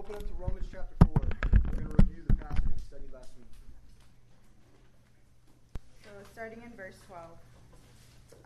open 0.00 0.14
up 0.14 0.22
to 0.22 0.34
Romans 0.38 0.66
chapter 0.72 0.94
4. 1.04 1.12
We're 1.12 1.82
going 1.82 1.94
to 1.94 2.02
review 2.02 2.22
the 2.26 2.34
passage 2.36 2.64
we 2.64 2.80
studied 2.88 3.12
last 3.12 3.28
week. 3.36 3.52
So, 6.02 6.08
starting 6.32 6.62
in 6.64 6.70
verse 6.74 6.94
12. 7.06 7.22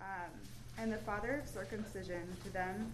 Um, 0.01 0.31
and 0.79 0.93
the 0.93 0.99
father 0.99 1.41
of 1.41 1.49
circumcision 1.49 2.23
to 2.43 2.53
them 2.53 2.91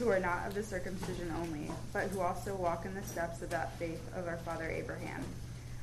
who 0.00 0.08
are 0.08 0.18
not 0.18 0.44
of 0.48 0.54
the 0.54 0.62
circumcision 0.64 1.32
only, 1.40 1.70
but 1.92 2.08
who 2.08 2.18
also 2.18 2.56
walk 2.56 2.84
in 2.84 2.96
the 2.96 3.02
steps 3.04 3.42
of 3.42 3.50
that 3.50 3.78
faith 3.78 4.02
of 4.16 4.26
our 4.26 4.38
father 4.38 4.68
Abraham, 4.68 5.22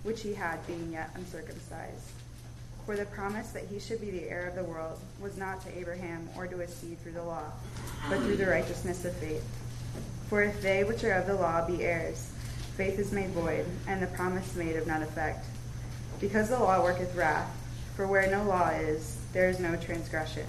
which 0.03 0.21
he 0.21 0.33
had 0.33 0.59
being 0.67 0.91
yet 0.91 1.11
uncircumcised. 1.15 2.11
For 2.85 2.97
the 2.97 3.05
promise 3.05 3.51
that 3.51 3.63
he 3.71 3.79
should 3.79 4.01
be 4.01 4.11
the 4.11 4.29
heir 4.29 4.49
of 4.49 4.55
the 4.55 4.65
world 4.65 4.99
was 5.21 5.37
not 5.37 5.61
to 5.61 5.79
Abraham 5.79 6.27
or 6.35 6.45
to 6.45 6.57
his 6.57 6.73
seed 6.73 6.99
through 7.03 7.13
the 7.13 7.23
law, 7.23 7.53
but 8.09 8.19
through 8.19 8.35
the 8.35 8.47
righteousness 8.47 9.05
of 9.05 9.15
faith. 9.15 9.45
For 10.29 10.43
if 10.43 10.61
they 10.61 10.83
which 10.83 11.03
are 11.03 11.13
of 11.13 11.25
the 11.25 11.35
law 11.35 11.65
be 11.65 11.83
heirs, 11.83 12.29
faith 12.75 12.99
is 12.99 13.11
made 13.11 13.29
void, 13.29 13.65
and 13.87 14.01
the 14.01 14.07
promise 14.07 14.55
made 14.55 14.75
of 14.75 14.85
none 14.85 15.01
effect. 15.01 15.45
Because 16.19 16.49
the 16.49 16.59
law 16.59 16.83
worketh 16.83 17.15
wrath, 17.15 17.49
for 17.95 18.07
where 18.07 18.29
no 18.29 18.43
law 18.43 18.69
is, 18.69 19.17
there 19.31 19.49
is 19.49 19.59
no 19.59 19.75
transgression. 19.77 20.47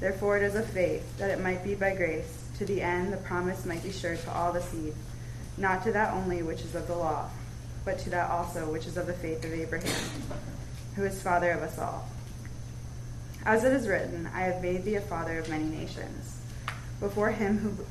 Therefore 0.00 0.38
it 0.38 0.42
is 0.42 0.54
of 0.54 0.66
faith, 0.70 1.18
that 1.18 1.30
it 1.30 1.42
might 1.42 1.62
be 1.62 1.74
by 1.74 1.94
grace, 1.94 2.44
to 2.58 2.64
the 2.64 2.80
end 2.80 3.12
the 3.12 3.18
promise 3.18 3.66
might 3.66 3.82
be 3.82 3.92
sure 3.92 4.16
to 4.16 4.32
all 4.32 4.52
the 4.52 4.62
seed, 4.62 4.94
not 5.58 5.84
to 5.84 5.92
that 5.92 6.14
only 6.14 6.42
which 6.42 6.62
is 6.62 6.74
of 6.74 6.86
the 6.86 6.96
law, 6.96 7.28
but 7.84 7.98
to 8.00 8.10
that 8.10 8.30
also 8.30 8.70
which 8.70 8.86
is 8.86 8.96
of 8.96 9.06
the 9.06 9.12
faith 9.12 9.44
of 9.44 9.52
Abraham, 9.52 10.10
who 10.94 11.04
is 11.04 11.22
father 11.22 11.50
of 11.50 11.62
us 11.62 11.78
all. 11.78 12.08
As 13.44 13.62
it 13.62 13.72
is 13.72 13.86
written, 13.86 14.28
I 14.34 14.40
have 14.42 14.62
made 14.62 14.84
thee 14.84 14.96
a 14.96 15.00
father 15.00 15.38
of 15.38 15.48
many 15.48 15.64
nations, 15.64 16.40
before 16.98 17.30
him 17.30 17.58
who 17.58 17.84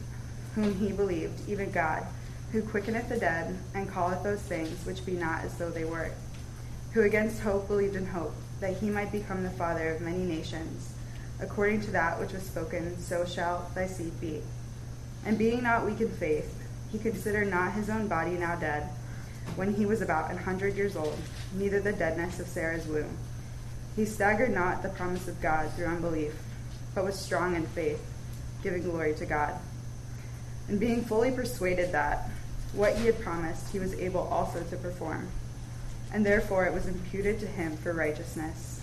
whom 0.56 0.74
he 0.76 0.92
believed, 0.94 1.48
even 1.50 1.70
God, 1.70 2.06
who 2.52 2.62
quickeneth 2.62 3.10
the 3.10 3.20
dead, 3.20 3.58
and 3.74 3.92
calleth 3.92 4.24
those 4.24 4.40
things 4.40 4.86
which 4.86 5.06
be 5.06 5.12
not 5.12 5.44
as 5.44 5.54
though 5.58 5.70
they 5.70 5.84
were, 5.84 6.12
who 6.94 7.02
against 7.02 7.42
hope 7.42 7.68
believed 7.68 7.98
in 7.98 8.06
hope, 8.06 8.34
that 8.62 8.78
he 8.78 8.90
might 8.90 9.12
become 9.12 9.44
the 9.44 9.50
father 9.52 9.94
of 9.94 10.02
many 10.02 10.24
nations, 10.24 10.94
according 11.42 11.82
to 11.82 11.92
that 11.92 12.18
which 12.20 12.32
was 12.32 12.44
spoken, 12.44 12.98
so 12.98 13.26
shall 13.26 13.70
thy 13.76 13.86
seed 13.86 14.20
be. 14.22 14.42
And 15.26 15.38
being 15.38 15.62
not 15.62 15.86
weak 15.86 16.00
in 16.00 16.10
faith, 16.10 16.56
he 16.90 17.00
considered 17.00 17.50
not 17.50 17.74
his 17.74 17.90
own 17.90 18.08
body 18.08 18.32
now 18.32 18.56
dead, 18.56 18.88
when 19.58 19.74
he 19.74 19.86
was 19.86 20.02
about 20.02 20.32
an 20.32 20.38
hundred 20.38 20.76
years 20.76 20.96
old, 20.96 21.20
neither 21.54 21.82
the 21.82 21.92
deadness 21.92 22.40
of 22.40 22.48
Sarah's 22.48 22.88
womb. 22.88 23.18
He 23.98 24.06
staggered 24.06 24.54
not 24.54 24.82
the 24.82 24.90
promise 24.90 25.28
of 25.28 25.42
God 25.42 25.72
through 25.74 25.88
unbelief, 25.88 26.34
but 26.94 27.04
was 27.04 27.20
strong 27.20 27.56
in 27.56 27.68
faith, 27.68 28.02
giving 28.64 28.84
glory 28.84 29.14
to 29.16 29.26
God 29.26 29.60
and 30.68 30.80
being 30.80 31.04
fully 31.04 31.32
persuaded 31.32 31.92
that 31.92 32.30
what 32.74 32.98
he 32.98 33.06
had 33.06 33.20
promised 33.22 33.72
he 33.72 33.80
was 33.80 33.94
able 33.94 34.22
also 34.22 34.64
to 34.64 34.78
perform, 34.78 35.28
and 36.12 36.26
therefore 36.26 36.66
it 36.66 36.74
was 36.74 36.88
imputed 36.88 37.40
to 37.40 37.48
him 37.48 37.78
for 37.78 37.94
righteousness. 37.94 38.82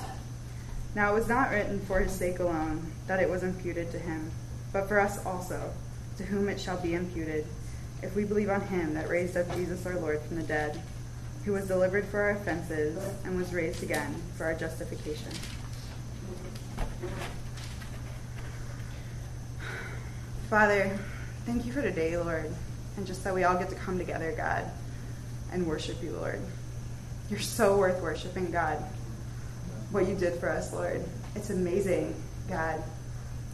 Now 0.94 1.12
it 1.12 1.18
was 1.18 1.28
not 1.28 1.50
written 1.50 1.80
for 1.80 2.00
his 2.00 2.12
sake 2.12 2.38
alone 2.38 2.92
that 3.06 3.20
it 3.20 3.28
was 3.28 3.42
imputed 3.42 3.90
to 3.92 3.98
him, 3.98 4.30
but 4.72 4.88
for 4.88 5.00
us 5.00 5.24
also, 5.24 5.72
to 6.16 6.24
whom 6.24 6.48
it 6.48 6.60
shall 6.60 6.78
be 6.78 6.94
imputed, 6.94 7.46
if 8.02 8.14
we 8.14 8.24
believe 8.24 8.50
on 8.50 8.60
him 8.62 8.94
that 8.94 9.08
raised 9.08 9.36
up 9.36 9.50
Jesus 9.54 9.86
our 9.86 9.98
Lord 9.98 10.20
from 10.22 10.36
the 10.36 10.42
dead, 10.42 10.80
who 11.44 11.52
was 11.52 11.66
delivered 11.66 12.04
for 12.06 12.20
our 12.20 12.30
offenses 12.30 12.96
and 13.24 13.36
was 13.36 13.52
raised 13.52 13.82
again 13.82 14.14
for 14.36 14.44
our 14.44 14.54
justification. 14.54 15.32
Father, 20.48 20.98
Thank 21.44 21.66
you 21.66 21.72
for 21.72 21.82
today, 21.82 22.16
Lord, 22.16 22.54
and 22.96 23.04
just 23.04 23.24
that 23.24 23.34
we 23.34 23.42
all 23.42 23.58
get 23.58 23.68
to 23.70 23.74
come 23.74 23.98
together, 23.98 24.32
God, 24.36 24.64
and 25.50 25.66
worship 25.66 26.00
you, 26.00 26.12
Lord. 26.12 26.40
You're 27.30 27.40
so 27.40 27.76
worth 27.76 28.00
worshiping, 28.00 28.52
God. 28.52 28.78
What 29.90 30.06
you 30.06 30.14
did 30.14 30.38
for 30.38 30.48
us, 30.48 30.72
Lord. 30.72 31.04
It's 31.34 31.50
amazing, 31.50 32.14
God. 32.48 32.80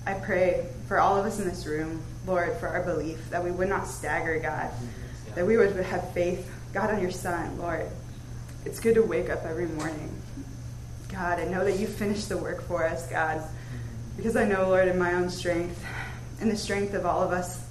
I 0.06 0.14
pray 0.14 0.66
for 0.86 1.00
all 1.00 1.16
of 1.16 1.24
us 1.24 1.38
in 1.38 1.48
this 1.48 1.64
room, 1.64 2.02
Lord, 2.26 2.58
for 2.58 2.68
our 2.68 2.82
belief 2.82 3.30
that 3.30 3.42
we 3.42 3.50
would 3.50 3.70
not 3.70 3.86
stagger, 3.86 4.38
God, 4.38 4.70
that 5.34 5.46
we 5.46 5.56
would 5.56 5.74
have 5.74 6.12
faith, 6.12 6.46
God, 6.74 6.90
on 6.90 7.00
your 7.00 7.10
Son, 7.10 7.56
Lord. 7.56 7.86
It's 8.66 8.80
good 8.80 8.96
to 8.96 9.02
wake 9.02 9.30
up 9.30 9.46
every 9.46 9.66
morning, 9.66 10.14
God, 11.10 11.38
and 11.38 11.50
know 11.50 11.64
that 11.64 11.78
you 11.78 11.86
finished 11.86 12.28
the 12.28 12.36
work 12.36 12.60
for 12.64 12.84
us, 12.84 13.08
God, 13.08 13.42
because 14.18 14.36
I 14.36 14.44
know, 14.44 14.68
Lord, 14.68 14.88
in 14.88 14.98
my 14.98 15.14
own 15.14 15.30
strength 15.30 15.82
and 16.38 16.50
the 16.50 16.56
strength 16.56 16.92
of 16.92 17.06
all 17.06 17.22
of 17.22 17.32
us 17.32 17.64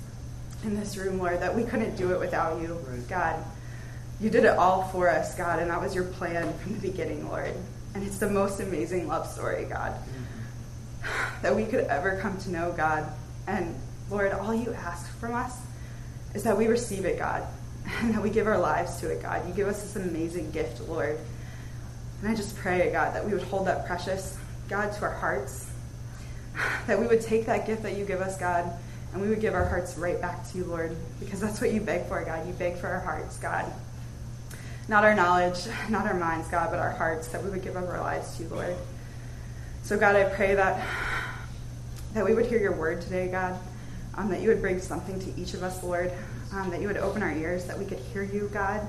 in 0.63 0.79
this 0.79 0.97
room, 0.97 1.19
Lord, 1.19 1.41
that 1.41 1.55
we 1.55 1.63
couldn't 1.63 1.95
do 1.95 2.11
it 2.13 2.19
without 2.19 2.61
you, 2.61 2.73
right. 2.87 3.07
God. 3.07 3.43
You 4.19 4.29
did 4.31 4.45
it 4.45 4.57
all 4.57 4.83
for 4.89 5.09
us, 5.09 5.35
God, 5.35 5.59
and 5.59 5.69
that 5.69 5.79
was 5.79 5.93
your 5.93 6.05
plan 6.05 6.57
from 6.59 6.73
the 6.73 6.79
beginning, 6.79 7.29
Lord. 7.29 7.53
And 7.93 8.03
it's 8.03 8.17
the 8.17 8.29
most 8.29 8.59
amazing 8.59 9.07
love 9.07 9.27
story, 9.27 9.65
God, 9.65 9.93
mm-hmm. 9.93 11.41
that 11.43 11.55
we 11.55 11.65
could 11.65 11.85
ever 11.85 12.17
come 12.19 12.37
to 12.39 12.51
know, 12.51 12.73
God. 12.75 13.11
And 13.45 13.75
Lord, 14.09 14.31
all 14.33 14.55
you 14.55 14.73
ask 14.73 15.07
from 15.19 15.35
us 15.35 15.55
is 16.33 16.43
that 16.43 16.57
we 16.57 16.67
receive 16.67 17.05
it, 17.05 17.19
God, 17.19 17.45
and 18.01 18.13
that 18.15 18.23
we 18.23 18.29
give 18.29 18.47
our 18.47 18.57
lives 18.57 18.99
to 19.01 19.09
it, 19.09 19.21
God. 19.21 19.47
You 19.47 19.53
give 19.53 19.67
us 19.67 19.81
this 19.81 19.95
amazing 19.95 20.51
gift, 20.51 20.81
Lord. 20.81 21.19
And 22.21 22.31
I 22.31 22.35
just 22.35 22.57
pray, 22.57 22.91
God, 22.91 23.13
that 23.13 23.23
we 23.23 23.33
would 23.33 23.43
hold 23.43 23.67
that 23.67 23.85
precious, 23.85 24.35
God, 24.67 24.91
to 24.93 25.01
our 25.03 25.13
hearts, 25.13 25.69
that 26.87 26.99
we 26.99 27.05
would 27.05 27.21
take 27.21 27.45
that 27.45 27.67
gift 27.67 27.83
that 27.83 27.95
you 27.95 28.05
give 28.05 28.21
us, 28.21 28.37
God, 28.37 28.71
and 29.17 29.23
we 29.23 29.31
would 29.31 29.41
give 29.41 29.55
our 29.55 29.65
hearts 29.65 29.97
right 29.97 30.21
back 30.21 30.47
to 30.51 30.59
you, 30.59 30.63
Lord, 30.63 30.95
because 31.19 31.39
that's 31.39 31.59
what 31.59 31.71
you 31.71 31.81
beg 31.81 32.05
for, 32.05 32.23
God. 32.23 32.45
You 32.45 32.53
beg 32.53 32.77
for 32.77 32.85
our 32.85 32.99
hearts, 32.99 33.37
God. 33.37 33.65
Not 34.87 35.03
our 35.03 35.15
knowledge, 35.15 35.65
not 35.89 36.05
our 36.05 36.13
minds, 36.13 36.47
God, 36.49 36.69
but 36.69 36.77
our 36.77 36.91
hearts, 36.91 37.29
that 37.29 37.43
we 37.43 37.49
would 37.49 37.63
give 37.63 37.75
up 37.75 37.87
our 37.89 37.99
lives 37.99 38.37
to 38.37 38.43
you, 38.43 38.49
Lord. 38.49 38.75
So, 39.81 39.97
God, 39.97 40.15
I 40.15 40.25
pray 40.25 40.53
that, 40.53 40.87
that 42.13 42.25
we 42.25 42.35
would 42.35 42.45
hear 42.45 42.59
your 42.59 42.73
word 42.73 43.01
today, 43.01 43.27
God, 43.27 43.57
um, 44.13 44.29
that 44.29 44.41
you 44.41 44.49
would 44.49 44.61
bring 44.61 44.79
something 44.79 45.19
to 45.19 45.41
each 45.41 45.55
of 45.55 45.63
us, 45.63 45.81
Lord, 45.81 46.11
um, 46.53 46.69
that 46.69 46.79
you 46.79 46.85
would 46.85 46.97
open 46.97 47.23
our 47.23 47.33
ears, 47.33 47.65
that 47.65 47.79
we 47.79 47.85
could 47.85 47.99
hear 48.13 48.21
you, 48.21 48.51
God, 48.53 48.81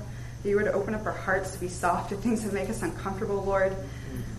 that 0.43 0.47
you 0.47 0.57
would 0.57 0.67
open 0.67 0.93
up 0.93 1.07
our 1.07 1.11
hearts 1.11 1.53
to 1.53 1.59
be 1.59 1.69
soft 1.69 2.11
to 2.11 2.15
things 2.15 2.43
that 2.43 2.53
make 2.53 2.69
us 2.69 2.83
uncomfortable, 2.83 3.43
Lord, 3.43 3.75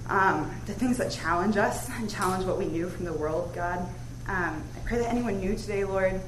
um, 0.08 0.54
the 0.66 0.72
things 0.72 0.98
that 0.98 1.10
challenge 1.10 1.56
us 1.56 1.90
and 1.90 2.08
challenge 2.08 2.44
what 2.44 2.58
we 2.58 2.66
knew 2.66 2.88
from 2.88 3.06
the 3.06 3.12
world, 3.12 3.52
God. 3.56 3.88
Um, 4.26 4.62
I 4.76 4.78
pray 4.84 4.98
that 4.98 5.08
anyone 5.08 5.40
new 5.40 5.56
today, 5.56 5.84
Lord, 5.84 6.20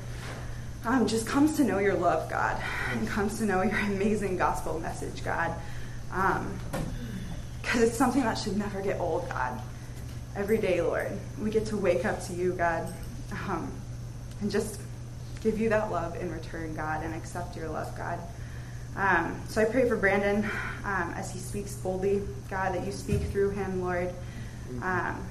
um, 0.84 1.06
just 1.06 1.26
comes 1.26 1.56
to 1.56 1.64
know 1.64 1.78
your 1.78 1.94
love, 1.94 2.28
God, 2.30 2.60
and 2.92 3.06
comes 3.06 3.38
to 3.38 3.44
know 3.44 3.62
your 3.62 3.78
amazing 3.78 4.36
gospel 4.36 4.80
message, 4.80 5.24
God. 5.24 5.54
Because 6.08 7.76
um, 7.76 7.82
it's 7.82 7.96
something 7.96 8.22
that 8.22 8.34
should 8.34 8.56
never 8.56 8.80
get 8.80 9.00
old, 9.00 9.28
God. 9.28 9.60
Every 10.34 10.58
day, 10.58 10.80
Lord, 10.80 11.12
we 11.40 11.50
get 11.50 11.66
to 11.66 11.76
wake 11.76 12.04
up 12.04 12.22
to 12.24 12.32
you, 12.32 12.52
God, 12.52 12.92
um, 13.48 13.70
and 14.40 14.50
just 14.50 14.80
give 15.42 15.58
you 15.58 15.68
that 15.68 15.90
love 15.90 16.16
in 16.16 16.32
return, 16.32 16.74
God, 16.74 17.04
and 17.04 17.14
accept 17.14 17.56
your 17.56 17.68
love, 17.68 17.96
God. 17.96 18.18
Um, 18.96 19.40
so 19.48 19.62
I 19.62 19.64
pray 19.64 19.88
for 19.88 19.96
Brandon 19.96 20.44
um, 20.84 21.14
as 21.16 21.30
he 21.30 21.38
speaks 21.38 21.74
boldly, 21.74 22.22
God, 22.50 22.74
that 22.74 22.84
you 22.84 22.92
speak 22.92 23.22
through 23.22 23.50
him, 23.50 23.82
Lord. 23.82 24.12
Um, 24.82 25.26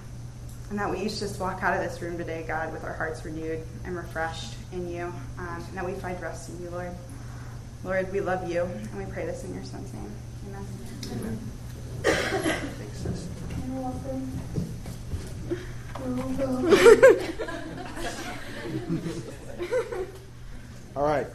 and 0.71 0.79
that 0.79 0.89
we 0.89 0.99
each 0.99 1.19
just 1.19 1.37
walk 1.37 1.61
out 1.63 1.75
of 1.75 1.83
this 1.83 2.01
room 2.01 2.17
today, 2.17 2.45
God, 2.47 2.71
with 2.71 2.85
our 2.85 2.93
hearts 2.93 3.25
renewed 3.25 3.61
and 3.83 3.93
refreshed 3.93 4.53
in 4.71 4.87
you. 4.89 5.13
Um, 5.37 5.65
and 5.67 5.77
that 5.77 5.85
we 5.85 5.91
find 5.95 6.19
rest 6.21 6.49
in 6.49 6.63
you, 6.63 6.69
Lord. 6.69 6.93
Lord, 7.83 8.09
we 8.13 8.21
love 8.21 8.49
you, 8.49 8.61
and 8.61 8.97
we 8.97 9.03
pray 9.11 9.25
this 9.25 9.43
in 9.43 9.53
your 9.53 9.65
Son's 9.65 9.93
name. 9.93 10.09
Amen. 10.47 10.65
Amen. 11.11 11.39
Thanks, 12.03 12.99
sis. 12.99 13.27
You're 13.67 13.81
welcome. 13.81 14.31
All 20.95 21.03
right. 21.03 21.27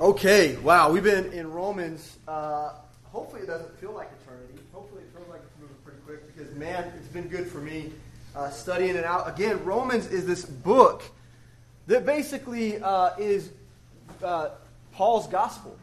Okay. 0.00 0.56
Wow. 0.56 0.90
We've 0.90 1.04
been 1.04 1.34
in 1.34 1.52
Romans. 1.52 2.16
Uh, 2.26 2.70
hopefully, 3.12 3.42
it 3.42 3.46
doesn't 3.46 3.78
feel 3.78 3.92
like 3.92 4.08
eternity 4.08 4.08
quick 4.08 4.16
because, 4.16 4.17
man, 6.58 6.92
it's 6.96 7.08
been 7.08 7.28
good 7.28 7.46
for 7.46 7.58
me 7.58 7.92
uh, 8.34 8.50
studying 8.50 8.96
it 8.96 9.04
out. 9.04 9.28
Again, 9.28 9.64
Romans 9.64 10.08
is 10.08 10.26
this 10.26 10.44
book 10.44 11.02
that 11.86 12.04
basically 12.04 12.82
uh, 12.82 13.10
is 13.16 13.50
uh, 14.24 14.50
Paul's 14.92 15.28
gospel, 15.28 15.76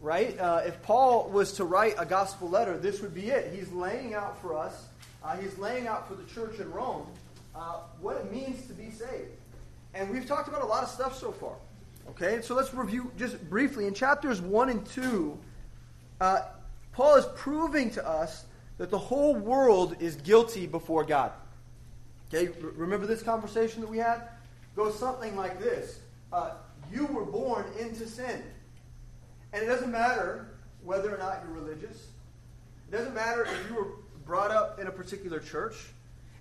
right? 0.00 0.38
Uh, 0.38 0.62
if 0.64 0.80
Paul 0.82 1.28
was 1.28 1.52
to 1.54 1.64
write 1.64 1.94
a 1.98 2.06
gospel 2.06 2.48
letter, 2.48 2.78
this 2.78 3.02
would 3.02 3.14
be 3.14 3.28
it. 3.28 3.52
He's 3.54 3.70
laying 3.70 4.14
out 4.14 4.40
for 4.40 4.56
us, 4.56 4.86
uh, 5.22 5.36
he's 5.36 5.58
laying 5.58 5.86
out 5.86 6.08
for 6.08 6.14
the 6.14 6.24
church 6.24 6.58
in 6.58 6.72
Rome 6.72 7.06
uh, 7.54 7.80
what 8.00 8.16
it 8.16 8.32
means 8.32 8.66
to 8.66 8.72
be 8.72 8.90
saved. 8.90 9.30
And 9.92 10.10
we've 10.10 10.26
talked 10.26 10.48
about 10.48 10.62
a 10.62 10.66
lot 10.66 10.82
of 10.82 10.88
stuff 10.88 11.18
so 11.18 11.32
far. 11.32 11.54
Okay, 12.10 12.40
so 12.40 12.54
let's 12.54 12.72
review 12.72 13.12
just 13.18 13.38
briefly. 13.50 13.86
In 13.86 13.92
chapters 13.92 14.40
1 14.40 14.70
and 14.70 14.86
2, 14.86 15.38
Paul 16.18 17.16
is 17.16 17.26
proving 17.36 17.90
to 17.90 18.08
us 18.08 18.44
that 18.78 18.90
the 18.90 18.98
whole 18.98 19.34
world 19.34 19.96
is 20.00 20.16
guilty 20.16 20.66
before 20.66 21.04
God. 21.04 21.32
Okay, 22.32 22.52
remember 22.60 23.06
this 23.06 23.22
conversation 23.22 23.80
that 23.80 23.90
we 23.90 23.98
had? 23.98 24.22
Goes 24.76 24.98
something 24.98 25.36
like 25.36 25.58
this 25.58 25.98
uh, 26.32 26.52
You 26.92 27.06
were 27.06 27.24
born 27.24 27.66
into 27.78 28.06
sin. 28.06 28.42
And 29.52 29.62
it 29.62 29.66
doesn't 29.66 29.90
matter 29.90 30.48
whether 30.84 31.14
or 31.14 31.18
not 31.18 31.40
you're 31.42 31.54
religious. 31.54 32.06
It 32.88 32.96
doesn't 32.96 33.14
matter 33.14 33.44
if 33.44 33.68
you 33.68 33.76
were 33.76 33.88
brought 34.24 34.50
up 34.50 34.78
in 34.78 34.86
a 34.86 34.90
particular 34.90 35.40
church. 35.40 35.74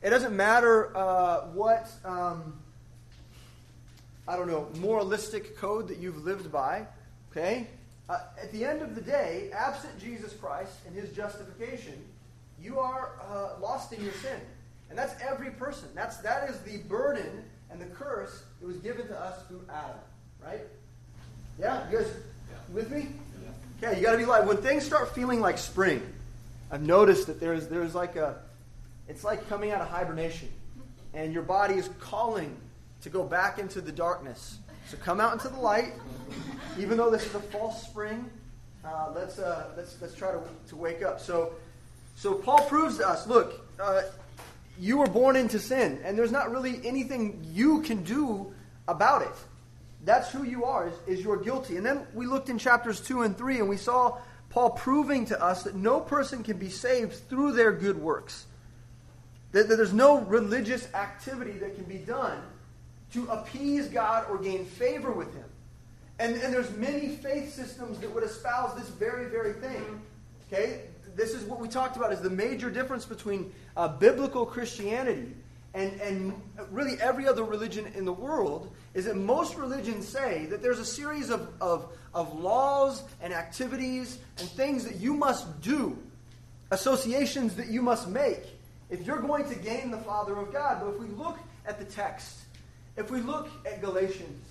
It 0.04 0.10
doesn't 0.10 0.36
matter 0.36 0.96
uh, 0.96 1.48
what, 1.48 1.90
um, 2.06 2.54
I 4.28 4.36
don't 4.36 4.48
know, 4.48 4.68
moralistic 4.80 5.58
code 5.58 5.88
that 5.88 5.98
you've 5.98 6.24
lived 6.24 6.52
by. 6.52 6.86
Okay? 7.32 7.68
Uh, 8.10 8.20
at 8.42 8.52
the 8.52 8.64
end 8.64 8.82
of 8.82 8.94
the 8.94 9.02
day, 9.02 9.50
absent 9.54 10.00
Jesus 10.00 10.34
Christ 10.34 10.74
and 10.86 10.96
his 10.96 11.12
justification, 11.12 11.94
you 12.62 12.80
are 12.80 13.12
uh, 13.30 13.60
lost 13.62 13.94
in 13.94 14.04
your 14.04 14.14
sin. 14.14 14.40
And 14.90 14.98
that's 14.98 15.14
every 15.22 15.52
person. 15.52 15.90
That's, 15.94 16.18
that 16.18 16.50
is 16.50 16.60
the 16.62 16.78
burden 16.88 17.44
and 17.70 17.82
the 17.82 17.86
curse 17.88 18.44
that 18.60 18.66
was 18.66 18.78
given 18.78 19.08
to 19.08 19.20
us 19.20 19.46
through 19.48 19.66
Adam. 19.70 19.98
Right? 20.44 20.62
Yeah? 21.60 21.90
You 21.90 21.98
guys 22.00 22.08
yeah. 22.50 22.74
with 22.74 22.92
me? 22.92 23.08
Yeah. 23.82 23.90
Okay, 23.90 24.00
you 24.00 24.06
got 24.06 24.14
to 24.14 24.18
be 24.18 24.26
like, 24.26 24.48
when 24.48 24.58
things 24.58 24.86
start 24.86 25.14
feeling 25.14 25.42
like 25.42 25.58
spring, 25.58 26.02
I've 26.72 26.82
noticed 26.82 27.28
that 27.28 27.40
there's, 27.40 27.68
there's 27.68 27.96
like 27.96 28.16
a, 28.16 28.38
it's 29.08 29.24
like 29.24 29.48
coming 29.50 29.72
out 29.72 29.82
of 29.82 29.90
hibernation. 29.90 30.50
And 31.14 31.34
your 31.34 31.44
body 31.44 31.76
is 31.76 31.90
calling 32.00 32.56
to 33.02 33.10
go 33.10 33.24
back 33.24 33.60
into 33.60 33.82
the 33.82 33.92
darkness. 33.92 34.60
So 34.88 34.98
come 34.98 35.20
out 35.20 35.34
into 35.34 35.50
the 35.50 35.60
light. 35.60 35.94
Even 36.80 36.98
though 36.98 37.10
this 37.10 37.26
is 37.26 37.36
a 37.36 37.40
false 37.40 37.82
spring, 37.84 38.30
uh, 38.86 39.12
let's, 39.16 39.40
uh, 39.40 39.72
let's, 39.76 39.98
let's 40.02 40.16
try 40.16 40.32
to, 40.32 40.40
to 40.70 40.76
wake 40.76 41.04
up. 41.04 41.20
So, 41.20 41.54
so 42.18 42.34
Paul 42.34 42.66
proves 42.66 42.98
to 42.98 43.08
us 43.08 43.28
look, 43.28 43.64
uh, 43.80 44.02
you 44.80 44.98
were 44.98 45.08
born 45.08 45.36
into 45.36 45.60
sin, 45.60 46.00
and 46.04 46.18
there's 46.18 46.32
not 46.32 46.52
really 46.52 46.82
anything 46.84 47.46
you 47.54 47.82
can 47.84 48.04
do 48.04 48.52
about 48.88 49.22
it. 49.22 49.36
That's 50.04 50.32
who 50.32 50.44
you 50.44 50.66
are, 50.66 50.88
is, 50.88 50.94
is 51.20 51.24
you're 51.24 51.38
guilty. 51.38 51.78
And 51.78 51.86
then 51.86 52.08
we 52.16 52.26
looked 52.26 52.50
in 52.50 52.58
chapters 52.58 53.02
2 53.02 53.22
and 53.22 53.38
3, 53.38 53.60
and 53.60 53.70
we 53.70 53.78
saw 53.78 54.18
Paul 54.50 54.72
proving 54.72 55.28
to 55.28 55.40
us 55.40 55.64
that 55.64 55.76
no 55.76 56.00
person 56.00 56.44
can 56.44 56.58
be 56.58 56.70
saved 56.70 57.14
through 57.30 57.52
their 57.52 57.72
good 57.72 58.00
works. 58.00 58.48
That, 59.52 59.68
that 59.68 59.76
there's 59.76 59.94
no 59.94 60.22
religious 60.22 60.92
activity 60.96 61.60
that 61.60 61.76
can 61.76 61.86
be 61.86 62.00
done 62.00 62.42
to 63.14 63.28
appease 63.28 63.90
God 63.90 64.26
or 64.28 64.40
gain 64.40 64.66
favor 64.66 65.12
with 65.12 65.34
Him. 65.36 65.46
And, 66.18 66.36
and 66.38 66.52
there's 66.52 66.76
many 66.78 67.10
faith 67.10 67.54
systems 67.54 68.00
that 68.00 68.12
would 68.12 68.24
espouse 68.24 68.76
this 68.76 68.90
very, 68.90 69.30
very 69.30 69.54
thing. 69.54 70.02
Okay? 70.48 70.82
This 71.18 71.34
is 71.34 71.44
what 71.46 71.60
we 71.60 71.68
talked 71.68 71.98
about 71.98 72.14
is 72.14 72.22
the 72.22 72.30
major 72.30 72.70
difference 72.70 73.04
between 73.04 73.52
uh, 73.76 73.88
biblical 73.88 74.46
Christianity 74.46 75.34
and, 75.74 76.00
and 76.00 76.42
really 76.70 77.02
every 77.02 77.28
other 77.28 77.44
religion 77.44 77.92
in 77.96 78.06
the 78.06 78.14
world 78.14 78.72
is 78.94 79.06
that 79.06 79.18
most 79.18 79.56
religions 79.56 80.08
say 80.08 80.46
that 80.46 80.62
there's 80.62 80.78
a 80.78 80.86
series 80.86 81.32
of, 81.32 81.50
of, 81.60 81.92
of 82.14 82.40
laws 82.40 83.04
and 83.20 83.34
activities 83.34 84.20
and 84.38 84.48
things 84.50 84.86
that 84.86 84.98
you 84.98 85.16
must 85.16 85.60
do, 85.62 85.98
associations 86.70 87.56
that 87.56 87.68
you 87.68 87.82
must 87.82 88.08
make 88.08 88.44
if 88.92 89.04
you're 89.04 89.20
going 89.20 89.50
to 89.50 89.56
gain 89.56 89.90
the 89.90 89.98
Father 89.98 90.38
of 90.38 90.54
God. 90.54 90.82
But 90.82 90.90
if 90.90 91.00
we 91.00 91.08
look 91.08 91.40
at 91.66 91.80
the 91.80 91.86
text, 91.86 92.42
if 92.96 93.10
we 93.10 93.22
look 93.22 93.50
at 93.66 93.82
Galatians, 93.82 94.46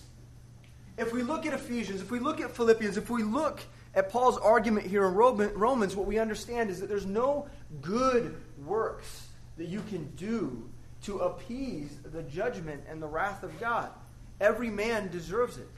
if 0.99 1.13
we 1.13 1.23
look 1.23 1.47
at 1.47 1.55
Ephesians, 1.55 2.03
if 2.03 2.11
we 2.11 2.19
look 2.19 2.41
at 2.41 2.51
Philippians, 2.51 2.97
if 2.97 3.09
we 3.09 3.23
look 3.23 3.61
at 3.97 4.11
Paul's 4.11 4.37
argument 4.37 4.87
here 4.87 5.07
in 5.07 5.15
Romans, 5.15 5.97
what 5.97 6.07
we 6.07 6.19
understand 6.19 6.69
is 6.69 6.81
that 6.81 6.89
there's 6.89 7.07
no 7.07 7.49
good 7.81 8.37
works 8.65 9.29
that 9.57 9.69
you 9.69 9.83
can 9.89 10.05
do 10.17 10.69
to 11.05 11.21
appease 11.21 11.97
the 12.13 12.23
judgment 12.23 12.85
and 12.91 13.03
the 13.03 13.07
wrath 13.07 13.43
of 13.43 13.59
God. 13.59 13.91
Every 14.39 14.69
man 14.69 15.09
deserves 15.11 15.57
it. 15.57 15.69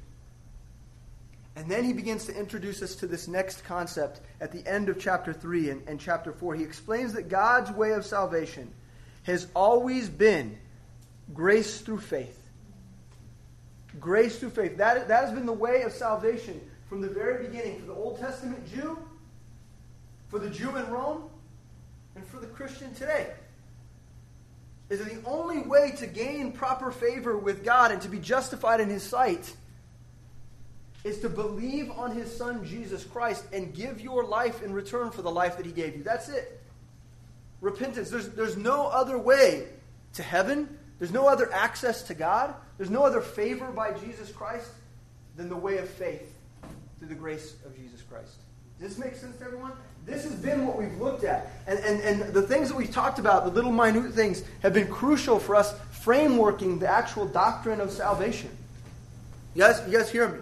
And 1.55 1.70
then 1.70 1.85
he 1.85 1.93
begins 1.93 2.25
to 2.26 2.37
introduce 2.37 2.82
us 2.82 2.97
to 2.97 3.06
this 3.06 3.29
next 3.29 3.65
concept 3.65 4.21
at 4.41 4.50
the 4.50 4.67
end 4.69 4.88
of 4.88 4.99
chapter 4.99 5.32
3 5.32 5.71
and, 5.71 5.88
and 5.88 6.00
chapter 6.00 6.32
4. 6.32 6.56
He 6.56 6.64
explains 6.64 7.12
that 7.12 7.29
God's 7.29 7.71
way 7.71 7.93
of 7.93 8.05
salvation 8.05 8.73
has 9.25 9.47
always 9.55 10.09
been 10.09 10.59
grace 11.35 11.81
through 11.81 12.00
faith. 12.00 12.41
Grace 14.00 14.38
through 14.38 14.50
faith. 14.50 14.76
That, 14.79 15.06
that 15.09 15.25
has 15.25 15.32
been 15.32 15.47
the 15.47 15.53
way 15.53 15.82
of 15.82 15.93
salvation 15.93 16.61
from 16.88 17.00
the 17.00 17.08
very 17.08 17.46
beginning 17.46 17.79
for 17.81 17.87
the 17.87 17.94
Old 17.94 18.19
Testament 18.19 18.67
Jew, 18.73 18.99
for 20.29 20.38
the 20.38 20.50
Jew 20.50 20.76
in 20.76 20.88
Rome, 20.90 21.25
and 22.17 22.26
for 22.26 22.38
the 22.38 22.46
Christian 22.46 22.93
today 22.94 23.29
is 24.90 25.00
that 25.00 25.11
the 25.11 25.29
only 25.29 25.61
way 25.61 25.93
to 25.99 26.06
gain 26.06 26.52
proper 26.52 26.90
favor 26.90 27.37
with 27.37 27.62
God 27.62 27.93
and 27.93 28.00
to 28.02 28.08
be 28.08 28.19
justified 28.19 28.81
in 28.81 28.88
His 28.88 29.02
sight 29.02 29.55
is 31.05 31.20
to 31.20 31.29
believe 31.29 31.90
on 31.90 32.11
His 32.12 32.35
Son 32.35 32.64
Jesus 32.64 33.05
Christ 33.05 33.44
and 33.52 33.75
give 33.75 34.00
your 34.00 34.25
life 34.25 34.62
in 34.62 34.73
return 34.73 35.11
for 35.11 35.23
the 35.23 35.31
life 35.31 35.58
that 35.58 35.67
He 35.67 35.73
gave 35.73 35.94
you. 35.94 36.02
That's 36.02 36.31
it. 36.31 36.61
Repentance. 37.61 38.08
There's, 38.08 38.31
there's 38.31 38.56
no 38.56 38.87
other 38.87 39.19
way 39.19 39.67
to 40.14 40.23
heaven, 40.23 40.79
there's 40.99 41.12
no 41.12 41.29
other 41.29 41.52
access 41.52 42.02
to 42.05 42.14
God, 42.14 42.55
there's 42.79 42.90
no 42.90 43.05
other 43.05 43.20
favor 43.20 43.70
by 43.70 43.93
Jesus 43.93 44.32
Christ 44.32 44.70
than 45.37 45.50
the 45.50 45.56
way 45.56 45.76
of 45.79 45.88
faith 45.88 46.35
through 46.99 47.09
the 47.09 47.15
grace 47.15 47.56
of 47.65 47.77
Jesus 47.77 48.03
Christ. 48.03 48.37
Does 48.81 48.97
this 48.97 48.99
make 48.99 49.17
sense 49.17 49.37
to 49.39 49.45
everyone? 49.45 49.73
This 50.06 50.25
has 50.25 50.35
been 50.35 50.67
what 50.67 50.79
we've 50.79 50.99
looked 51.00 51.25
at. 51.25 51.50
And, 51.67 51.79
and, 51.81 52.00
and 52.00 52.33
the 52.33 52.43
things 52.43 52.69
that 52.69 52.77
we've 52.77 52.93
talked 52.93 53.19
about, 53.19 53.45
the 53.45 53.50
little 53.50 53.73
minute 53.73 54.15
things, 54.15 54.43
have 54.62 54.73
been 54.73 54.89
crucial 54.89 55.39
for 55.39 55.56
us 55.56 55.75
frameworking 56.05 56.79
the 56.79 56.89
actual 56.89 57.27
doctrine 57.27 57.81
of 57.81 57.91
salvation. 57.91 58.50
You 59.55 59.62
guys, 59.62 59.83
you 59.87 59.99
guys 59.99 60.11
hear 60.11 60.29
me? 60.29 60.39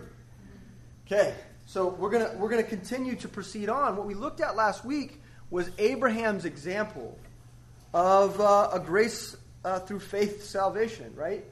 Okay, 1.06 1.34
so 1.66 1.88
we're 1.88 2.10
going 2.10 2.38
we're 2.38 2.48
gonna 2.48 2.62
continue 2.62 3.16
to 3.16 3.28
proceed 3.28 3.68
on. 3.68 3.96
What 3.96 4.06
we 4.06 4.14
looked 4.14 4.40
at 4.40 4.56
last 4.56 4.84
week 4.84 5.22
was 5.50 5.70
Abraham's 5.78 6.44
example 6.44 7.18
of 7.94 8.40
uh, 8.40 8.70
a 8.72 8.80
grace 8.80 9.36
uh, 9.64 9.78
through 9.80 10.00
faith 10.00 10.44
salvation, 10.44 11.12
right? 11.16 11.44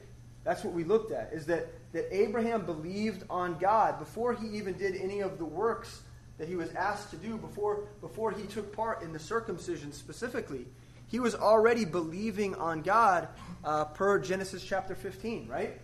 That's 0.43 0.63
what 0.63 0.73
we 0.73 0.83
looked 0.83 1.11
at, 1.11 1.31
is 1.33 1.47
that, 1.47 1.67
that 1.95 2.13
Abraham 2.13 2.65
believed 2.65 3.23
on 3.29 3.57
God 3.57 3.99
before 3.99 4.33
he 4.33 4.47
even 4.49 4.77
did 4.77 4.97
any 4.97 5.21
of 5.21 5.37
the 5.37 5.45
works 5.45 6.01
that 6.37 6.49
he 6.49 6.57
was 6.57 6.69
asked 6.73 7.09
to 7.11 7.15
do 7.15 7.37
before, 7.37 7.85
before 8.01 8.31
he 8.31 8.43
took 8.47 8.75
part 8.75 9.01
in 9.01 9.13
the 9.13 9.19
circumcision 9.19 9.93
specifically. 9.93 10.65
He 11.07 11.21
was 11.21 11.35
already 11.35 11.85
believing 11.85 12.53
on 12.55 12.81
God 12.81 13.29
uh, 13.63 13.85
per 13.85 14.19
Genesis 14.19 14.61
chapter 14.61 14.93
15, 14.93 15.47
right? 15.47 15.79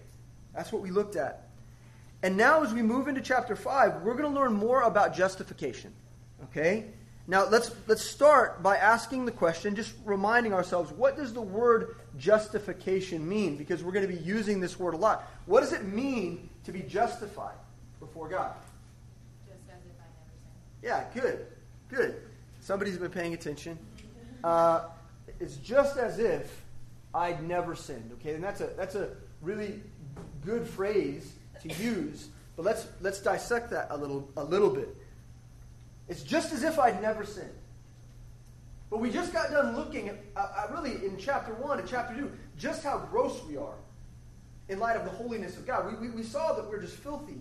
That's 0.53 0.73
what 0.73 0.81
we 0.81 0.91
looked 0.91 1.15
at. 1.15 1.47
And 2.23 2.35
now, 2.35 2.61
as 2.61 2.73
we 2.73 2.81
move 2.81 3.07
into 3.07 3.21
chapter 3.21 3.55
5, 3.55 4.01
we're 4.01 4.15
going 4.15 4.29
to 4.29 4.37
learn 4.37 4.51
more 4.51 4.81
about 4.81 5.15
justification. 5.15 5.93
Okay? 6.43 6.87
Now, 7.25 7.47
let's, 7.47 7.71
let's 7.87 8.03
start 8.03 8.61
by 8.61 8.75
asking 8.75 9.23
the 9.23 9.31
question, 9.31 9.75
just 9.75 9.93
reminding 10.03 10.53
ourselves, 10.53 10.91
what 10.91 11.15
does 11.15 11.31
the 11.31 11.41
word 11.41 11.95
justification 12.17 13.27
mean? 13.27 13.57
Because 13.57 13.83
we're 13.83 13.91
going 13.91 14.07
to 14.07 14.13
be 14.13 14.21
using 14.21 14.59
this 14.59 14.79
word 14.79 14.93
a 14.93 14.97
lot. 14.97 15.29
What 15.45 15.61
does 15.61 15.73
it 15.73 15.85
mean 15.85 16.49
to 16.65 16.71
be 16.71 16.81
justified 16.81 17.55
before 17.99 18.27
God? 18.27 18.53
Yeah, 20.81 21.03
good. 21.13 21.45
Good. 21.89 22.21
Somebody's 22.59 22.97
been 22.97 23.11
paying 23.11 23.33
attention. 23.33 23.77
Uh, 24.43 24.85
it's 25.39 25.57
just 25.57 25.97
as 25.97 26.19
if 26.19 26.63
I'd 27.13 27.43
never 27.43 27.75
sinned. 27.75 28.11
Okay, 28.19 28.33
and 28.33 28.43
that's 28.43 28.61
a 28.61 28.67
that's 28.77 28.95
a 28.95 29.09
really 29.41 29.81
good 30.43 30.67
phrase 30.67 31.33
to 31.61 31.69
use. 31.75 32.29
But 32.55 32.65
let's 32.65 32.87
let's 33.01 33.19
dissect 33.19 33.69
that 33.71 33.87
a 33.89 33.97
little 33.97 34.29
a 34.37 34.43
little 34.43 34.69
bit. 34.69 34.95
It's 36.07 36.23
just 36.23 36.51
as 36.53 36.63
if 36.63 36.79
I'd 36.79 37.01
never 37.01 37.25
sinned. 37.25 37.49
But 38.91 38.99
we 38.99 39.09
just 39.09 39.33
got 39.33 39.49
done 39.49 39.75
looking 39.75 40.09
at, 40.09 40.17
uh, 40.35 40.47
uh 40.57 40.67
really 40.71 41.03
in 41.03 41.17
chapter 41.17 41.53
1 41.55 41.79
and 41.79 41.87
chapter 41.87 42.13
2 42.15 42.31
just 42.59 42.83
how 42.83 42.99
gross 43.09 43.41
we 43.49 43.57
are 43.57 43.73
in 44.69 44.77
light 44.77 44.95
of 44.95 45.05
the 45.05 45.11
holiness 45.11 45.57
of 45.57 45.65
God. 45.65 45.91
We, 45.91 46.07
we, 46.09 46.13
we 46.13 46.23
saw 46.23 46.53
that 46.53 46.69
we're 46.69 46.81
just 46.81 46.97
filthy 46.97 47.39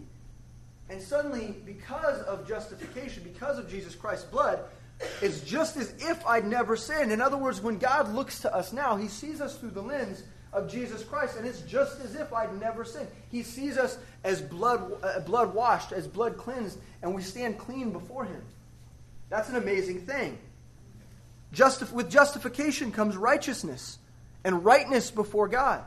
and 0.90 1.00
suddenly, 1.00 1.54
because 1.64 2.20
of 2.22 2.46
justification, 2.46 3.22
because 3.22 3.58
of 3.58 3.70
Jesus 3.70 3.94
Christ's 3.94 4.24
blood, 4.24 4.58
it's 5.22 5.40
just 5.40 5.76
as 5.76 5.94
if 6.00 6.26
I'd 6.26 6.44
never 6.44 6.76
sinned. 6.76 7.12
In 7.12 7.20
other 7.20 7.36
words, 7.36 7.60
when 7.60 7.78
God 7.78 8.12
looks 8.12 8.40
to 8.40 8.54
us 8.54 8.72
now, 8.72 8.96
he 8.96 9.06
sees 9.06 9.40
us 9.40 9.56
through 9.56 9.70
the 9.70 9.82
lens 9.82 10.24
of 10.52 10.68
Jesus 10.68 11.04
Christ, 11.04 11.36
and 11.36 11.46
it's 11.46 11.60
just 11.60 12.00
as 12.00 12.16
if 12.16 12.32
I'd 12.32 12.60
never 12.60 12.84
sinned. 12.84 13.06
He 13.30 13.44
sees 13.44 13.78
us 13.78 13.98
as 14.24 14.42
blood, 14.42 14.98
uh, 15.04 15.20
blood 15.20 15.54
washed, 15.54 15.92
as 15.92 16.08
blood 16.08 16.36
cleansed, 16.36 16.80
and 17.02 17.14
we 17.14 17.22
stand 17.22 17.56
clean 17.56 17.92
before 17.92 18.24
him. 18.24 18.42
That's 19.28 19.48
an 19.48 19.56
amazing 19.56 20.00
thing. 20.00 20.38
With 21.50 22.10
justification 22.10 22.92
comes 22.92 23.16
righteousness 23.16 23.98
and 24.44 24.64
rightness 24.64 25.10
before 25.10 25.48
God. 25.48 25.82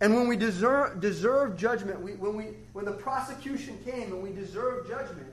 And 0.00 0.14
when 0.14 0.28
we 0.28 0.36
deserve, 0.36 1.00
deserve 1.00 1.56
judgment, 1.56 2.00
we, 2.00 2.12
when, 2.12 2.36
we, 2.36 2.44
when 2.72 2.84
the 2.84 2.92
prosecution 2.92 3.78
came 3.84 4.12
and 4.12 4.22
we 4.22 4.30
deserved 4.30 4.88
judgment, 4.88 5.26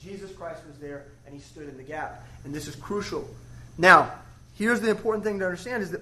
Jesus 0.00 0.32
Christ 0.32 0.62
was 0.66 0.78
there 0.78 1.06
and 1.26 1.34
he 1.34 1.40
stood 1.40 1.68
in 1.68 1.76
the 1.76 1.82
gap. 1.82 2.26
And 2.44 2.54
this 2.54 2.66
is 2.66 2.76
crucial. 2.76 3.28
Now, 3.78 4.12
here's 4.56 4.80
the 4.80 4.90
important 4.90 5.24
thing 5.24 5.38
to 5.38 5.44
understand 5.44 5.82
is 5.82 5.90
that 5.90 6.00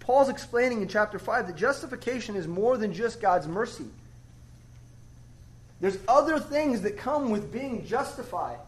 Paul's 0.00 0.28
explaining 0.28 0.82
in 0.82 0.88
chapter 0.88 1.18
5 1.18 1.48
that 1.48 1.56
justification 1.56 2.36
is 2.36 2.46
more 2.46 2.76
than 2.76 2.92
just 2.92 3.20
God's 3.20 3.46
mercy. 3.46 3.86
There's 5.80 5.98
other 6.08 6.38
things 6.38 6.82
that 6.82 6.96
come 6.96 7.30
with 7.30 7.52
being 7.52 7.86
justified 7.86 8.58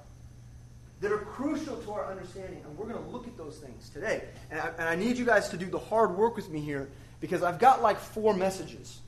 that 1.01 1.13
are 1.13 1.19
crucial 1.19 1.77
to 1.77 1.93
our 1.93 2.11
understanding, 2.11 2.61
and 2.65 2.77
we're 2.77 2.87
going 2.87 3.03
to 3.03 3.11
look 3.11 3.27
at 3.27 3.37
those 3.37 3.57
things 3.57 3.89
today. 3.89 4.25
And 4.51 4.61
I, 4.61 4.69
and 4.79 4.89
I 4.89 4.95
need 4.97 5.17
you 5.17 5.25
guys 5.25 5.49
to 5.49 5.57
do 5.57 5.67
the 5.67 5.79
hard 5.79 6.17
work 6.17 6.37
with 6.37 6.51
me 6.51 6.61
here 6.61 6.91
because 7.21 7.43
I've 7.43 7.59
got 7.59 7.83
like 7.83 7.99
four 7.99 8.35
messages. 8.35 9.01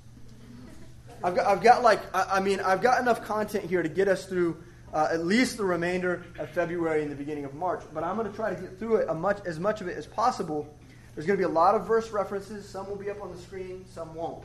I've 1.22 1.36
got, 1.36 1.46
I've 1.46 1.62
got 1.62 1.82
like, 1.82 2.00
I, 2.14 2.38
I 2.38 2.40
mean, 2.40 2.60
I've 2.60 2.80
got 2.80 3.00
enough 3.00 3.24
content 3.24 3.64
here 3.64 3.82
to 3.82 3.88
get 3.88 4.08
us 4.08 4.26
through 4.26 4.56
uh, 4.92 5.08
at 5.10 5.24
least 5.24 5.56
the 5.56 5.64
remainder 5.64 6.24
of 6.38 6.48
February 6.50 7.02
and 7.02 7.10
the 7.10 7.16
beginning 7.16 7.44
of 7.44 7.54
March. 7.54 7.82
But 7.92 8.04
I'm 8.04 8.16
going 8.16 8.28
to 8.28 8.34
try 8.34 8.54
to 8.54 8.60
get 8.60 8.78
through 8.78 8.96
it 8.96 9.14
much, 9.14 9.40
as 9.46 9.60
much 9.60 9.80
of 9.80 9.88
it 9.88 9.96
as 9.96 10.06
possible. 10.06 10.74
There's 11.14 11.26
going 11.26 11.38
to 11.38 11.46
be 11.46 11.50
a 11.50 11.54
lot 11.54 11.74
of 11.74 11.86
verse 11.86 12.10
references. 12.10 12.66
Some 12.66 12.88
will 12.88 12.96
be 12.96 13.10
up 13.10 13.22
on 13.22 13.30
the 13.30 13.38
screen, 13.38 13.84
some 13.86 14.14
won't. 14.14 14.42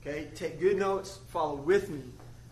Okay, 0.00 0.28
take 0.36 0.60
good 0.60 0.76
notes, 0.76 1.18
follow 1.28 1.56
with 1.56 1.90
me. 1.90 2.00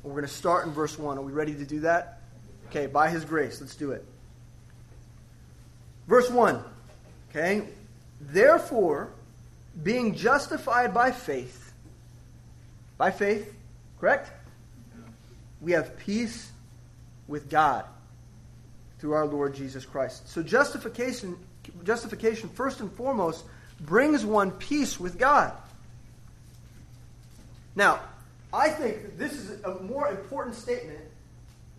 We're 0.03 0.11
going 0.11 0.25
to 0.25 0.29
start 0.29 0.67
in 0.67 0.73
verse 0.73 0.99
1. 0.99 1.19
Are 1.19 1.23
we 1.23 1.33
ready 1.33 1.55
to 1.55 1.65
do 1.65 1.81
that? 1.81 2.21
Okay, 2.69 2.87
by 2.87 3.09
His 3.09 3.25
grace, 3.25 3.61
let's 3.61 3.77
do 3.77 3.93
it. 3.93 4.05
Verse 6.07 6.31
1. 6.31 6.63
Okay, 7.31 7.65
therefore, 8.21 9.11
being 9.83 10.15
justified 10.15 10.95
by 10.95 11.11
faith, 11.11 11.73
by 12.97 13.11
faith, 13.11 13.53
correct? 13.99 14.31
We 15.61 15.73
have 15.73 15.99
peace 15.99 16.51
with 17.27 17.51
God 17.51 17.85
through 18.99 19.15
our 19.15 19.27
Lord 19.27 19.55
Jesus 19.55 19.85
Christ. 19.85 20.29
So 20.29 20.43
justification 20.43 21.37
justification 21.83 22.49
first 22.51 22.81
and 22.81 22.93
foremost 22.93 23.45
brings 23.81 24.25
one 24.25 24.51
peace 24.53 25.01
with 25.01 25.19
God. 25.19 25.53
Now, 27.75 28.01
I 28.53 28.69
think 28.69 29.19
this 29.19 29.33
is 29.33 29.63
a 29.65 29.81
more 29.83 30.09
important 30.09 30.55
statement 30.55 31.01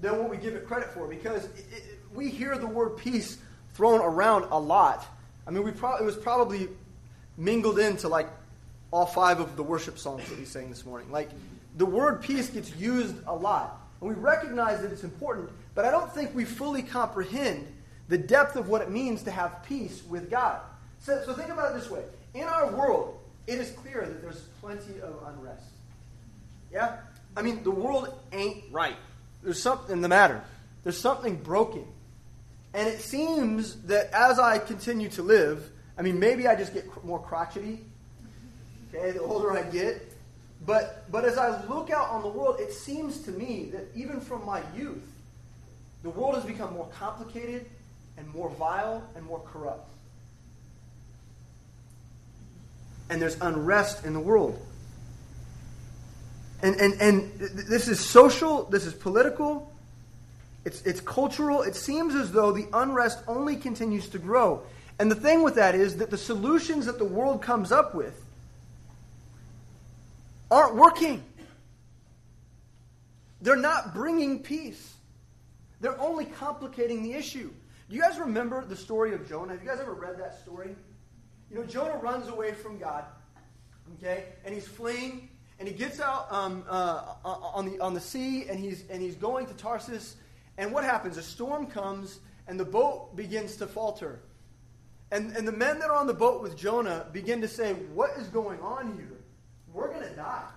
than 0.02 0.18
what 0.18 0.30
we 0.30 0.38
give 0.38 0.56
it 0.56 0.68
credit 0.68 0.90
for 0.90 1.08
because 1.08 1.46
it, 1.46 1.66
it, 1.72 2.00
we 2.14 2.30
hear 2.30 2.58
the 2.58 2.68
word 2.68 2.98
peace 2.98 3.38
thrown 3.76 4.02
around 4.02 4.48
a 4.52 4.60
lot. 4.60 5.06
I 5.46 5.52
mean, 5.52 5.64
we 5.64 5.72
pro- 5.72 5.98
it 5.98 6.04
was 6.04 6.16
probably 6.16 6.70
mingled 7.38 7.78
into 7.78 8.08
like 8.08 8.28
all 8.92 9.06
five 9.06 9.40
of 9.40 9.56
the 9.56 9.64
worship 9.64 10.00
songs 10.00 10.28
that 10.30 10.40
we 10.40 10.46
sang 10.46 10.70
this 10.70 10.86
morning. 10.86 11.12
Like 11.12 11.30
the 11.78 11.86
word 11.86 12.22
peace 12.22 12.50
gets 12.50 12.76
used 12.76 13.16
a 13.28 13.36
lot. 13.36 13.82
And 14.02 14.10
we 14.10 14.16
recognize 14.16 14.82
that 14.82 14.92
it's 14.92 15.04
important, 15.04 15.50
but 15.74 15.86
I 15.86 15.92
don't 15.92 16.12
think 16.14 16.34
we 16.34 16.46
fully 16.46 16.82
comprehend 16.82 17.68
the 18.08 18.18
depth 18.18 18.56
of 18.56 18.70
what 18.70 18.82
it 18.82 18.90
means 18.90 19.24
to 19.24 19.32
have 19.32 19.64
peace 19.64 20.04
with 20.10 20.30
God. 20.30 20.62
So, 21.00 21.22
so 21.26 21.34
think 21.34 21.50
about 21.50 21.72
it 21.72 21.80
this 21.80 21.90
way. 21.90 22.04
In 22.34 22.44
our 22.44 22.72
world, 22.72 23.20
it 23.48 23.60
is 23.60 23.72
clear 23.72 24.06
that 24.06 24.22
there's 24.22 24.42
plenty 24.62 25.02
of 25.02 25.16
unrest. 25.28 25.66
Yeah? 26.72 26.98
I 27.36 27.42
mean, 27.42 27.64
the 27.64 27.72
world 27.72 28.14
ain't 28.32 28.64
right. 28.72 28.96
There's 29.44 29.62
something 29.62 29.92
in 29.92 30.02
the 30.02 30.10
matter. 30.10 30.44
There's 30.84 30.98
something 30.98 31.36
broken. 31.38 31.86
And 32.76 32.90
it 32.90 33.00
seems 33.00 33.82
that 33.84 34.12
as 34.12 34.38
I 34.38 34.60
continue 34.60 35.08
to 35.12 35.24
live, 35.24 35.72
I 35.98 36.02
mean, 36.02 36.20
maybe 36.20 36.46
I 36.46 36.58
just 36.58 36.74
get 36.74 36.86
more 37.06 37.22
crotchety, 37.22 37.80
okay, 38.94 39.12
the 39.12 39.22
older 39.22 39.54
I 39.54 39.64
get. 39.64 40.12
But, 40.66 41.10
but 41.10 41.24
as 41.24 41.38
I 41.38 41.64
look 41.68 41.90
out 41.90 42.10
on 42.10 42.22
the 42.22 42.28
world, 42.28 42.60
it 42.60 42.74
seems 42.74 43.22
to 43.22 43.32
me 43.32 43.70
that 43.72 43.86
even 43.96 44.20
from 44.20 44.46
my 44.46 44.62
youth, 44.76 45.08
the 46.04 46.10
world 46.10 46.36
has 46.36 46.44
become 46.44 46.74
more 46.74 46.90
complicated 47.00 47.66
and 48.18 48.28
more 48.34 48.50
vile 48.50 49.02
and 49.16 49.26
more 49.26 49.40
corrupt. 49.40 49.88
And 53.10 53.22
there's 53.22 53.40
unrest 53.40 54.04
in 54.04 54.12
the 54.12 54.20
world. 54.20 54.60
And, 56.62 56.76
and, 56.76 56.94
and 57.00 57.40
this 57.40 57.88
is 57.88 58.02
social, 58.02 58.66
this 58.66 58.86
is 58.86 58.94
political, 58.94 59.72
it's, 60.66 60.82
it's 60.82 61.00
cultural. 61.00 61.62
It 61.62 61.76
seems 61.76 62.16
as 62.16 62.32
though 62.32 62.52
the 62.52 62.68
unrest 62.74 63.20
only 63.28 63.56
continues 63.56 64.10
to 64.10 64.20
grow. 64.20 64.64
And 65.00 65.12
the 65.12 65.16
thing 65.16 65.44
with 65.44 65.56
that 65.56 65.76
is 65.76 65.98
that 65.98 66.10
the 66.10 66.18
solutions 66.18 66.86
that 66.88 66.98
the 66.98 67.06
world 67.06 67.42
comes 67.42 67.72
up 67.72 67.94
with 67.94 68.20
aren't 70.50 70.76
working. 70.76 71.24
They're 73.42 73.56
not 73.56 73.94
bringing 73.94 74.40
peace. 74.40 74.94
They're 75.82 76.00
only 76.00 76.26
complicating 76.26 77.04
the 77.04 77.14
issue. 77.14 77.52
Do 77.90 77.96
you 77.96 78.02
guys 78.02 78.18
remember 78.18 78.66
the 78.66 78.76
story 78.76 79.14
of 79.14 79.28
Jonah? 79.30 79.52
Have 79.52 79.62
you 79.62 79.70
guys 79.70 79.80
ever 79.80 79.94
read 79.94 80.18
that 80.18 80.42
story? 80.42 80.76
You 81.52 81.58
know, 81.58 81.64
Jonah 81.64 81.98
runs 81.98 82.28
away 82.28 82.54
from 82.54 82.80
God, 82.80 83.04
okay, 83.98 84.26
and 84.44 84.54
he's 84.54 84.68
fleeing, 84.68 85.30
and 85.60 85.68
he 85.68 85.74
gets 85.76 86.00
out 86.00 86.32
um, 86.32 86.64
uh, 86.68 87.14
on 87.24 87.70
the 87.70 87.80
on 87.80 87.94
the 87.94 88.00
sea, 88.00 88.48
and 88.50 88.60
he's 88.60 88.84
and 88.90 89.02
he's 89.02 89.16
going 89.16 89.46
to 89.46 89.54
Tarsus, 89.54 90.16
and 90.58 90.72
what 90.72 90.84
happens? 90.84 91.18
A 91.18 91.24
storm 91.24 91.68
comes, 91.68 92.20
and 92.48 92.60
the 92.60 92.66
boat 92.66 93.16
begins 93.16 93.58
to 93.58 93.68
falter, 93.68 94.20
and 95.12 95.36
and 95.36 95.48
the 95.48 95.52
men 95.52 95.80
that 95.80 95.90
are 95.90 95.96
on 95.96 96.08
the 96.08 96.14
boat 96.14 96.42
with 96.42 96.58
Jonah 96.58 97.08
begin 97.12 97.42
to 97.42 97.48
say, 97.48 97.74
"What 97.74 98.12
is 98.18 98.28
going 98.28 98.60
on 98.62 98.94
here? 98.96 99.18
We're 99.74 99.90
going 99.90 100.08
to 100.08 100.16
die." 100.16 100.50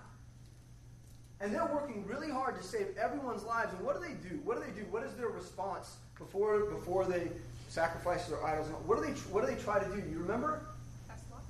And 1.41 1.53
they're 1.53 1.65
working 1.65 2.05
really 2.05 2.29
hard 2.29 2.57
to 2.57 2.63
save 2.63 2.97
everyone's 2.97 3.43
lives. 3.43 3.73
And 3.73 3.85
what 3.85 4.01
do 4.01 4.05
they 4.05 4.13
do? 4.29 4.39
What 4.43 4.57
do 4.57 4.63
they 4.69 4.77
do? 4.77 4.85
What 4.91 5.03
is 5.03 5.13
their 5.13 5.29
response 5.29 5.95
before 6.17 6.59
before 6.65 7.05
they 7.05 7.29
sacrifice 7.69 8.25
their 8.27 8.43
idols? 8.45 8.67
What 8.85 8.99
do 8.99 9.05
they 9.05 9.13
what 9.31 9.45
do 9.45 9.53
they 9.53 9.61
try 9.61 9.79
to 9.79 9.85
do? 9.85 10.01
Do 10.01 10.09
you 10.09 10.19
remember? 10.19 10.61
Cast 11.07 11.23
lots. 11.31 11.45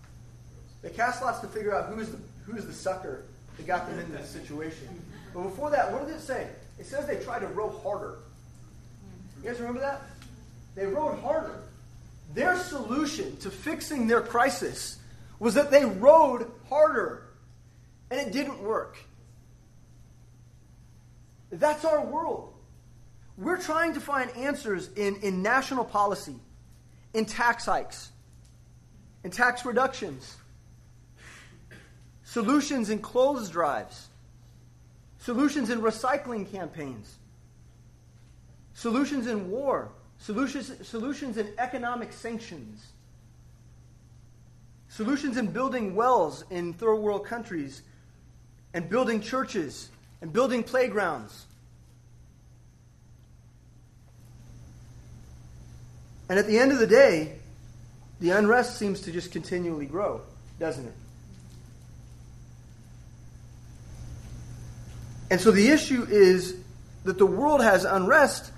They 0.82 0.90
cast 0.90 1.22
lots 1.22 1.40
to 1.40 1.48
figure 1.48 1.76
out 1.76 1.92
who's 1.94 2.10
the 2.10 2.20
who's 2.46 2.66
the 2.66 2.74
sucker 2.74 3.24
that 3.58 3.68
got 3.68 3.88
them 3.88 4.00
into 4.00 4.12
this 4.12 4.30
situation. 4.30 4.88
But 5.34 5.44
before 5.44 5.70
that, 5.72 5.92
what 5.92 6.08
does 6.08 6.16
it 6.16 6.26
say? 6.26 6.48
It 6.80 6.86
says 6.86 7.06
they 7.06 7.24
tried 7.24 7.40
to 7.40 7.48
row 7.48 7.70
harder. 7.84 8.20
You 9.42 9.50
guys 9.50 9.60
remember 9.60 9.82
that? 9.82 10.02
They 10.76 10.86
rowed 10.86 11.20
harder. 11.20 11.60
Their 12.34 12.58
solution 12.58 13.38
to 13.38 13.50
fixing 13.50 14.08
their 14.08 14.22
crisis 14.22 14.98
was 15.40 15.54
that 15.56 15.72
they 15.72 15.86
rowed 15.86 16.52
harder. 16.68 17.24
And 18.12 18.20
it 18.20 18.34
didn't 18.34 18.62
work. 18.62 18.98
That's 21.52 21.86
our 21.86 22.06
world. 22.06 22.54
We're 23.38 23.62
trying 23.62 23.94
to 23.94 24.02
find 24.02 24.30
answers 24.32 24.90
in, 24.96 25.16
in 25.18 25.42
national 25.42 25.86
policy, 25.86 26.36
in 27.14 27.26
tax 27.26 27.66
hikes, 27.66 28.10
in 29.24 29.32
tax 29.32 29.66
reductions, 29.66 30.36
solutions 32.26 32.90
in 32.90 33.00
clothes 33.00 33.50
drives, 33.50 34.10
solutions 35.20 35.70
in 35.70 35.82
recycling 35.82 36.52
campaigns, 36.52 37.16
solutions 38.80 39.28
in 39.28 39.52
war, 39.52 39.90
solutions, 40.20 40.88
solutions 40.88 41.38
in 41.38 41.52
economic 41.58 42.14
sanctions, 42.14 42.94
solutions 44.88 45.36
in 45.36 45.48
building 45.48 45.96
wells 45.96 46.46
in 46.50 46.72
third 46.72 46.96
world 46.96 47.26
countries, 47.26 47.82
and 48.74 48.90
building 48.90 49.20
churches 49.20 49.90
and 50.22 50.32
building 50.32 50.64
playgrounds. 50.64 51.46
And 56.30 56.40
at 56.40 56.48
the 56.48 56.58
end 56.58 56.72
of 56.72 56.80
the 56.80 56.88
day, 56.88 57.34
the 58.22 58.30
unrest 58.30 58.78
seems 58.78 59.02
to 59.02 59.12
just 59.12 59.34
continually 59.34 59.88
grow, 59.88 60.22
doesn't 60.58 60.86
it? 60.86 60.94
And 65.32 65.42
so 65.42 65.52
the 65.52 65.68
issue 65.68 66.08
is 66.10 66.56
that 67.04 67.18
the 67.18 67.26
world 67.26 67.62
has 67.62 67.84
unrest 67.84 68.54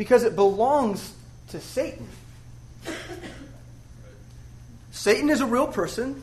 because 0.00 0.24
it 0.24 0.34
belongs 0.34 1.12
to 1.48 1.60
Satan. 1.60 2.08
Satan 4.92 5.28
is 5.28 5.42
a 5.42 5.46
real 5.46 5.66
person, 5.66 6.22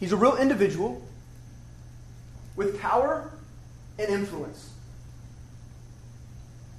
he's 0.00 0.12
a 0.12 0.16
real 0.16 0.38
individual 0.38 1.06
with 2.56 2.80
power 2.80 3.30
and 3.98 4.08
influence. 4.08 4.70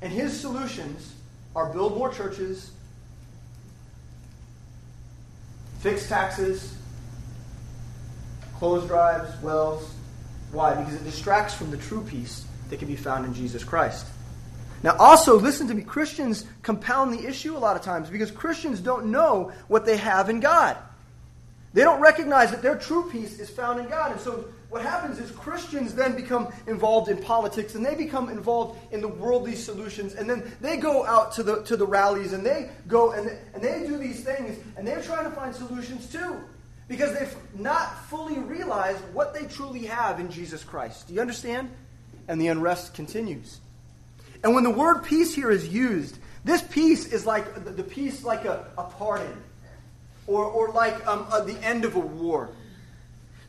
And 0.02 0.12
his 0.12 0.40
solutions 0.40 1.14
are 1.56 1.72
build 1.72 1.96
more 1.96 2.12
churches, 2.12 2.72
fix 5.82 6.10
taxes, 6.10 6.76
clothes 8.58 8.88
drives, 8.88 9.40
wells. 9.44 9.88
Why? 10.52 10.74
Because 10.74 10.96
it 10.96 11.04
distracts 11.04 11.54
from 11.54 11.70
the 11.70 11.78
true 11.78 12.02
peace 12.02 12.44
that 12.72 12.80
can 12.80 12.88
be 12.88 12.96
found 12.96 13.24
in 13.24 13.36
Jesus 13.36 13.64
Christ. 13.64 14.08
Now, 14.84 14.98
also, 14.98 15.40
listen 15.40 15.68
to 15.70 15.74
me. 15.74 15.82
Christians 15.82 16.46
compound 16.62 17.14
the 17.14 17.26
issue 17.26 17.56
a 17.56 17.60
lot 17.60 17.78
of 17.78 17.82
times 17.82 18.10
because 18.10 18.32
Christians 18.32 18.82
don't 18.82 19.08
know 19.08 19.54
what 19.70 19.86
they 19.86 19.96
have 19.96 20.30
in 20.30 20.42
God. 20.42 20.78
They 21.74 21.82
don't 21.82 22.02
recognize 22.02 22.52
that 22.52 22.62
their 22.62 22.76
true 22.76 23.10
peace 23.10 23.40
is 23.40 23.50
found 23.50 23.80
in 23.80 23.88
God. 23.88 24.12
And 24.12 24.22
so 24.22 24.46
what 24.70 24.84
happens 24.84 25.20
is 25.20 25.32
Christians 25.32 25.96
then 25.96 26.16
become 26.16 26.54
involved 26.68 27.10
in 27.10 27.18
politics 27.18 27.76
and 27.76 27.84
they 27.84 27.96
become 27.96 28.30
involved 28.30 28.78
in 28.92 29.02
the 29.02 29.08
worldly 29.08 29.56
solutions. 29.56 30.14
And 30.14 30.30
then 30.30 30.52
they 30.62 30.78
go 30.78 31.06
out 31.06 31.32
to 31.34 31.44
the, 31.44 31.64
to 31.64 31.78
the 31.78 31.88
rallies 31.88 32.34
and 32.34 32.46
they 32.46 32.70
go 32.88 33.14
and, 33.14 33.32
and 33.54 33.64
they 33.64 33.88
do 33.88 33.98
these 33.98 34.24
things 34.24 34.60
and 34.78 34.88
they're 34.88 35.02
trying 35.02 35.24
to 35.24 35.32
find 35.32 35.56
solutions 35.56 36.12
too. 36.12 36.36
Because 36.90 37.18
they've 37.18 37.36
not 37.56 38.06
fully 38.10 38.38
realized 38.38 39.00
what 39.14 39.34
they 39.34 39.46
truly 39.46 39.86
have 39.86 40.20
in 40.20 40.30
Jesus 40.30 40.64
Christ. 40.64 41.08
Do 41.08 41.14
you 41.14 41.22
understand? 41.22 41.72
And 42.28 42.40
the 42.40 42.48
unrest 42.48 42.94
continues. 42.94 43.62
And 44.44 44.54
when 44.54 44.64
the 44.64 44.70
word 44.70 45.04
peace 45.04 45.34
here 45.34 45.50
is 45.50 45.68
used, 45.68 46.18
this 46.44 46.62
peace 46.62 47.06
is 47.06 47.26
like 47.26 47.76
the 47.76 47.84
peace 47.84 48.24
like 48.24 48.46
a, 48.46 48.68
a 48.78 48.84
pardon 48.84 49.42
or, 50.28 50.44
or 50.44 50.72
like 50.72 51.06
um, 51.08 51.26
uh, 51.32 51.42
the 51.42 51.58
end 51.64 51.86
of 51.86 51.96
a 51.96 52.00
war. 52.00 52.50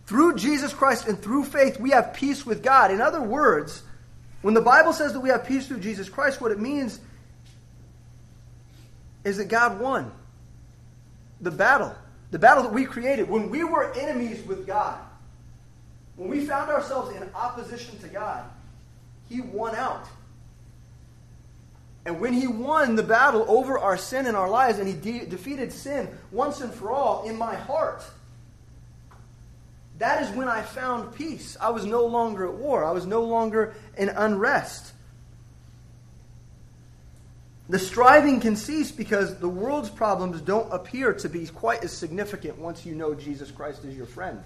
Through 0.07 0.37
Jesus 0.37 0.73
Christ 0.73 1.09
and 1.09 1.21
through 1.21 1.45
faith, 1.45 1.81
we 1.81 1.91
have 1.91 2.15
peace 2.15 2.47
with 2.47 2.63
God. 2.63 2.91
In 2.91 3.01
other 3.01 3.23
words, 3.23 3.83
when 4.43 4.55
the 4.55 4.61
Bible 4.61 4.93
says 4.93 5.13
that 5.15 5.21
we 5.21 5.31
have 5.31 5.47
peace 5.47 5.67
through 5.67 5.81
Jesus 5.81 6.09
Christ, 6.09 6.41
what 6.41 6.53
it 6.53 6.61
means 6.61 7.01
is 9.25 9.39
that 9.39 9.49
God 9.49 9.81
won 9.81 10.13
the 11.41 11.51
battle, 11.51 11.95
the 12.31 12.39
battle 12.39 12.63
that 12.63 12.73
we 12.73 12.85
created. 12.85 13.29
When 13.29 13.51
we 13.51 13.65
were 13.65 13.93
enemies 13.95 14.45
with 14.47 14.67
God, 14.67 14.99
when 16.17 16.29
we 16.29 16.45
found 16.45 16.71
ourselves 16.71 17.17
in 17.17 17.29
opposition 17.35 17.99
to 18.01 18.09
God, 18.09 18.45
He 19.29 19.41
won 19.41 19.75
out. 19.75 20.07
And 22.07 22.21
when 22.21 22.33
He 22.33 22.47
won 22.47 22.97
the 22.97 23.03
battle 23.03 23.45
over 23.49 23.79
our 23.79 23.97
sin 23.97 24.27
in 24.27 24.35
our 24.35 24.49
lives 24.49 24.79
and 24.79 24.87
He 24.87 24.95
de- 24.95 25.27
defeated 25.27 25.73
sin 25.73 26.09
once 26.31 26.61
and 26.61 26.73
for 26.73 26.91
all 26.91 27.29
in 27.29 27.37
my 27.37 27.55
heart, 27.55 28.05
that 29.99 30.23
is 30.23 30.31
when 30.31 30.49
I 30.49 30.63
found 30.63 31.15
peace. 31.15 31.57
I 31.61 31.71
was 31.71 31.85
no 31.85 32.05
longer 32.07 32.47
at 32.47 32.55
war, 32.55 32.85
I 32.85 32.91
was 32.91 33.07
no 33.07 33.23
longer 33.23 33.75
in 33.97 34.09
unrest. 34.09 34.93
The 37.69 37.79
striving 37.79 38.41
can 38.41 38.57
cease 38.57 38.91
because 38.91 39.39
the 39.39 39.49
world's 39.49 39.89
problems 39.89 40.43
don't 40.43 40.71
appear 40.71 41.15
to 41.15 41.29
be 41.31 41.47
quite 41.47 41.83
as 41.83 41.93
significant 41.93 42.59
once 42.59 42.85
you 42.85 42.95
know 42.95 43.15
Jesus 43.15 43.51
Christ 43.51 43.85
is 43.85 43.97
your 43.97 44.07
friend. 44.07 44.43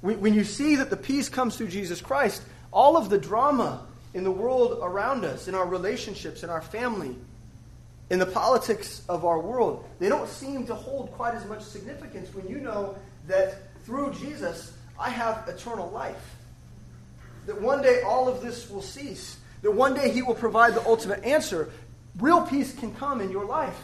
When 0.00 0.34
you 0.34 0.44
see 0.44 0.76
that 0.76 0.90
the 0.90 0.96
peace 0.96 1.28
comes 1.28 1.56
through 1.56 1.68
Jesus 1.68 2.00
Christ, 2.00 2.42
all 2.72 2.96
of 2.96 3.10
the 3.10 3.18
drama 3.18 3.86
in 4.14 4.24
the 4.24 4.30
world 4.30 4.80
around 4.82 5.24
us, 5.24 5.48
in 5.48 5.54
our 5.54 5.66
relationships, 5.66 6.42
in 6.42 6.50
our 6.50 6.62
family, 6.62 7.16
in 8.10 8.18
the 8.18 8.26
politics 8.26 9.02
of 9.08 9.24
our 9.24 9.38
world, 9.38 9.84
they 10.00 10.08
don't 10.08 10.28
seem 10.28 10.66
to 10.66 10.74
hold 10.74 11.12
quite 11.12 11.34
as 11.34 11.46
much 11.46 11.62
significance 11.62 12.34
when 12.34 12.48
you 12.48 12.58
know 12.58 12.96
that 13.28 13.54
through 13.84 14.12
Jesus, 14.14 14.72
I 14.98 15.10
have 15.10 15.48
eternal 15.48 15.88
life. 15.90 16.36
That 17.46 17.60
one 17.60 17.82
day 17.82 18.02
all 18.02 18.28
of 18.28 18.42
this 18.42 18.68
will 18.68 18.82
cease. 18.82 19.38
That 19.62 19.70
one 19.70 19.94
day 19.94 20.10
He 20.10 20.22
will 20.22 20.34
provide 20.34 20.74
the 20.74 20.84
ultimate 20.86 21.24
answer. 21.24 21.70
Real 22.18 22.42
peace 22.42 22.74
can 22.74 22.94
come 22.94 23.20
in 23.20 23.30
your 23.30 23.44
life. 23.44 23.78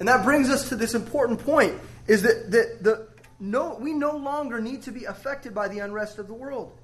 And 0.00 0.08
that 0.08 0.24
brings 0.24 0.50
us 0.50 0.68
to 0.70 0.76
this 0.76 0.94
important 0.94 1.40
point 1.40 1.74
is 2.06 2.22
that, 2.22 2.50
that 2.50 2.82
the, 2.82 3.06
no, 3.38 3.76
we 3.78 3.92
no 3.92 4.16
longer 4.16 4.60
need 4.60 4.82
to 4.82 4.90
be 4.90 5.04
affected 5.04 5.54
by 5.54 5.68
the 5.68 5.78
unrest 5.78 6.18
of 6.18 6.26
the 6.26 6.34
world 6.34 6.76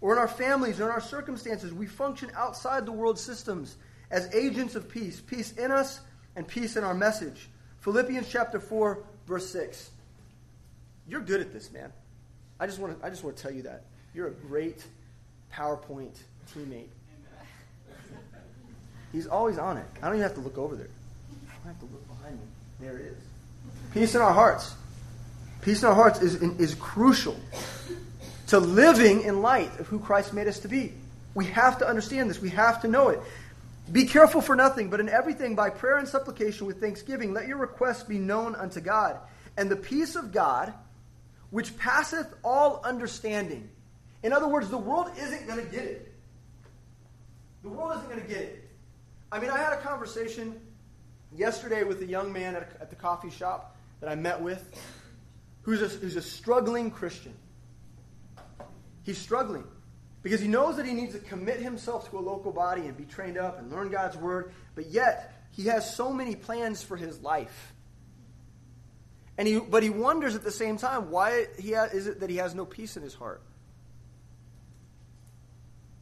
or 0.00 0.12
in 0.12 0.18
our 0.18 0.28
families 0.28 0.80
or 0.80 0.84
in 0.84 0.90
our 0.90 1.00
circumstances. 1.00 1.72
We 1.72 1.86
function 1.86 2.30
outside 2.34 2.86
the 2.86 2.92
world 2.92 3.18
systems 3.18 3.76
as 4.10 4.32
agents 4.34 4.74
of 4.74 4.88
peace, 4.88 5.20
peace 5.20 5.52
in 5.52 5.70
us 5.70 6.00
and 6.36 6.46
peace 6.46 6.76
in 6.76 6.84
our 6.84 6.94
message. 6.94 7.48
Philippians 7.80 8.28
chapter 8.28 8.60
4, 8.60 9.02
verse 9.26 9.48
6. 9.50 9.90
You're 11.06 11.20
good 11.20 11.40
at 11.40 11.52
this, 11.52 11.72
man. 11.72 11.92
I 12.60 12.66
just 12.66 12.78
want 12.78 12.98
to, 12.98 13.06
I 13.06 13.10
just 13.10 13.24
want 13.24 13.36
to 13.36 13.42
tell 13.42 13.52
you 13.52 13.62
that. 13.62 13.84
You're 14.14 14.28
a 14.28 14.32
great 14.32 14.84
PowerPoint 15.52 16.16
teammate. 16.54 16.88
He's 19.12 19.26
always 19.26 19.58
on 19.58 19.78
it. 19.78 19.86
I 20.02 20.06
don't 20.06 20.16
even 20.16 20.22
have 20.22 20.34
to 20.34 20.40
look 20.40 20.58
over 20.58 20.76
there. 20.76 20.90
I 21.64 21.68
have 21.68 21.78
to 21.78 21.86
look 21.86 22.06
behind 22.08 22.36
me. 22.36 22.46
There 22.80 22.98
it 22.98 23.06
is. 23.06 23.18
Peace 23.92 24.14
in 24.14 24.20
our 24.20 24.32
hearts. 24.32 24.74
Peace 25.62 25.82
in 25.82 25.88
our 25.88 25.94
hearts 25.94 26.20
is, 26.20 26.36
is 26.36 26.74
crucial 26.74 27.36
to 28.48 28.58
living 28.58 29.22
in 29.22 29.42
light 29.42 29.78
of 29.78 29.86
who 29.86 29.98
Christ 29.98 30.32
made 30.32 30.48
us 30.48 30.60
to 30.60 30.68
be. 30.68 30.94
We 31.34 31.46
have 31.46 31.78
to 31.78 31.88
understand 31.88 32.30
this. 32.30 32.40
We 32.40 32.50
have 32.50 32.82
to 32.82 32.88
know 32.88 33.08
it. 33.08 33.20
Be 33.90 34.04
careful 34.04 34.40
for 34.40 34.56
nothing, 34.56 34.90
but 34.90 35.00
in 35.00 35.08
everything 35.08 35.54
by 35.54 35.70
prayer 35.70 35.96
and 35.96 36.08
supplication 36.08 36.66
with 36.66 36.80
thanksgiving, 36.80 37.32
let 37.32 37.46
your 37.46 37.58
requests 37.58 38.02
be 38.02 38.18
known 38.18 38.54
unto 38.54 38.80
God. 38.80 39.18
And 39.56 39.70
the 39.70 39.76
peace 39.76 40.14
of 40.14 40.32
God, 40.32 40.74
which 41.50 41.76
passeth 41.78 42.26
all 42.44 42.82
understanding. 42.84 43.70
In 44.22 44.32
other 44.32 44.48
words, 44.48 44.68
the 44.68 44.78
world 44.78 45.10
isn't 45.18 45.46
going 45.46 45.64
to 45.64 45.70
get 45.70 45.84
it. 45.84 46.12
The 47.62 47.68
world 47.68 47.96
isn't 47.96 48.08
going 48.08 48.20
to 48.20 48.28
get 48.28 48.42
it. 48.42 48.68
I 49.30 49.40
mean, 49.40 49.50
I 49.50 49.58
had 49.58 49.72
a 49.72 49.80
conversation 49.80 50.60
yesterday 51.34 51.84
with 51.84 52.00
a 52.02 52.06
young 52.06 52.32
man 52.32 52.56
at, 52.56 52.62
a, 52.62 52.82
at 52.82 52.90
the 52.90 52.96
coffee 52.96 53.30
shop 53.30 53.76
that 54.00 54.08
I 54.10 54.14
met 54.14 54.40
with 54.40 54.78
who's 55.62 55.82
a, 55.82 55.88
who's 55.88 56.16
a 56.16 56.22
struggling 56.22 56.90
Christian. 56.90 57.34
He's 59.08 59.16
struggling. 59.16 59.64
Because 60.22 60.38
he 60.38 60.48
knows 60.48 60.76
that 60.76 60.84
he 60.84 60.92
needs 60.92 61.14
to 61.14 61.18
commit 61.18 61.60
himself 61.60 62.10
to 62.10 62.18
a 62.18 62.20
local 62.20 62.52
body 62.52 62.82
and 62.82 62.94
be 62.94 63.06
trained 63.06 63.38
up 63.38 63.58
and 63.58 63.70
learn 63.70 63.88
God's 63.88 64.18
word, 64.18 64.52
but 64.74 64.88
yet 64.88 65.46
he 65.52 65.62
has 65.68 65.96
so 65.96 66.12
many 66.12 66.36
plans 66.36 66.82
for 66.82 66.94
his 66.94 67.22
life. 67.22 67.72
And 69.38 69.48
he, 69.48 69.60
but 69.60 69.82
he 69.82 69.88
wonders 69.88 70.34
at 70.34 70.44
the 70.44 70.50
same 70.50 70.76
time 70.76 71.10
why 71.10 71.46
he 71.58 71.72
ha, 71.72 71.84
is 71.84 72.06
it 72.06 72.20
that 72.20 72.28
he 72.28 72.36
has 72.36 72.54
no 72.54 72.66
peace 72.66 72.98
in 72.98 73.02
his 73.02 73.14
heart. 73.14 73.40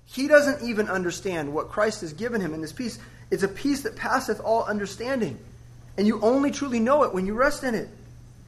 He 0.04 0.26
doesn't 0.26 0.68
even 0.68 0.88
understand 0.88 1.54
what 1.54 1.68
Christ 1.68 2.00
has 2.00 2.12
given 2.12 2.40
him 2.40 2.54
in 2.54 2.60
this 2.60 2.72
peace. 2.72 2.98
It's 3.30 3.44
a 3.44 3.48
peace 3.48 3.82
that 3.82 3.94
passeth 3.94 4.40
all 4.40 4.64
understanding. 4.64 5.38
And 5.96 6.08
you 6.08 6.20
only 6.22 6.50
truly 6.50 6.80
know 6.80 7.04
it 7.04 7.14
when 7.14 7.24
you 7.24 7.34
rest 7.34 7.62
in 7.62 7.76
it. 7.76 7.88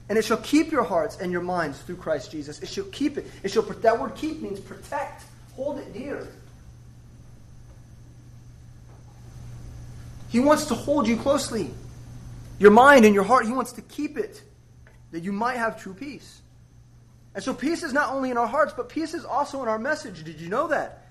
And 0.08 0.16
it 0.16 0.24
shall 0.24 0.38
keep 0.38 0.72
your 0.72 0.84
hearts 0.84 1.18
and 1.18 1.30
your 1.30 1.42
minds 1.42 1.78
through 1.80 1.96
Christ 1.96 2.30
Jesus. 2.30 2.60
It 2.60 2.68
shall 2.68 2.84
keep 2.84 3.18
it. 3.18 3.26
It 3.42 3.50
shall 3.50 3.62
that 3.62 4.00
word 4.00 4.14
keep 4.14 4.40
means 4.40 4.58
protect. 4.58 5.24
Hold 5.54 5.78
it 5.78 5.92
dear. 5.92 6.26
He 10.30 10.40
wants 10.40 10.66
to 10.66 10.74
hold 10.74 11.08
you 11.08 11.16
closely. 11.16 11.70
Your 12.58 12.70
mind 12.70 13.04
and 13.04 13.14
your 13.14 13.24
heart, 13.24 13.46
He 13.46 13.52
wants 13.52 13.72
to 13.72 13.82
keep 13.82 14.16
it 14.18 14.42
that 15.10 15.22
you 15.22 15.32
might 15.32 15.56
have 15.56 15.80
true 15.80 15.94
peace. 15.94 16.40
And 17.34 17.44
so 17.44 17.54
peace 17.54 17.82
is 17.82 17.92
not 17.92 18.12
only 18.12 18.30
in 18.30 18.36
our 18.36 18.46
hearts, 18.46 18.72
but 18.76 18.88
peace 18.88 19.14
is 19.14 19.24
also 19.24 19.62
in 19.62 19.68
our 19.68 19.78
message. 19.78 20.24
Did 20.24 20.40
you 20.40 20.48
know 20.48 20.68
that? 20.68 21.06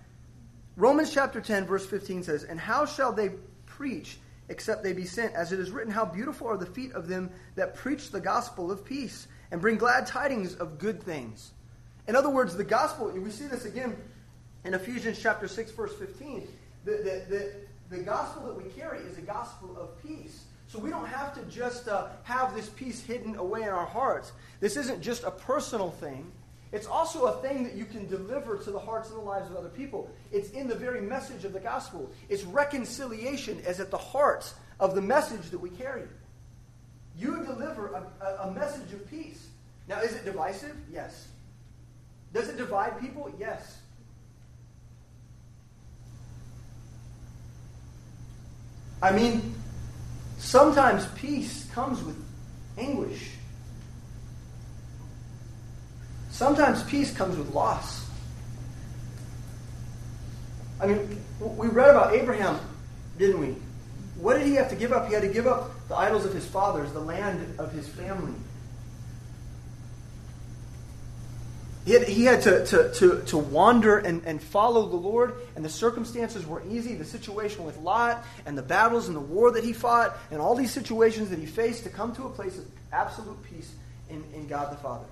Romans 0.75 1.11
chapter 1.11 1.41
10, 1.41 1.65
verse 1.65 1.85
15 1.85 2.23
says, 2.23 2.43
And 2.43 2.59
how 2.59 2.85
shall 2.85 3.11
they 3.11 3.31
preach 3.65 4.17
except 4.49 4.83
they 4.83 4.93
be 4.93 5.05
sent? 5.05 5.33
As 5.33 5.51
it 5.51 5.59
is 5.59 5.71
written, 5.71 5.91
How 5.91 6.05
beautiful 6.05 6.47
are 6.47 6.57
the 6.57 6.65
feet 6.65 6.93
of 6.93 7.07
them 7.07 7.29
that 7.55 7.75
preach 7.75 8.11
the 8.11 8.19
gospel 8.19 8.71
of 8.71 8.85
peace 8.85 9.27
and 9.51 9.61
bring 9.61 9.77
glad 9.77 10.05
tidings 10.05 10.55
of 10.55 10.77
good 10.77 11.01
things. 11.01 11.51
In 12.07 12.15
other 12.15 12.29
words, 12.29 12.55
the 12.55 12.63
gospel, 12.63 13.09
we 13.11 13.29
see 13.31 13.47
this 13.47 13.65
again 13.65 13.95
in 14.63 14.73
Ephesians 14.73 15.19
chapter 15.21 15.47
6, 15.47 15.71
verse 15.71 15.93
15, 15.95 16.47
the, 16.85 16.91
the, 17.29 17.51
the, 17.89 18.03
gospel 18.03 18.45
that 18.47 18.55
we 18.55 18.69
carry 18.71 18.99
is 18.99 19.17
a 19.17 19.21
gospel 19.21 19.75
of 19.77 20.01
peace. 20.01 20.43
So 20.67 20.79
we 20.79 20.89
don't 20.89 21.07
have 21.07 21.33
to 21.35 21.41
just 21.43 21.87
uh, 21.87 22.07
have 22.23 22.55
this 22.55 22.69
peace 22.69 23.01
hidden 23.01 23.35
away 23.35 23.61
in 23.61 23.69
our 23.69 23.85
hearts. 23.85 24.31
This 24.59 24.75
isn't 24.75 25.01
just 25.01 25.23
a 25.23 25.31
personal 25.31 25.91
thing. 25.91 26.31
It's 26.71 26.87
also 26.87 27.25
a 27.25 27.41
thing 27.41 27.63
that 27.63 27.75
you 27.75 27.85
can 27.85 28.07
deliver 28.07 28.57
to 28.57 28.71
the 28.71 28.79
hearts 28.79 29.09
and 29.09 29.17
the 29.17 29.23
lives 29.23 29.49
of 29.49 29.55
other 29.55 29.69
people. 29.69 30.09
It's 30.31 30.49
in 30.51 30.67
the 30.67 30.75
very 30.75 31.01
message 31.01 31.45
of 31.45 31.53
the 31.53 31.59
gospel. 31.59 32.11
It's 32.27 32.43
reconciliation 32.43 33.61
as 33.65 33.79
at 33.79 33.89
the 33.89 33.97
heart 33.97 34.53
of 34.79 34.93
the 34.93 35.01
message 35.01 35.49
that 35.51 35.59
we 35.59 35.69
carry. 35.69 36.03
You 37.17 37.43
deliver 37.45 37.87
a, 37.93 38.25
a, 38.25 38.49
a 38.49 38.51
message 38.51 38.91
of 38.93 39.09
peace. 39.09 39.47
Now, 39.87 40.01
is 40.01 40.13
it 40.13 40.25
divisive? 40.25 40.75
Yes. 40.91 41.27
Does 42.33 42.49
it 42.49 42.57
divide 42.57 42.99
people? 42.99 43.31
Yes. 43.39 43.79
I 49.01 49.11
mean, 49.11 49.55
sometimes 50.37 51.07
peace 51.15 51.69
comes 51.73 52.03
with 52.03 52.21
anguish. 52.77 53.36
Sometimes 56.37 56.83
peace 56.83 57.11
comes 57.11 57.35
with 57.35 57.49
loss. 57.49 58.07
I 60.79 60.85
mean, 60.85 61.19
we 61.39 61.67
read 61.67 61.89
about 61.89 62.13
Abraham, 62.13 62.59
didn't 63.17 63.39
we? 63.39 63.55
What 64.21 64.37
did 64.37 64.45
he 64.45 64.53
have 64.53 64.69
to 64.69 64.75
give 64.75 64.93
up? 64.93 65.07
He 65.07 65.15
had 65.15 65.23
to 65.23 65.29
give 65.29 65.47
up 65.47 65.71
the 65.87 65.95
idols 65.95 66.25
of 66.25 66.35
his 66.35 66.45
fathers, 66.45 66.93
the 66.93 66.99
land 66.99 67.55
of 67.57 67.71
his 67.71 67.87
family. 67.87 68.35
He 71.85 71.93
had, 71.93 72.07
he 72.07 72.25
had 72.25 72.43
to, 72.43 72.67
to, 72.67 72.93
to, 72.93 73.23
to 73.23 73.37
wander 73.39 73.97
and, 73.97 74.23
and 74.23 74.39
follow 74.39 74.87
the 74.87 74.95
Lord, 74.95 75.33
and 75.55 75.65
the 75.65 75.69
circumstances 75.69 76.45
were 76.45 76.61
easy. 76.69 76.93
The 76.93 77.05
situation 77.05 77.65
with 77.65 77.77
Lot, 77.77 78.23
and 78.45 78.55
the 78.55 78.61
battles 78.61 79.07
and 79.07 79.17
the 79.17 79.21
war 79.21 79.49
that 79.53 79.63
he 79.63 79.73
fought, 79.73 80.15
and 80.29 80.39
all 80.39 80.53
these 80.53 80.71
situations 80.71 81.31
that 81.31 81.39
he 81.39 81.47
faced 81.47 81.85
to 81.85 81.89
come 81.89 82.13
to 82.15 82.25
a 82.25 82.29
place 82.29 82.59
of 82.59 82.65
absolute 82.93 83.41
peace 83.41 83.73
in, 84.07 84.23
in 84.35 84.45
God 84.45 84.71
the 84.71 84.77
Father. 84.77 85.07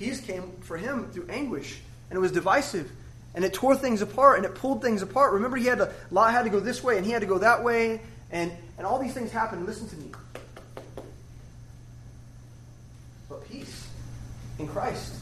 Peace 0.00 0.18
came 0.18 0.50
for 0.62 0.78
him 0.78 1.10
through 1.10 1.26
anguish, 1.28 1.78
and 2.08 2.16
it 2.16 2.20
was 2.20 2.32
divisive, 2.32 2.90
and 3.34 3.44
it 3.44 3.52
tore 3.52 3.76
things 3.76 4.00
apart, 4.00 4.38
and 4.38 4.46
it 4.46 4.54
pulled 4.54 4.80
things 4.80 5.02
apart. 5.02 5.34
Remember, 5.34 5.58
he 5.58 5.66
had 5.66 5.76
to, 5.76 5.92
Lot 6.10 6.32
had 6.32 6.44
to 6.44 6.48
go 6.48 6.58
this 6.58 6.82
way, 6.82 6.96
and 6.96 7.04
he 7.04 7.12
had 7.12 7.20
to 7.20 7.26
go 7.26 7.36
that 7.36 7.62
way, 7.62 8.00
and, 8.30 8.50
and 8.78 8.86
all 8.86 8.98
these 8.98 9.12
things 9.12 9.30
happened. 9.30 9.66
Listen 9.66 9.90
to 9.90 9.96
me. 9.96 10.10
But 13.28 13.46
peace 13.46 13.88
in 14.58 14.66
Christ. 14.68 15.16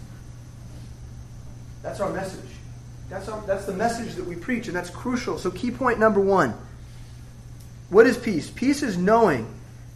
That's 1.83 1.99
our 1.99 2.13
message. 2.13 2.49
That's, 3.11 3.29
our, 3.29 3.45
that's 3.49 3.65
the 3.65 3.75
message 3.75 4.15
that 4.15 4.27
we 4.27 4.37
preach, 4.37 4.69
and 4.69 4.77
that's 4.77 4.91
crucial. 4.91 5.39
So, 5.39 5.51
key 5.51 5.73
point 5.73 5.99
number 5.99 6.21
one 6.21 6.55
what 7.91 8.07
is 8.07 8.17
peace? 8.17 8.49
Peace 8.49 8.85
is 8.85 8.97
knowing 8.97 9.53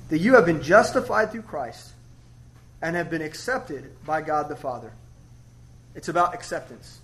that 0.09 0.19
you 0.19 0.35
have 0.35 0.45
been 0.45 0.61
justified 0.61 1.31
through 1.31 1.43
Christ 1.43 1.93
and 2.83 2.97
have 2.97 3.09
been 3.09 3.23
accepted 3.23 3.91
by 4.05 4.21
God 4.21 4.49
the 4.49 4.57
Father. 4.57 4.93
It's 5.95 6.09
about 6.09 6.35
acceptance. 6.35 7.01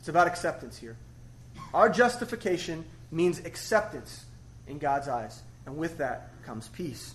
It's 0.00 0.08
about 0.08 0.26
acceptance 0.26 0.76
here. 0.76 0.96
Our 1.72 1.88
justification 1.88 2.84
means 3.10 3.38
acceptance 3.40 4.24
in 4.66 4.78
God's 4.78 5.08
eyes, 5.08 5.42
and 5.64 5.76
with 5.76 5.98
that 5.98 6.30
comes 6.44 6.68
peace. 6.68 7.14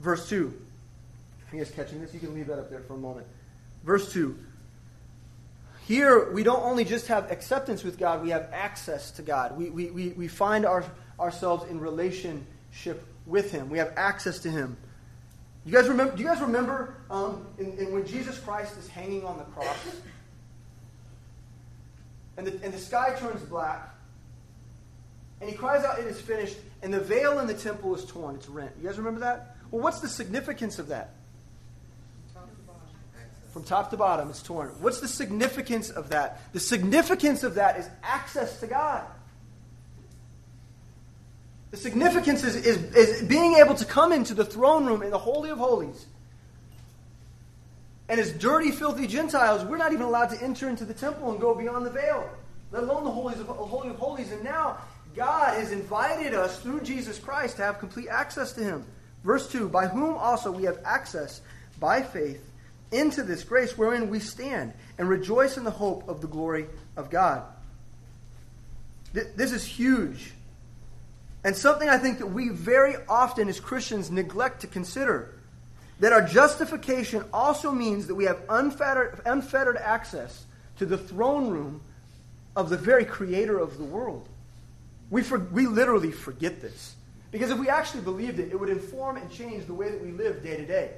Verse 0.00 0.28
2. 0.28 0.52
If 1.46 1.52
you 1.52 1.58
guys 1.58 1.70
catching 1.70 2.00
this, 2.00 2.12
you 2.12 2.20
can 2.20 2.34
leave 2.34 2.48
that 2.48 2.58
up 2.58 2.70
there 2.70 2.80
for 2.80 2.94
a 2.94 2.98
moment. 2.98 3.26
Verse 3.84 4.12
2. 4.12 4.38
Here, 5.86 6.32
we 6.32 6.42
don't 6.42 6.64
only 6.64 6.84
just 6.84 7.06
have 7.06 7.30
acceptance 7.30 7.84
with 7.84 7.98
God, 7.98 8.22
we 8.22 8.30
have 8.30 8.48
access 8.52 9.12
to 9.12 9.22
God. 9.22 9.56
We, 9.56 9.70
we, 9.70 9.90
we, 9.90 10.08
we 10.08 10.28
find 10.28 10.66
our, 10.66 10.84
ourselves 11.18 11.70
in 11.70 11.80
relationship 11.80 13.06
with 13.24 13.52
Him. 13.52 13.70
We 13.70 13.78
have 13.78 13.92
access 13.96 14.40
to 14.40 14.50
Him. 14.50 14.76
You 15.66 15.72
guys 15.72 15.88
remember, 15.88 16.16
do 16.16 16.22
you 16.22 16.28
guys 16.28 16.40
remember 16.40 16.94
um, 17.10 17.44
in, 17.58 17.76
in 17.76 17.92
when 17.92 18.06
Jesus 18.06 18.38
Christ 18.38 18.78
is 18.78 18.86
hanging 18.86 19.24
on 19.24 19.36
the 19.36 19.44
cross? 19.44 19.76
And 22.36 22.46
the, 22.46 22.52
and 22.62 22.72
the 22.72 22.78
sky 22.78 23.16
turns 23.18 23.42
black. 23.42 23.92
And 25.40 25.50
he 25.50 25.56
cries 25.56 25.84
out, 25.84 25.98
It 25.98 26.06
is 26.06 26.20
finished. 26.20 26.56
And 26.82 26.94
the 26.94 27.00
veil 27.00 27.40
in 27.40 27.48
the 27.48 27.54
temple 27.54 27.96
is 27.96 28.04
torn. 28.04 28.36
It's 28.36 28.48
rent. 28.48 28.72
You 28.80 28.86
guys 28.86 28.96
remember 28.96 29.20
that? 29.20 29.56
Well, 29.72 29.82
what's 29.82 30.00
the 30.00 30.08
significance 30.08 30.78
of 30.78 30.88
that? 30.88 31.14
From 33.50 33.64
top 33.64 33.90
to 33.90 33.96
bottom, 33.96 34.28
it's 34.28 34.42
torn. 34.42 34.68
What's 34.80 35.00
the 35.00 35.08
significance 35.08 35.90
of 35.90 36.10
that? 36.10 36.52
The 36.52 36.60
significance 36.60 37.42
of 37.42 37.54
that 37.54 37.78
is 37.78 37.88
access 38.02 38.60
to 38.60 38.66
God. 38.66 39.02
The 41.70 41.76
significance 41.76 42.44
is, 42.44 42.56
is, 42.56 42.94
is 42.94 43.22
being 43.28 43.54
able 43.54 43.74
to 43.74 43.84
come 43.84 44.12
into 44.12 44.34
the 44.34 44.44
throne 44.44 44.86
room 44.86 45.02
in 45.02 45.10
the 45.10 45.18
Holy 45.18 45.50
of 45.50 45.58
Holies. 45.58 46.06
And 48.08 48.20
as 48.20 48.32
dirty, 48.32 48.70
filthy 48.70 49.06
Gentiles, 49.06 49.64
we're 49.64 49.76
not 49.76 49.92
even 49.92 50.04
allowed 50.04 50.30
to 50.30 50.42
enter 50.42 50.68
into 50.68 50.84
the 50.84 50.94
temple 50.94 51.32
and 51.32 51.40
go 51.40 51.54
beyond 51.54 51.84
the 51.84 51.90
veil, 51.90 52.30
let 52.70 52.84
alone 52.84 53.04
the 53.04 53.10
holies 53.10 53.40
of, 53.40 53.48
Holy 53.48 53.88
of 53.88 53.96
Holies. 53.96 54.30
And 54.30 54.44
now 54.44 54.78
God 55.16 55.54
has 55.54 55.72
invited 55.72 56.32
us 56.32 56.60
through 56.60 56.82
Jesus 56.82 57.18
Christ 57.18 57.56
to 57.56 57.62
have 57.62 57.80
complete 57.80 58.08
access 58.08 58.52
to 58.52 58.62
Him. 58.62 58.84
Verse 59.24 59.50
2 59.50 59.68
By 59.68 59.88
whom 59.88 60.14
also 60.14 60.52
we 60.52 60.64
have 60.64 60.78
access 60.84 61.40
by 61.80 62.02
faith 62.02 62.42
into 62.92 63.24
this 63.24 63.42
grace 63.42 63.76
wherein 63.76 64.08
we 64.08 64.20
stand 64.20 64.72
and 64.98 65.08
rejoice 65.08 65.56
in 65.56 65.64
the 65.64 65.70
hope 65.70 66.08
of 66.08 66.20
the 66.20 66.28
glory 66.28 66.66
of 66.96 67.10
God. 67.10 67.42
This 69.12 69.52
is 69.52 69.64
huge. 69.64 70.32
And 71.46 71.56
something 71.56 71.88
I 71.88 71.96
think 71.96 72.18
that 72.18 72.26
we 72.26 72.48
very 72.48 72.96
often 73.08 73.48
as 73.48 73.60
Christians 73.60 74.10
neglect 74.10 74.62
to 74.62 74.66
consider. 74.66 75.32
That 76.00 76.12
our 76.12 76.20
justification 76.20 77.24
also 77.32 77.70
means 77.70 78.08
that 78.08 78.16
we 78.16 78.24
have 78.24 78.40
unfettered, 78.48 79.20
unfettered 79.24 79.76
access 79.76 80.44
to 80.78 80.84
the 80.84 80.98
throne 80.98 81.48
room 81.48 81.82
of 82.56 82.68
the 82.68 82.76
very 82.76 83.04
creator 83.04 83.60
of 83.60 83.78
the 83.78 83.84
world. 83.84 84.28
We, 85.08 85.22
for, 85.22 85.38
we 85.38 85.68
literally 85.68 86.10
forget 86.10 86.60
this. 86.60 86.96
Because 87.30 87.52
if 87.52 87.58
we 87.58 87.68
actually 87.68 88.02
believed 88.02 88.40
it, 88.40 88.50
it 88.50 88.58
would 88.58 88.68
inform 88.68 89.16
and 89.16 89.30
change 89.30 89.66
the 89.66 89.74
way 89.74 89.88
that 89.88 90.02
we 90.02 90.10
live 90.10 90.42
day 90.42 90.56
to 90.56 90.66
day. 90.66 90.94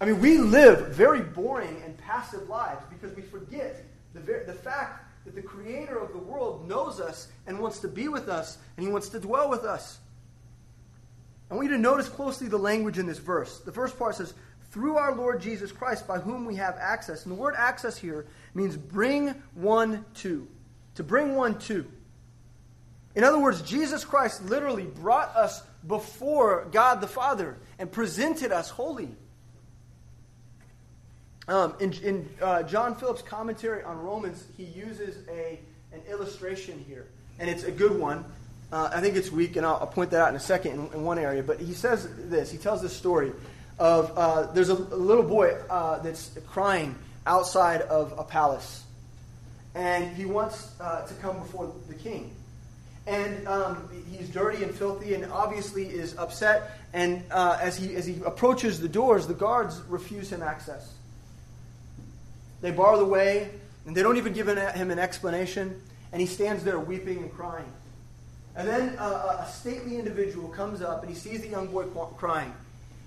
I 0.00 0.04
mean, 0.04 0.20
we 0.20 0.38
live 0.38 0.94
very 0.94 1.22
boring 1.22 1.82
and 1.84 1.98
passive 1.98 2.48
lives 2.48 2.84
because 2.88 3.16
we 3.16 3.22
forget 3.22 3.84
the, 4.14 4.20
the 4.20 4.54
fact 4.54 5.03
that 5.24 5.34
the 5.34 5.42
creator 5.42 5.98
of 5.98 6.12
the 6.12 6.18
world 6.18 6.68
knows 6.68 7.00
us 7.00 7.28
and 7.46 7.58
wants 7.58 7.80
to 7.80 7.88
be 7.88 8.08
with 8.08 8.28
us 8.28 8.58
and 8.76 8.86
he 8.86 8.92
wants 8.92 9.08
to 9.10 9.20
dwell 9.20 9.48
with 9.48 9.64
us. 9.64 9.98
I 11.50 11.54
want 11.54 11.68
you 11.68 11.76
to 11.76 11.80
notice 11.80 12.08
closely 12.08 12.48
the 12.48 12.58
language 12.58 12.98
in 12.98 13.06
this 13.06 13.18
verse. 13.18 13.60
The 13.60 13.72
first 13.72 13.98
part 13.98 14.16
says, 14.16 14.34
through 14.70 14.96
our 14.96 15.14
Lord 15.14 15.40
Jesus 15.40 15.70
Christ, 15.70 16.08
by 16.08 16.18
whom 16.18 16.44
we 16.44 16.56
have 16.56 16.76
access. 16.80 17.24
And 17.24 17.32
the 17.32 17.40
word 17.40 17.54
access 17.56 17.96
here 17.96 18.26
means 18.54 18.76
bring 18.76 19.28
one 19.54 20.04
to. 20.14 20.48
To 20.96 21.04
bring 21.04 21.36
one 21.36 21.58
to. 21.60 21.86
In 23.14 23.22
other 23.22 23.38
words, 23.38 23.62
Jesus 23.62 24.04
Christ 24.04 24.44
literally 24.44 24.84
brought 24.84 25.34
us 25.36 25.62
before 25.86 26.66
God 26.72 27.00
the 27.00 27.06
Father 27.06 27.56
and 27.78 27.90
presented 27.90 28.50
us 28.50 28.68
holy. 28.68 29.14
Um, 31.46 31.74
in, 31.78 31.92
in 32.02 32.28
uh, 32.40 32.62
John 32.62 32.94
Phillips' 32.94 33.22
commentary 33.22 33.82
on 33.82 33.98
Romans, 33.98 34.44
he 34.56 34.64
uses 34.64 35.28
a, 35.28 35.58
an 35.92 36.00
illustration 36.08 36.82
here, 36.88 37.06
and 37.38 37.50
it's 37.50 37.64
a 37.64 37.70
good 37.70 37.98
one. 37.98 38.24
Uh, 38.72 38.90
I 38.92 39.00
think 39.00 39.14
it's 39.16 39.30
weak, 39.30 39.56
and 39.56 39.66
I'll, 39.66 39.76
I'll, 39.76 39.86
point 39.86 40.10
that 40.12 40.20
out 40.20 40.30
in 40.30 40.36
a 40.36 40.40
second 40.40 40.72
in, 40.72 40.80
in, 40.94 41.04
one 41.04 41.18
area. 41.18 41.42
But 41.42 41.60
he 41.60 41.74
says 41.74 42.08
this. 42.30 42.50
He 42.50 42.56
tells 42.56 42.80
this 42.80 42.96
story 42.96 43.32
of 43.78 44.16
uh, 44.16 44.52
there's 44.52 44.70
a, 44.70 44.74
a, 44.74 44.96
little 44.96 45.22
boy 45.22 45.54
uh, 45.68 45.98
that's 45.98 46.30
crying 46.46 46.94
outside 47.26 47.82
of 47.82 48.14
a 48.18 48.24
palace, 48.24 48.82
and 49.74 50.16
he 50.16 50.24
wants 50.24 50.72
uh, 50.80 51.06
to 51.06 51.14
come 51.14 51.38
before 51.38 51.72
the 51.88 51.94
king. 51.94 52.34
And 53.06 53.46
um, 53.46 53.90
he's 54.10 54.30
dirty 54.30 54.64
and 54.64 54.74
filthy, 54.74 55.12
and 55.12 55.30
obviously 55.30 55.84
is 55.84 56.16
upset. 56.16 56.78
And 56.94 57.22
uh, 57.30 57.58
as 57.60 57.76
he 57.76 57.94
as 57.96 58.06
he 58.06 58.22
approaches 58.24 58.80
the 58.80 58.88
doors, 58.88 59.26
the 59.26 59.34
guards 59.34 59.82
refuse 59.90 60.32
him 60.32 60.42
access. 60.42 60.93
They 62.64 62.70
bar 62.70 62.96
the 62.96 63.04
way, 63.04 63.50
and 63.84 63.94
they 63.94 64.02
don't 64.02 64.16
even 64.16 64.32
give 64.32 64.48
him 64.48 64.90
an 64.90 64.98
explanation, 64.98 65.82
and 66.12 66.18
he 66.22 66.26
stands 66.26 66.64
there 66.64 66.80
weeping 66.80 67.18
and 67.18 67.30
crying. 67.30 67.70
And 68.56 68.66
then 68.66 68.96
uh, 68.98 69.44
a 69.46 69.52
stately 69.52 69.98
individual 69.98 70.48
comes 70.48 70.80
up, 70.80 71.02
and 71.02 71.12
he 71.12 71.14
sees 71.14 71.42
the 71.42 71.48
young 71.48 71.66
boy 71.66 71.84
crying. 72.16 72.54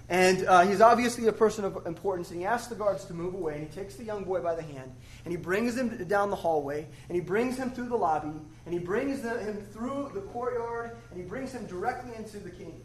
And 0.10 0.46
uh, 0.46 0.62
he's 0.62 0.80
obviously 0.80 1.26
a 1.26 1.32
person 1.32 1.65
of 1.65 1.88
importance, 1.88 2.30
and 2.30 2.39
he 2.39 2.46
asks 2.46 2.67
the 2.67 2.76
guards 2.76 3.06
to 3.06 3.15
move 3.15 3.34
away, 3.34 3.56
and 3.56 3.67
he 3.67 3.74
takes 3.74 3.96
the 3.96 4.04
young 4.04 4.26
boy 4.26 4.41
by 4.41 4.54
the 4.54 4.62
hand, 4.62 4.91
and 5.26 5.32
he 5.32 5.38
brings 5.38 5.76
him 5.76 6.06
down 6.06 6.30
the 6.30 6.36
hallway, 6.36 6.86
and 7.10 7.15
he 7.15 7.20
brings 7.20 7.58
him 7.58 7.72
through 7.72 7.89
the 7.89 7.98
lobby, 7.98 8.39
and 8.65 8.74
he 8.76 8.80
brings 8.80 9.24
the, 9.24 9.39
him 9.39 9.58
through 9.74 10.12
the 10.13 10.22
courtyard, 10.22 10.96
and 11.10 11.20
he 11.20 11.26
brings 11.26 11.52
him 11.52 11.65
directly 11.65 12.15
into 12.15 12.38
the 12.38 12.52
king. 12.52 12.80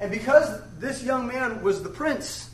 And 0.00 0.10
because 0.10 0.60
this 0.80 1.04
young 1.04 1.28
man 1.28 1.62
was 1.62 1.84
the 1.84 1.88
prince, 1.88 2.51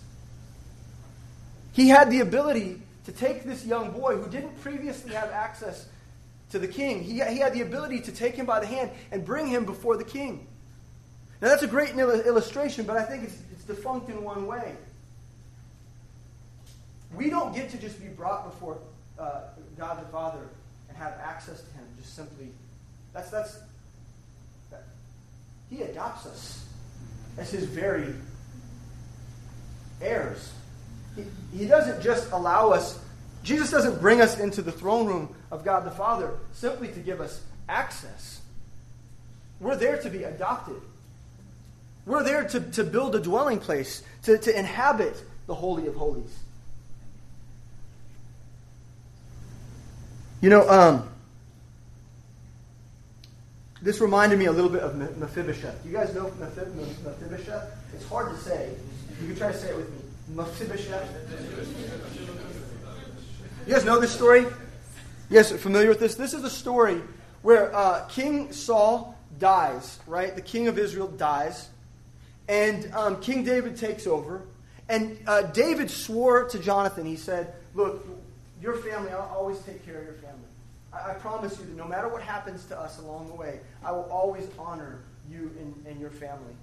he 1.72 1.88
had 1.88 2.10
the 2.10 2.20
ability 2.20 2.80
to 3.04 3.12
take 3.12 3.44
this 3.44 3.64
young 3.64 3.90
boy 3.92 4.16
who 4.16 4.30
didn't 4.30 4.60
previously 4.60 5.12
have 5.14 5.30
access 5.30 5.86
to 6.50 6.58
the 6.58 6.68
king. 6.68 7.02
He, 7.02 7.14
he 7.14 7.38
had 7.38 7.54
the 7.54 7.62
ability 7.62 8.00
to 8.02 8.12
take 8.12 8.34
him 8.34 8.46
by 8.46 8.60
the 8.60 8.66
hand 8.66 8.90
and 9.10 9.24
bring 9.24 9.46
him 9.46 9.64
before 9.64 9.96
the 9.96 10.04
king. 10.04 10.46
Now, 11.40 11.48
that's 11.48 11.62
a 11.62 11.68
great 11.68 11.90
illustration, 11.90 12.84
but 12.84 12.96
I 12.96 13.04
think 13.04 13.24
it's, 13.24 13.38
it's 13.52 13.64
defunct 13.64 14.08
in 14.08 14.24
one 14.24 14.46
way. 14.46 14.74
We 17.14 17.30
don't 17.30 17.54
get 17.54 17.70
to 17.70 17.78
just 17.78 18.00
be 18.00 18.08
brought 18.08 18.44
before 18.44 18.78
uh, 19.18 19.42
God 19.78 20.04
the 20.04 20.08
Father 20.08 20.40
and 20.88 20.98
have 20.98 21.14
access 21.22 21.62
to 21.62 21.72
Him 21.72 21.84
just 21.98 22.14
simply. 22.14 22.48
That's, 23.12 23.30
that's, 23.30 23.58
that, 24.70 24.84
He 25.70 25.82
adopts 25.82 26.26
us 26.26 26.64
as 27.38 27.50
His 27.50 27.64
very 27.64 28.14
heirs. 30.00 30.52
He, 31.56 31.66
doesn't 31.66 32.02
just 32.02 32.30
allow 32.32 32.70
us, 32.70 32.98
Jesus 33.42 33.70
doesn't 33.70 34.00
bring 34.00 34.20
us 34.20 34.38
into 34.38 34.62
the 34.62 34.72
throne 34.72 35.06
room 35.06 35.34
of 35.50 35.64
God 35.64 35.84
the 35.84 35.90
Father 35.90 36.32
simply 36.52 36.88
to 36.88 37.00
give 37.00 37.20
us 37.20 37.42
access. 37.68 38.40
We're 39.60 39.76
there 39.76 39.98
to 39.98 40.10
be 40.10 40.24
adopted. 40.24 40.80
We're 42.06 42.22
there 42.22 42.44
to, 42.48 42.60
to 42.60 42.84
build 42.84 43.14
a 43.14 43.20
dwelling 43.20 43.58
place, 43.58 44.02
to, 44.22 44.38
to 44.38 44.58
inhabit 44.58 45.22
the 45.46 45.54
Holy 45.54 45.86
of 45.86 45.94
Holies. 45.94 46.38
You 50.40 50.50
know, 50.50 50.68
um, 50.68 51.08
this 53.82 54.00
reminded 54.00 54.38
me 54.38 54.46
a 54.46 54.52
little 54.52 54.70
bit 54.70 54.82
of 54.82 54.96
Mephibosheth. 55.18 55.82
Do 55.82 55.88
you 55.88 55.96
guys 55.96 56.14
know 56.14 56.32
Mephibosheth? 56.38 57.94
It's 57.94 58.06
hard 58.06 58.30
to 58.30 58.38
say. 58.38 58.70
You 59.20 59.28
can 59.28 59.36
try 59.36 59.52
to 59.52 59.58
say 59.58 59.70
it 59.70 59.76
with 59.76 59.90
me. 59.90 59.97
Mephibosheth. 60.34 61.08
You 63.66 63.74
guys 63.74 63.84
know 63.84 63.98
this 63.98 64.12
story? 64.12 64.46
Yes, 65.30 65.52
familiar 65.52 65.88
with 65.88 66.00
this? 66.00 66.14
This 66.14 66.32
is 66.32 66.44
a 66.44 66.50
story 66.50 67.02
where 67.42 67.74
uh, 67.74 68.06
King 68.06 68.52
Saul 68.52 69.18
dies, 69.38 69.98
right? 70.06 70.34
The 70.34 70.42
king 70.42 70.68
of 70.68 70.78
Israel 70.78 71.08
dies. 71.08 71.68
And 72.48 72.92
um, 72.94 73.20
King 73.20 73.44
David 73.44 73.76
takes 73.76 74.06
over. 74.06 74.42
And 74.88 75.18
uh, 75.26 75.42
David 75.42 75.90
swore 75.90 76.48
to 76.48 76.58
Jonathan, 76.58 77.04
he 77.04 77.16
said, 77.16 77.54
Look, 77.74 78.06
your 78.62 78.76
family, 78.76 79.10
I'll 79.10 79.32
always 79.36 79.58
take 79.60 79.84
care 79.84 79.98
of 79.98 80.04
your 80.04 80.14
family. 80.14 80.38
I, 80.92 81.10
I 81.10 81.14
promise 81.14 81.58
you 81.58 81.66
that 81.66 81.76
no 81.76 81.86
matter 81.86 82.08
what 82.08 82.22
happens 82.22 82.64
to 82.66 82.78
us 82.78 82.98
along 82.98 83.28
the 83.28 83.34
way, 83.34 83.60
I 83.84 83.92
will 83.92 84.08
always 84.10 84.48
honor 84.58 85.00
you 85.30 85.52
and, 85.60 85.86
and 85.86 86.00
your 86.00 86.10
family. 86.10 86.54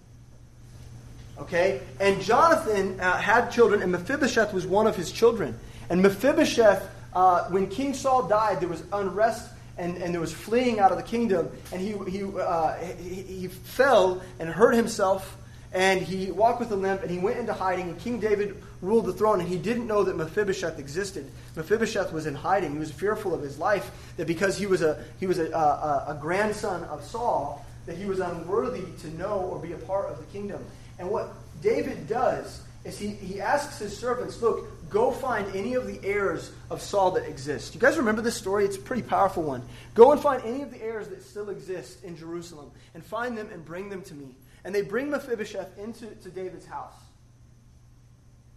Okay? 1.40 1.82
And 2.00 2.22
Jonathan 2.22 3.00
uh, 3.00 3.18
had 3.18 3.50
children, 3.50 3.82
and 3.82 3.92
Mephibosheth 3.92 4.54
was 4.54 4.66
one 4.66 4.88
of 4.88 4.96
his 4.96 5.12
children. 5.12 5.58
And 5.90 6.02
Mephibosheth, 6.02 6.88
uh, 7.14 7.46
when 7.50 7.68
King 7.68 7.94
Saul 7.94 8.28
died, 8.28 8.62
there 8.62 8.70
was 8.70 8.84
unrest 8.92 9.52
and, 9.78 9.98
and 9.98 10.14
there 10.14 10.22
was 10.22 10.34
fleeing 10.34 10.80
out 10.80 10.92
of 10.92 10.98
the 10.98 11.04
kingdom. 11.04 11.50
And 11.72 11.82
he, 11.82 11.94
he, 12.10 12.24
uh, 12.24 12.78
he, 12.98 13.22
he 13.22 13.48
fell 13.48 14.22
and 14.40 14.50
hurt 14.50 14.74
himself 14.74 15.38
and 15.76 16.02
he 16.02 16.32
walked 16.32 16.62
with 16.62 16.72
a 16.72 16.76
limp 16.76 17.02
and 17.02 17.12
he 17.12 17.20
went 17.20 17.38
into 17.38 17.54
hiding 17.54 17.90
and 17.90 18.00
king 18.00 18.20
david 18.20 18.64
ruled 18.82 19.06
the 19.06 19.14
throne 19.14 19.42
and 19.42 19.50
he 19.50 19.58
didn't 19.58 19.86
know 19.86 20.04
that 20.04 20.16
mephibosheth 20.16 20.80
existed 20.80 21.30
mephibosheth 21.56 22.14
was 22.14 22.26
in 22.26 22.34
hiding 22.34 22.72
he 22.72 22.80
was 22.80 22.92
fearful 22.92 23.34
of 23.34 23.42
his 23.42 23.60
life 23.60 23.92
that 24.16 24.26
because 24.26 24.58
he 24.58 24.66
was 24.66 24.82
a 24.82 25.04
he 25.20 25.28
was 25.28 25.38
a, 25.38 25.52
a, 25.52 26.06
a 26.16 26.18
grandson 26.20 26.84
of 26.86 27.04
saul 27.04 27.66
that 27.86 27.98
he 27.98 28.06
was 28.06 28.20
unworthy 28.20 28.86
to 29.00 29.10
know 29.18 29.40
or 29.52 29.60
be 29.60 29.74
a 29.74 29.78
part 29.78 30.10
of 30.10 30.18
the 30.18 30.26
kingdom 30.26 30.64
and 31.00 31.10
what 31.10 31.34
david 31.62 32.08
does 32.08 32.62
is 32.84 32.98
he, 33.00 33.08
he 33.08 33.42
asks 33.42 33.80
his 33.80 33.98
servants 33.98 34.42
look 34.42 34.68
go 34.90 35.12
find 35.12 35.54
any 35.56 35.74
of 35.74 35.88
the 35.88 36.00
heirs 36.04 36.52
of 36.70 36.82
saul 36.82 37.12
that 37.12 37.28
exist 37.28 37.74
you 37.74 37.80
guys 37.80 37.98
remember 37.98 38.22
this 38.22 38.36
story 38.36 38.66
it's 38.66 38.78
a 38.78 38.82
pretty 38.82 39.02
powerful 39.02 39.44
one 39.44 39.62
go 39.94 40.12
and 40.12 40.22
find 40.22 40.44
any 40.44 40.62
of 40.62 40.72
the 40.72 40.82
heirs 40.82 41.08
that 41.08 41.24
still 41.24 41.50
exist 41.50 42.04
in 42.04 42.16
jerusalem 42.16 42.72
and 42.94 43.04
find 43.04 43.38
them 43.38 43.50
and 43.52 43.66
bring 43.66 43.90
them 43.90 44.02
to 44.02 44.14
me 44.14 44.36
and 44.66 44.74
they 44.74 44.82
bring 44.82 45.12
Mephibosheth 45.12 45.78
into 45.78 46.08
to 46.08 46.30
David's 46.30 46.66
house. 46.66 46.96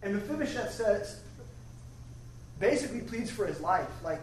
And 0.01 0.15
Mephibosheth 0.15 0.73
says, 0.73 1.21
basically 2.59 3.01
pleads 3.01 3.29
for 3.29 3.45
his 3.45 3.61
life. 3.61 3.87
Like, 4.03 4.19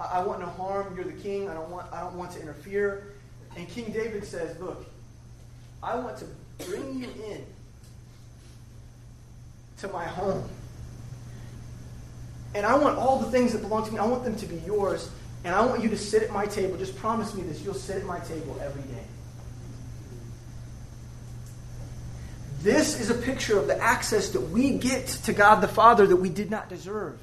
I, 0.00 0.04
I 0.04 0.24
want 0.24 0.40
no 0.40 0.46
harm. 0.46 0.96
You're 0.96 1.04
the 1.04 1.12
king. 1.12 1.50
I 1.50 1.54
don't 1.54 1.70
want, 1.70 1.92
I 1.92 2.00
don't 2.00 2.14
want 2.14 2.32
to 2.32 2.40
interfere. 2.40 3.12
And 3.56 3.68
King 3.68 3.92
David 3.92 4.24
says, 4.24 4.58
Look, 4.58 4.86
I 5.82 5.96
want 5.96 6.16
to 6.18 6.26
bring 6.66 7.00
you 7.00 7.08
in 7.26 7.44
to 9.78 9.88
my 9.88 10.04
home. 10.04 10.48
And 12.54 12.66
I 12.66 12.76
want 12.76 12.98
all 12.98 13.18
the 13.18 13.30
things 13.30 13.52
that 13.52 13.62
belong 13.62 13.86
to 13.86 13.92
me, 13.92 13.98
I 13.98 14.06
want 14.06 14.24
them 14.24 14.36
to 14.36 14.46
be 14.46 14.56
yours. 14.66 15.10
And 15.44 15.54
I 15.54 15.64
want 15.64 15.82
you 15.82 15.88
to 15.90 15.96
sit 15.96 16.22
at 16.22 16.32
my 16.32 16.46
table. 16.46 16.76
Just 16.76 16.96
promise 16.96 17.34
me 17.34 17.42
this. 17.42 17.62
You'll 17.62 17.74
sit 17.74 17.96
at 17.96 18.04
my 18.04 18.18
table 18.20 18.58
every 18.62 18.82
day. 18.82 19.04
This 22.60 23.00
is 23.00 23.10
a 23.10 23.14
picture 23.14 23.56
of 23.56 23.68
the 23.68 23.80
access 23.80 24.30
that 24.30 24.40
we 24.40 24.78
get 24.78 25.06
to 25.06 25.32
God 25.32 25.60
the 25.60 25.68
Father 25.68 26.06
that 26.06 26.16
we 26.16 26.28
did 26.28 26.50
not 26.50 26.68
deserve. 26.68 27.18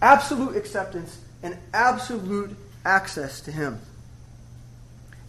Absolute 0.00 0.56
acceptance 0.56 1.18
and 1.42 1.58
absolute 1.74 2.56
access 2.84 3.40
to 3.42 3.52
him. 3.52 3.80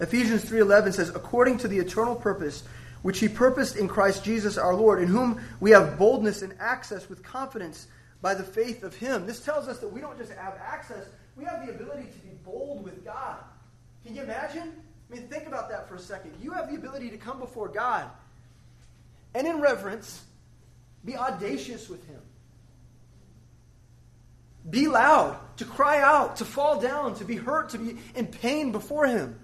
Ephesians 0.02 0.44
3:11 0.44 0.94
says 0.94 1.10
according 1.10 1.60
to 1.60 1.68
the 1.68 1.78
eternal 1.78 2.16
purpose 2.16 2.64
which 3.04 3.20
he 3.20 3.28
purposed 3.28 3.78
in 3.78 3.88
Christ 3.88 4.24
Jesus 4.24 4.58
our 4.58 4.76
Lord 4.76 5.02
in 5.02 5.08
whom 5.08 5.42
we 5.60 5.72
have 5.72 5.98
boldness 5.98 6.42
and 6.42 6.54
access 6.60 7.08
with 7.08 7.24
confidence 7.24 7.88
by 8.22 8.34
the 8.34 8.44
faith 8.44 8.84
of 8.84 8.96
him. 8.96 9.26
This 9.26 9.40
tells 9.40 9.68
us 9.68 9.80
that 9.80 9.88
we 9.88 10.02
don't 10.02 10.18
just 10.18 10.32
have 10.34 10.56
access, 10.60 11.06
we 11.36 11.46
have 11.46 11.66
the 11.66 11.72
ability 11.74 12.04
to 12.04 12.20
be 12.20 12.34
bold 12.44 12.84
with 12.84 13.04
God. 13.06 13.38
Can 14.06 14.16
you 14.16 14.24
imagine? 14.24 14.74
I 15.10 15.16
mean, 15.16 15.28
think 15.28 15.48
about 15.48 15.70
that 15.70 15.88
for 15.88 15.96
a 15.96 16.00
second. 16.00 16.34
You 16.42 16.52
have 16.52 16.70
the 16.70 16.76
ability 16.76 17.10
to 17.10 17.18
come 17.18 17.40
before 17.40 17.68
God 17.68 18.10
and 19.34 19.48
in 19.48 19.62
reverence 19.62 20.24
be 21.06 21.16
audacious 21.16 21.90
with 21.90 22.06
Him. 22.08 22.20
Be 24.70 24.88
loud, 24.88 25.38
to 25.58 25.66
cry 25.66 26.02
out, 26.02 26.36
to 26.38 26.46
fall 26.46 26.80
down, 26.80 27.16
to 27.16 27.26
be 27.26 27.36
hurt, 27.36 27.70
to 27.70 27.80
be 27.80 27.98
in 28.16 28.28
pain 28.28 28.72
before 28.72 29.08
Him, 29.08 29.40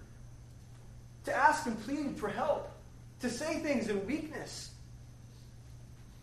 to 1.27 1.35
ask 1.35 1.65
and 1.65 1.79
plead 1.83 2.17
for 2.17 2.29
help, 2.29 2.71
to 3.21 3.29
say 3.29 3.59
things 3.59 3.89
in 3.89 4.05
weakness. 4.07 4.71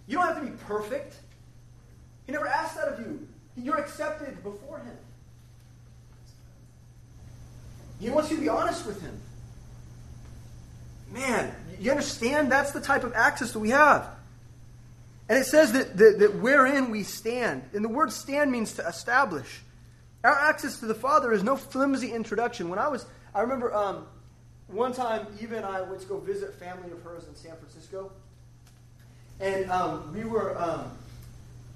You 0.06 0.16
don't 0.16 0.26
have 0.26 0.40
to 0.40 0.50
be 0.50 0.56
perfect. 0.66 1.16
He 2.26 2.32
never 2.32 2.46
asked 2.46 2.76
that 2.76 2.88
of 2.88 3.00
you. 3.00 3.26
You're 3.56 3.78
accepted 3.78 4.42
before 4.42 4.78
Him. 4.78 4.96
He 8.00 8.10
wants 8.10 8.30
you 8.30 8.36
to 8.36 8.42
be 8.42 8.48
honest 8.48 8.86
with 8.86 9.00
Him. 9.00 9.20
Man, 11.12 11.54
you 11.78 11.90
understand? 11.90 12.50
That's 12.50 12.72
the 12.72 12.80
type 12.80 13.04
of 13.04 13.12
access 13.14 13.52
that 13.52 13.60
we 13.60 13.70
have. 13.70 14.08
And 15.28 15.38
it 15.38 15.44
says 15.44 15.72
that, 15.72 15.96
that, 15.96 16.18
that 16.18 16.34
wherein 16.36 16.90
we 16.90 17.02
stand. 17.02 17.62
And 17.72 17.84
the 17.84 17.88
word 17.88 18.12
stand 18.12 18.50
means 18.50 18.74
to 18.74 18.86
establish. 18.86 19.62
Our 20.22 20.32
access 20.32 20.80
to 20.80 20.86
the 20.86 20.94
Father 20.94 21.32
is 21.32 21.42
no 21.42 21.56
flimsy 21.56 22.12
introduction. 22.12 22.68
When 22.68 22.78
I 22.78 22.88
was, 22.88 23.06
I 23.34 23.42
remember 23.42 23.72
um, 23.72 24.06
one 24.68 24.92
time, 24.92 25.26
Eva 25.40 25.56
and 25.56 25.66
I 25.66 25.82
went 25.82 26.00
to 26.00 26.06
go 26.06 26.18
visit 26.18 26.54
family 26.54 26.90
of 26.90 27.02
hers 27.02 27.26
in 27.28 27.34
San 27.34 27.56
Francisco. 27.56 28.10
And 29.40 29.70
um, 29.70 30.12
we 30.14 30.24
were, 30.24 30.56
um, 30.58 30.90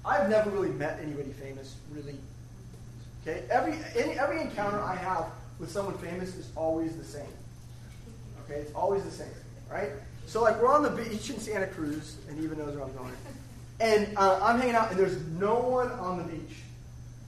I've 0.05 0.29
never 0.29 0.49
really 0.49 0.69
met 0.69 0.99
anybody 1.01 1.31
famous, 1.31 1.75
really. 1.91 2.15
Okay? 3.21 3.43
Every, 3.49 3.73
any, 3.95 4.17
every 4.17 4.41
encounter 4.41 4.79
I 4.79 4.95
have 4.95 5.25
with 5.59 5.69
someone 5.69 5.97
famous 5.97 6.35
is 6.35 6.49
always 6.55 6.95
the 6.95 7.03
same. 7.03 7.27
Okay, 8.45 8.59
it's 8.61 8.73
always 8.73 9.03
the 9.03 9.11
same, 9.11 9.27
right? 9.69 9.89
So 10.25 10.41
like 10.41 10.59
we're 10.61 10.73
on 10.73 10.83
the 10.83 10.89
beach 10.89 11.29
in 11.29 11.39
Santa 11.39 11.67
Cruz, 11.67 12.17
and 12.27 12.43
Eva 12.43 12.55
knows 12.55 12.75
where 12.75 12.83
I'm 12.83 12.93
going. 12.95 13.13
And 13.79 14.17
uh, 14.17 14.39
I'm 14.41 14.59
hanging 14.59 14.75
out, 14.75 14.89
and 14.89 14.99
there's 14.99 15.23
no 15.39 15.55
one 15.55 15.91
on 15.91 16.17
the 16.17 16.23
beach. 16.23 16.57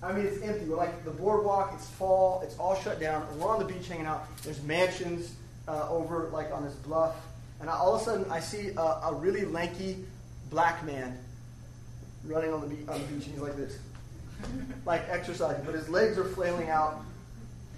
I 0.01 0.11
mean, 0.13 0.25
it's 0.25 0.41
empty. 0.41 0.65
We're 0.65 0.77
like 0.77 1.05
the 1.05 1.11
boardwalk. 1.11 1.73
It's 1.75 1.87
fall. 1.87 2.41
It's 2.43 2.57
all 2.57 2.75
shut 2.81 2.99
down. 2.99 3.25
We're 3.37 3.49
on 3.49 3.59
the 3.59 3.71
beach 3.71 3.87
hanging 3.87 4.07
out. 4.07 4.25
There's 4.43 4.61
mansions 4.63 5.35
uh, 5.71 5.87
over 5.89 6.29
like 6.33 6.51
on 6.51 6.63
this 6.63 6.73
bluff, 6.75 7.15
and 7.61 7.69
I, 7.69 7.73
all 7.73 7.95
of 7.95 8.01
a 8.01 8.03
sudden 8.03 8.25
I 8.29 8.39
see 8.39 8.69
a, 8.75 8.81
a 8.81 9.13
really 9.13 9.45
lanky 9.45 10.03
black 10.49 10.83
man 10.85 11.17
running 12.25 12.53
on 12.53 12.61
the, 12.61 12.67
be- 12.67 12.87
on 12.87 12.99
the 12.99 13.07
beach, 13.07 13.25
and 13.25 13.33
he's 13.33 13.41
like 13.41 13.55
this, 13.55 13.79
like 14.85 15.03
exercising, 15.09 15.63
but 15.65 15.73
his 15.73 15.87
legs 15.89 16.17
are 16.17 16.25
flailing 16.25 16.69
out, 16.69 17.01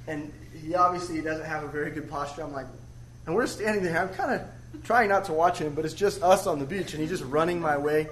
and 0.07 0.33
he 0.65 0.73
obviously 0.75 1.21
doesn't 1.21 1.45
have 1.45 1.63
a 1.63 1.67
very 1.67 1.91
good 1.91 2.09
posture. 2.09 2.41
I'm 2.41 2.51
like, 2.51 2.65
and 3.25 3.35
we're 3.35 3.47
standing 3.47 3.83
there. 3.83 4.01
I'm 4.01 4.13
kind 4.13 4.33
of 4.41 4.83
trying 4.83 5.09
not 5.09 5.25
to 5.25 5.33
watch 5.33 5.59
him, 5.59 5.73
but 5.75 5.85
it's 5.85 5.93
just 5.93 6.23
us 6.23 6.47
on 6.47 6.59
the 6.59 6.65
beach, 6.65 6.93
and 6.93 7.01
he's 7.01 7.11
just 7.11 7.23
running 7.25 7.61
my 7.61 7.77
way. 7.77 8.07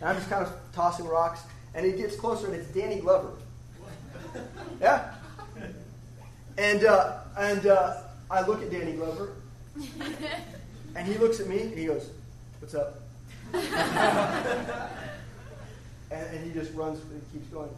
And 0.00 0.08
I'm 0.08 0.16
just 0.16 0.30
kind 0.30 0.46
of 0.46 0.52
tossing 0.72 1.06
rocks, 1.06 1.40
and 1.74 1.84
he 1.84 1.92
gets 1.92 2.14
closer, 2.14 2.46
and 2.46 2.54
it's 2.54 2.68
Danny 2.68 3.00
Glover. 3.00 3.32
Yeah. 4.80 5.12
And 6.56 6.84
uh, 6.84 7.18
and 7.36 7.66
uh, 7.66 8.02
I 8.30 8.46
look 8.46 8.62
at 8.62 8.70
Danny 8.70 8.92
Glover, 8.92 9.32
and 10.94 11.06
he 11.06 11.14
looks 11.18 11.40
at 11.40 11.46
me, 11.46 11.62
and 11.62 11.78
he 11.78 11.86
goes, 11.86 12.10
"What's 12.60 12.74
up?" 12.74 13.00
and, 13.54 13.64
and 16.10 16.44
he 16.44 16.52
just 16.52 16.74
runs 16.74 17.00
and 17.10 17.22
keeps 17.32 17.48
going. 17.48 17.70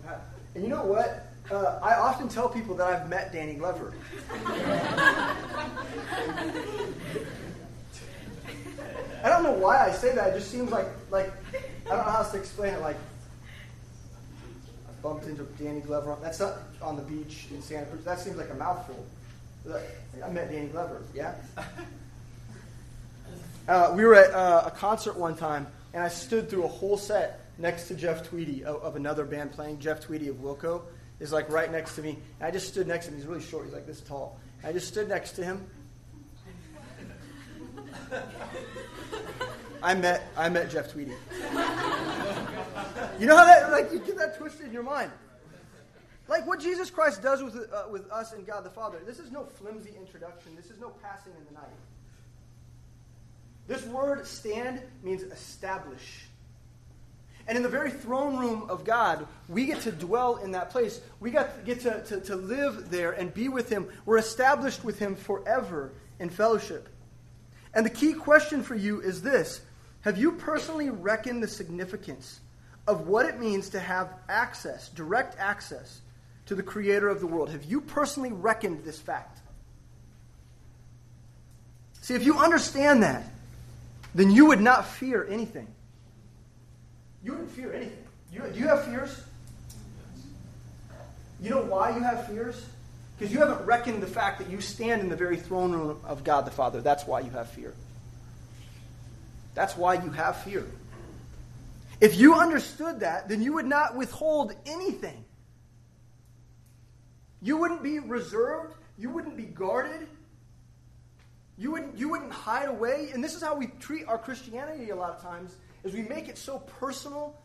And 0.55 0.65
you 0.65 0.71
know 0.71 0.85
what? 0.85 1.27
Uh, 1.51 1.79
I 1.83 1.95
often 1.95 2.29
tell 2.29 2.49
people 2.49 2.75
that 2.77 2.87
I've 2.87 3.09
met 3.09 3.33
Danny 3.33 3.55
Glover. 3.55 3.93
I 9.23 9.29
don't 9.29 9.43
know 9.43 9.53
why 9.53 9.87
I 9.87 9.93
say 9.93 10.15
that. 10.15 10.29
It 10.29 10.39
just 10.39 10.51
seems 10.51 10.71
like 10.71 10.87
like 11.11 11.33
I 11.87 11.89
don't 11.89 11.99
know 11.99 12.03
how 12.03 12.19
else 12.19 12.33
to 12.33 12.39
explain 12.39 12.75
it. 12.75 12.81
Like 12.81 12.97
I 12.97 14.93
bumped 15.03 15.27
into 15.27 15.43
Danny 15.63 15.81
Glover. 15.81 16.17
That's 16.23 16.41
not 16.41 16.59
on 16.83 16.97
the 16.97 17.03
beach 17.03 17.47
in 17.51 17.63
Santa 17.63 17.87
Cruz. 17.87 18.05
That 18.05 18.19
seems 18.19 18.37
like 18.37 18.51
a 18.51 18.55
mouthful. 18.55 19.05
I 19.69 20.31
met 20.31 20.51
Danny 20.51 20.69
Glover. 20.69 21.03
Yeah. 21.15 21.35
Uh, 23.69 23.93
we 23.95 24.05
were 24.05 24.17
at 24.17 24.35
uh, 24.35 24.65
a 24.67 24.71
concert 24.73 25.17
one 25.17 25.37
time, 25.37 25.65
and 25.95 26.03
I 26.03 26.09
stood 26.09 26.51
through 26.51 26.65
a 26.65 26.69
whole 26.69 26.97
set 26.97 27.47
next 27.57 27.87
to 27.87 27.95
Jeff 27.95 28.27
Tweedy 28.27 28.65
of, 28.65 28.83
of 28.83 28.97
another 28.97 29.25
band 29.25 29.53
playing. 29.53 29.79
Jeff 29.79 30.01
Tweedy 30.01 30.27
of 30.27 30.37
Wilco 30.37 30.83
is 31.21 31.31
like 31.31 31.49
right 31.51 31.71
next 31.71 31.95
to 31.95 32.03
me. 32.03 32.19
And 32.41 32.49
I 32.49 32.51
just 32.51 32.67
stood 32.67 32.89
next 32.89 33.07
to 33.07 33.13
him. 33.13 33.19
He's 33.19 33.27
really 33.27 33.43
short. 33.43 33.67
He's 33.67 33.75
like 33.75 33.87
this 33.87 34.01
tall. 34.01 34.41
And 34.63 34.71
I 34.71 34.73
just 34.73 34.89
stood 34.89 35.09
next 35.09 35.33
to 35.33 35.45
him. 35.45 35.65
I 39.83 39.95
met 39.95 40.29
I 40.37 40.49
met 40.49 40.71
Jeff 40.71 40.91
Tweedy. 40.93 41.13
You 43.19 43.27
know 43.27 43.37
how 43.37 43.45
that 43.45 43.71
like 43.71 43.93
you 43.93 43.99
get 43.99 44.17
that 44.17 44.39
twisted 44.39 44.67
in 44.67 44.73
your 44.73 44.83
mind. 44.83 45.11
Like 46.31 46.47
what 46.47 46.61
Jesus 46.61 46.91
Christ 46.91 47.23
does 47.23 47.43
with 47.43 47.57
uh, 47.57 47.87
with 47.91 48.09
us 48.13 48.33
and 48.33 48.47
God 48.47 48.65
the 48.65 48.71
Father. 48.71 49.01
This 49.05 49.19
is 49.19 49.33
no 49.33 49.45
flimsy 49.45 49.91
introduction. 49.99 50.55
This 50.55 50.71
is 50.71 50.79
no 50.79 50.91
passing 51.03 51.33
in 51.37 51.45
the 51.47 51.61
night. 51.61 51.69
This 53.67 53.85
word 53.87 54.25
stand 54.25 54.81
means 55.03 55.23
establish. 55.25 56.27
And 57.49 57.57
in 57.57 57.65
the 57.65 57.69
very 57.69 57.91
throne 57.91 58.37
room 58.37 58.67
of 58.71 58.85
God, 58.85 59.27
we 59.49 59.67
get 59.67 59.81
to 59.81 59.91
dwell 59.91 60.37
in 60.37 60.53
that 60.53 60.71
place. 60.71 61.01
We 61.19 61.33
get, 61.33 61.65
get 61.65 61.81
to, 61.81 62.05
to, 62.05 62.21
to 62.21 62.37
live 62.37 62.91
there 62.91 63.11
and 63.11 63.35
be 63.35 63.49
with 63.49 63.69
Him. 63.69 63.89
We're 64.05 64.19
established 64.19 64.85
with 64.85 65.01
Him 65.01 65.17
forever 65.17 65.91
in 66.21 66.31
fellowship. 66.31 66.89
And 67.75 67.85
the 67.85 67.91
key 67.91 68.13
question 68.13 68.63
for 68.63 68.77
you 68.77 69.01
is 69.01 69.23
this 69.23 69.63
Have 70.03 70.17
you 70.17 70.33
personally 70.33 70.91
reckoned 70.91 71.43
the 71.43 71.49
significance 71.49 72.39
of 72.87 73.09
what 73.09 73.27
it 73.27 73.41
means 73.41 73.71
to 73.71 73.81
have 73.81 74.15
access, 74.29 74.89
direct 74.91 75.37
access, 75.37 76.03
to 76.51 76.57
the 76.57 76.63
Creator 76.65 77.09
of 77.09 77.21
the 77.21 77.29
world? 77.29 77.49
Have 77.51 77.63
you 77.63 77.81
personally 77.81 78.33
reckoned 78.33 78.83
this 78.83 78.99
fact? 78.99 79.39
See, 82.01 82.15
if 82.15 82.25
you 82.25 82.39
understand 82.39 83.05
that, 83.05 83.23
then 84.17 84.33
you 84.33 84.47
would 84.47 84.61
not 84.61 84.85
fear 84.85 85.25
anything. 85.31 85.69
You 87.23 87.35
wouldn't 87.35 87.53
fear 87.53 87.73
anything. 87.73 88.03
You, 88.33 88.43
do 88.53 88.59
you 88.59 88.67
have 88.67 88.85
fears? 88.85 89.23
You 91.41 91.51
know 91.51 91.63
why 91.63 91.95
you 91.95 92.03
have 92.03 92.27
fears? 92.27 92.61
Because 93.17 93.33
you 93.33 93.39
haven't 93.39 93.65
reckoned 93.65 94.03
the 94.03 94.09
fact 94.09 94.41
that 94.41 94.51
you 94.51 94.61
stand 94.61 95.03
in 95.03 95.09
the 95.09 95.15
very 95.15 95.37
throne 95.37 95.71
room 95.71 96.01
of 96.05 96.25
God 96.25 96.47
the 96.47 96.51
Father. 96.51 96.81
That's 96.81 97.07
why 97.07 97.21
you 97.21 97.31
have 97.31 97.49
fear. 97.51 97.75
That's 99.55 99.77
why 99.77 100.03
you 100.03 100.11
have 100.11 100.43
fear. 100.43 100.67
If 102.01 102.19
you 102.19 102.35
understood 102.35 102.99
that, 103.01 103.29
then 103.29 103.41
you 103.41 103.53
would 103.53 103.67
not 103.67 103.95
withhold 103.95 104.53
anything. 104.67 105.27
You 107.43 107.57
wouldn't 107.57 107.83
be 107.83 107.99
reserved. 107.99 108.75
You 108.99 109.11
wouldn't 109.11 109.37
be 109.37 109.45
guarded. 109.45 110.09
You 111.57 111.73
wouldn't, 111.73 111.99
you 111.99 112.09
wouldn't 112.09 112.33
hide 112.33 112.69
away. 112.69 113.11
And 113.13 113.23
this 113.23 113.35
is 113.35 113.43
how 113.43 113.55
we 113.55 113.69
treat 113.81 114.07
our 114.07 114.19
Christianity 114.19 114.91
a 114.91 114.97
lot 114.97 115.11
of 115.11 115.23
times, 115.23 115.57
is 115.85 115.93
we 115.93 116.03
make 116.03 116.29
it 116.29 116.39
so 116.39 116.59
personal 116.59 117.37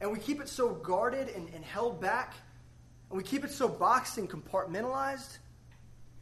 and 0.00 0.10
we 0.10 0.18
keep 0.18 0.40
it 0.40 0.48
so 0.48 0.70
guarded 0.70 1.28
and, 1.28 1.48
and 1.54 1.64
held 1.64 2.00
back 2.00 2.34
and 3.10 3.16
we 3.18 3.22
keep 3.22 3.44
it 3.44 3.50
so 3.50 3.68
boxed 3.68 4.18
and 4.18 4.28
compartmentalized. 4.28 5.38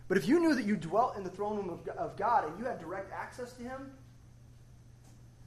But 0.09 0.19
if 0.19 0.27
you 0.27 0.41
knew 0.41 0.55
that 0.55 0.65
you 0.65 0.77
dwelt 0.77 1.17
in 1.17 1.23
the 1.23 1.31
throne 1.31 1.57
room 1.57 1.71
of, 1.71 1.89
of 1.97 2.17
God 2.17 2.49
and 2.49 2.59
you 2.59 2.65
had 2.65 2.81
direct 2.81 3.13
access 3.13 3.53
to 3.53 3.63
Him, 3.63 3.93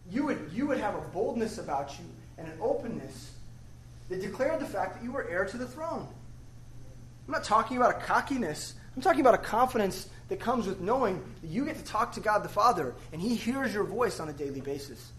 you 0.10 0.26
would, 0.26 0.50
you 0.54 0.68
would 0.68 0.80
have 0.80 0.96
a 0.96 1.02
boldness 1.02 1.58
about 1.58 2.00
you 2.00 2.06
and 2.38 2.48
an 2.48 2.58
openness 2.62 3.32
that 4.10 4.22
declared 4.22 4.60
the 4.60 4.66
fact 4.66 4.96
that 4.96 5.04
you 5.04 5.12
were 5.12 5.28
heir 5.30 5.46
to 5.46 5.58
the 5.58 5.68
throne. 5.68 6.08
I'm 7.28 7.32
not 7.32 7.44
talking 7.44 7.78
about 7.78 7.92
a 7.92 8.00
cockiness. 8.06 8.74
I'm 8.96 9.02
talking 9.02 9.22
about 9.22 9.34
a 9.34 9.40
confidence 9.40 10.10
that 10.30 10.40
comes 10.40 10.68
with 10.68 10.82
knowing 10.82 11.24
that 11.42 11.48
you 11.50 11.66
get 11.66 11.78
to 11.78 11.84
talk 11.84 12.14
to 12.14 12.20
God 12.20 12.44
the 12.44 12.50
Father 12.50 12.94
and 13.12 13.22
He 13.22 13.36
hears 13.36 13.74
your 13.74 13.84
voice 13.84 14.20
on 14.20 14.30
a 14.30 14.34
daily 14.34 14.62
basis. 14.62 15.12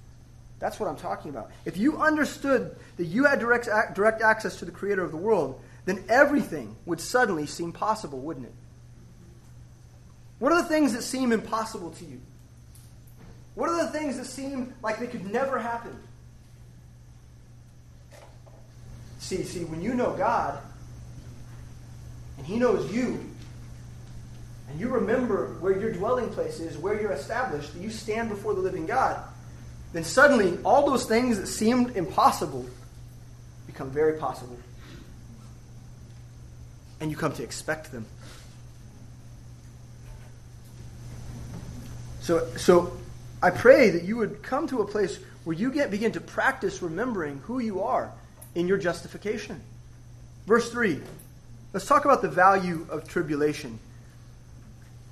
That's 0.58 0.78
what 0.78 0.88
I'm 0.88 0.96
talking 0.96 1.30
about. 1.30 1.50
If 1.64 1.76
you 1.76 1.98
understood 2.00 2.76
that 2.96 3.04
you 3.04 3.24
had 3.24 3.38
direct, 3.38 3.68
direct 3.94 4.22
access 4.22 4.56
to 4.56 4.64
the 4.64 4.70
Creator 4.70 5.02
of 5.02 5.10
the 5.10 5.16
world, 5.16 5.60
then 5.84 6.04
everything 6.08 6.76
would 6.86 7.00
suddenly 7.00 7.46
seem 7.46 7.72
possible, 7.72 8.20
wouldn't 8.20 8.46
it? 8.46 8.54
What 10.38 10.52
are 10.52 10.62
the 10.62 10.68
things 10.68 10.92
that 10.92 11.02
seem 11.02 11.32
impossible 11.32 11.90
to 11.92 12.04
you? 12.04 12.20
What 13.54 13.68
are 13.68 13.84
the 13.84 13.92
things 13.92 14.16
that 14.16 14.26
seem 14.26 14.74
like 14.82 14.98
they 14.98 15.06
could 15.06 15.30
never 15.30 15.58
happen? 15.58 15.96
See, 19.18 19.42
see, 19.44 19.64
when 19.64 19.80
you 19.80 19.94
know 19.94 20.12
God 20.12 20.58
and 22.44 22.52
He 22.52 22.58
knows 22.58 22.92
you, 22.92 23.24
and 24.68 24.78
you 24.78 24.88
remember 24.88 25.56
where 25.60 25.78
your 25.78 25.92
dwelling 25.92 26.28
place 26.28 26.60
is, 26.60 26.76
where 26.76 27.00
you're 27.00 27.12
established, 27.12 27.72
that 27.72 27.80
you 27.80 27.88
stand 27.88 28.28
before 28.28 28.52
the 28.52 28.60
living 28.60 28.84
God, 28.84 29.18
then 29.94 30.04
suddenly 30.04 30.58
all 30.62 30.84
those 30.84 31.06
things 31.06 31.38
that 31.38 31.46
seemed 31.46 31.96
impossible 31.96 32.66
become 33.66 33.90
very 33.90 34.18
possible 34.18 34.58
and 37.00 37.10
you 37.10 37.16
come 37.16 37.32
to 37.32 37.42
expect 37.42 37.92
them. 37.92 38.06
So, 42.20 42.48
so 42.56 42.96
I 43.42 43.50
pray 43.50 43.90
that 43.90 44.04
you 44.04 44.16
would 44.16 44.42
come 44.42 44.66
to 44.68 44.80
a 44.80 44.86
place 44.86 45.18
where 45.44 45.54
you 45.54 45.70
get 45.70 45.90
begin 45.90 46.12
to 46.12 46.20
practice 46.20 46.82
remembering 46.82 47.38
who 47.44 47.58
you 47.58 47.82
are 47.82 48.10
in 48.54 48.68
your 48.68 48.78
justification. 48.78 49.60
Verse 50.46 50.70
3. 50.70 51.00
Let's 51.74 51.86
talk 51.86 52.04
about 52.04 52.22
the 52.22 52.28
value 52.28 52.86
of 52.88 53.08
tribulation. 53.08 53.80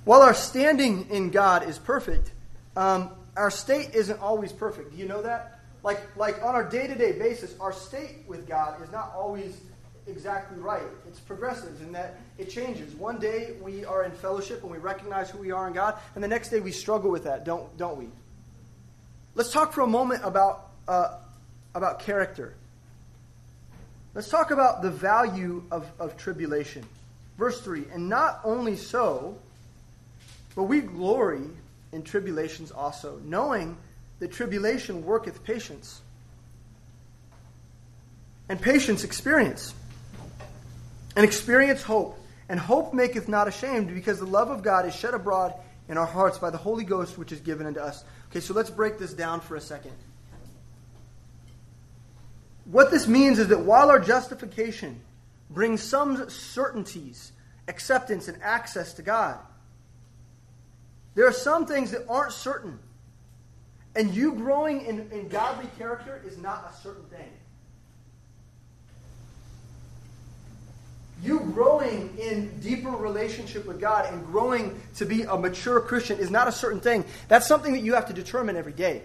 While 0.05 0.21
our 0.21 0.33
standing 0.33 1.09
in 1.09 1.29
God 1.29 1.67
is 1.67 1.77
perfect, 1.77 2.31
um, 2.77 3.09
our 3.35 3.51
state 3.51 3.93
isn't 3.93 4.21
always 4.21 4.53
perfect. 4.53 4.91
Do 4.93 4.97
you 4.97 5.05
know 5.05 5.21
that? 5.23 5.59
Like, 5.83 5.99
like 6.15 6.41
on 6.41 6.55
our 6.55 6.63
day 6.63 6.87
to 6.87 6.95
day 6.95 7.11
basis, 7.19 7.53
our 7.59 7.73
state 7.73 8.23
with 8.27 8.47
God 8.47 8.81
is 8.81 8.89
not 8.93 9.11
always 9.13 9.59
exactly 10.07 10.57
right. 10.57 10.83
It's 11.05 11.19
progressive 11.19 11.81
in 11.81 11.91
that 11.91 12.15
it 12.37 12.49
changes. 12.49 12.95
One 12.95 13.19
day 13.19 13.55
we 13.61 13.83
are 13.83 14.05
in 14.05 14.13
fellowship 14.13 14.61
and 14.61 14.71
we 14.71 14.77
recognize 14.77 15.29
who 15.29 15.39
we 15.39 15.51
are 15.51 15.67
in 15.67 15.73
God, 15.73 15.97
and 16.15 16.23
the 16.23 16.29
next 16.29 16.47
day 16.47 16.61
we 16.61 16.71
struggle 16.71 17.11
with 17.11 17.25
that, 17.25 17.43
don't, 17.43 17.75
don't 17.77 17.97
we? 17.97 18.07
Let's 19.35 19.51
talk 19.51 19.73
for 19.73 19.81
a 19.81 19.87
moment 19.87 20.21
about, 20.23 20.69
uh, 20.87 21.17
about 21.75 21.99
character. 21.99 22.55
Let's 24.15 24.29
talk 24.29 24.51
about 24.51 24.81
the 24.81 24.91
value 24.91 25.63
of, 25.71 25.91
of 25.99 26.17
tribulation. 26.17 26.85
Verse 27.37 27.59
3 27.61 27.85
And 27.93 28.09
not 28.09 28.41
only 28.43 28.75
so, 28.75 29.37
but 30.55 30.63
we 30.63 30.81
glory 30.81 31.43
in 31.91 32.03
tribulations 32.03 32.71
also, 32.71 33.19
knowing 33.23 33.77
that 34.19 34.31
tribulation 34.31 35.05
worketh 35.05 35.43
patience, 35.43 36.01
and 38.49 38.61
patience 38.61 39.03
experience 39.03 39.73
and 41.15 41.25
experience 41.25 41.83
hope. 41.83 42.19
And 42.49 42.59
hope 42.59 42.93
maketh 42.93 43.27
not 43.27 43.47
ashamed, 43.47 43.93
because 43.93 44.19
the 44.19 44.25
love 44.25 44.49
of 44.49 44.63
God 44.63 44.85
is 44.85 44.93
shed 44.93 45.13
abroad 45.13 45.53
in 45.87 45.97
our 45.97 46.05
hearts 46.05 46.37
by 46.37 46.49
the 46.49 46.57
Holy 46.57 46.83
Ghost 46.83 47.17
which 47.17 47.31
is 47.31 47.39
given 47.39 47.65
unto 47.65 47.79
us. 47.79 48.03
Okay, 48.29 48.41
so 48.41 48.53
let's 48.53 48.69
break 48.69 48.99
this 48.99 49.13
down 49.13 49.39
for 49.39 49.55
a 49.55 49.61
second. 49.61 49.93
What 52.65 52.91
this 52.91 53.07
means 53.07 53.39
is 53.39 53.47
that 53.49 53.61
while 53.61 53.89
our 53.89 53.99
justification 53.99 55.01
brings 55.49 55.83
some 55.83 56.29
certainties, 56.29 57.31
acceptance, 57.67 58.27
and 58.27 58.41
access 58.41 58.93
to 58.93 59.01
God, 59.01 59.37
there 61.15 61.27
are 61.27 61.33
some 61.33 61.65
things 61.65 61.91
that 61.91 62.05
aren't 62.09 62.33
certain. 62.33 62.79
And 63.95 64.13
you 64.15 64.33
growing 64.33 64.85
in, 64.85 65.11
in 65.11 65.27
godly 65.27 65.69
character 65.77 66.21
is 66.25 66.37
not 66.37 66.71
a 66.71 66.81
certain 66.81 67.05
thing. 67.05 67.29
you 71.23 71.39
growing 71.39 72.15
in 72.19 72.49
deeper 72.59 72.89
relationship 72.89 73.65
with 73.65 73.79
God 73.79 74.11
and 74.11 74.25
growing 74.25 74.79
to 74.95 75.05
be 75.05 75.23
a 75.23 75.37
mature 75.37 75.79
Christian 75.79 76.19
is 76.19 76.29
not 76.29 76.47
a 76.47 76.51
certain 76.51 76.81
thing. 76.81 77.05
That's 77.29 77.47
something 77.47 77.71
that 77.73 77.79
you 77.79 77.93
have 77.93 78.07
to 78.07 78.13
determine 78.13 78.57
every 78.57 78.73
day. 78.73 79.03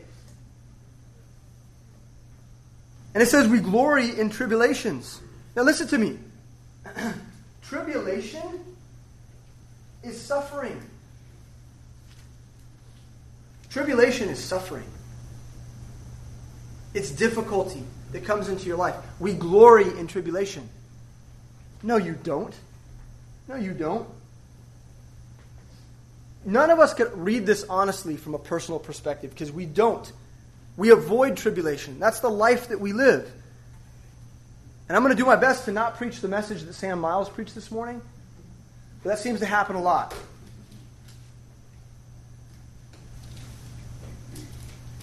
And 3.19 3.27
it 3.27 3.31
says 3.31 3.49
we 3.49 3.59
glory 3.59 4.17
in 4.17 4.31
tribulations. 4.31 5.21
Now 5.57 5.65
listen 5.65 5.89
to 5.89 5.99
me. 5.99 6.21
Tribulation 7.63 8.65
is 10.05 10.21
suffering. 10.21 10.81
Tribulation 13.71 14.29
is 14.29 14.39
suffering. 14.39 14.85
It's 16.95 17.11
difficulty 17.11 17.83
that 18.13 18.25
comes 18.25 18.49
into 18.49 18.67
your 18.67 18.77
life. 18.77 18.95
We 19.19 19.35
glory 19.35 19.89
in 19.99 20.07
tribulation. 20.07 20.69
No, 21.83 21.97
you 21.97 22.17
don't. 22.23 22.55
No, 23.49 23.57
you 23.57 23.75
don't. 23.75 24.09
None 26.45 26.71
of 26.71 26.79
us 26.79 26.95
could 26.95 27.19
read 27.19 27.47
this 27.47 27.65
honestly 27.69 28.17
from 28.17 28.37
a 28.37 28.39
personal 28.39 28.79
perspective 28.79 29.31
because 29.31 29.51
we 29.51 29.67
don't. 29.67 30.13
We 30.79 30.91
avoid 30.91 31.37
tribulation. 31.37 31.99
That's 31.99 32.21
the 32.21 32.31
life 32.31 32.69
that 32.69 32.81
we 32.81 32.93
live. 32.93 33.29
And 34.89 34.97
I'm 34.97 35.03
going 35.03 35.15
to 35.15 35.21
do 35.21 35.27
my 35.27 35.35
best 35.35 35.65
to 35.65 35.73
not 35.73 35.97
preach 35.97 36.21
the 36.21 36.29
message 36.29 36.63
that 36.63 36.73
Sam 36.73 37.01
Miles 37.01 37.29
preached 37.29 37.57
this 37.57 37.73
morning, 37.73 38.01
but 39.03 39.11
that 39.11 39.19
seems 39.19 39.41
to 39.41 39.47
happen 39.47 39.75
a 39.75 39.83
lot. 39.83 40.15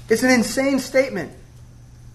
It's 0.09 0.23
an 0.23 0.29
insane 0.29 0.79
statement. 0.79 1.33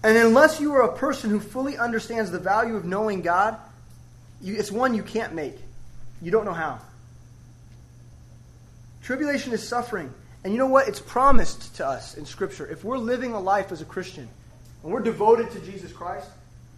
And 0.03 0.17
unless 0.17 0.59
you 0.59 0.73
are 0.73 0.81
a 0.81 0.97
person 0.97 1.29
who 1.29 1.39
fully 1.39 1.77
understands 1.77 2.31
the 2.31 2.39
value 2.39 2.75
of 2.75 2.83
knowing 2.83 3.21
God, 3.21 3.57
you, 4.41 4.55
it's 4.55 4.71
one 4.71 4.95
you 4.95 5.03
can't 5.03 5.35
make. 5.35 5.55
You 6.19 6.31
don't 6.31 6.45
know 6.45 6.53
how. 6.53 6.79
Tribulation 9.03 9.53
is 9.53 9.67
suffering. 9.67 10.11
And 10.43 10.53
you 10.53 10.59
know 10.59 10.67
what? 10.67 10.87
It's 10.87 10.99
promised 10.99 11.75
to 11.75 11.85
us 11.85 12.17
in 12.17 12.25
Scripture. 12.25 12.65
If 12.67 12.83
we're 12.83 12.97
living 12.97 13.33
a 13.33 13.39
life 13.39 13.71
as 13.71 13.81
a 13.81 13.85
Christian 13.85 14.27
and 14.83 14.91
we're 14.91 15.01
devoted 15.01 15.51
to 15.51 15.59
Jesus 15.59 15.91
Christ, 15.91 16.27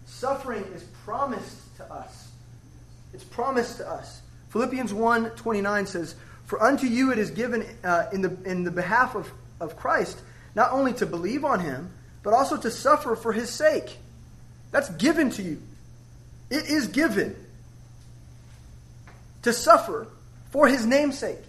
suffering 0.06 0.64
is 0.76 0.84
promised 1.06 1.76
to 1.78 1.92
us. 1.92 2.30
It's 3.14 3.24
promised 3.24 3.78
to 3.78 3.90
us. 3.90 4.22
Philippians 4.50 4.94
1 4.94 5.32
29 5.32 5.86
says, 5.86 6.16
For 6.46 6.62
unto 6.62 6.88
you 6.88 7.12
it 7.12 7.18
is 7.18 7.32
given 7.32 7.66
uh, 7.84 8.08
in, 8.12 8.22
the, 8.22 8.38
in 8.46 8.64
the 8.64 8.72
behalf 8.72 9.16
of, 9.16 9.32
of 9.60 9.78
Christ 9.78 10.22
not 10.56 10.72
only 10.72 10.94
to 10.94 11.06
believe 11.06 11.44
on 11.44 11.60
him, 11.60 11.92
but 12.22 12.34
also 12.34 12.58
to 12.58 12.70
suffer 12.70 13.16
for 13.16 13.34
his 13.34 13.50
sake. 13.50 13.98
That's 14.72 14.90
given 14.90 15.30
to 15.32 15.42
you. 15.42 15.62
It 16.50 16.66
is 16.66 16.88
given 16.88 17.36
to 19.42 19.54
suffer 19.54 20.08
for 20.52 20.68
his 20.68 20.86
namesake. 20.86 21.40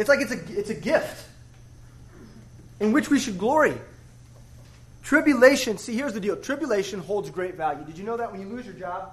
It's 0.00 0.08
like 0.08 0.20
it's 0.22 0.32
a, 0.32 0.58
it's 0.58 0.70
a 0.70 0.74
gift 0.74 1.28
in 2.80 2.90
which 2.90 3.10
we 3.10 3.18
should 3.18 3.36
glory. 3.36 3.74
Tribulation, 5.02 5.76
see, 5.76 5.94
here's 5.94 6.14
the 6.14 6.20
deal 6.20 6.36
tribulation 6.36 7.00
holds 7.00 7.28
great 7.28 7.54
value. 7.54 7.84
Did 7.84 7.98
you 7.98 8.04
know 8.04 8.16
that 8.16 8.32
when 8.32 8.40
you 8.40 8.48
lose 8.48 8.64
your 8.64 8.74
job? 8.74 9.12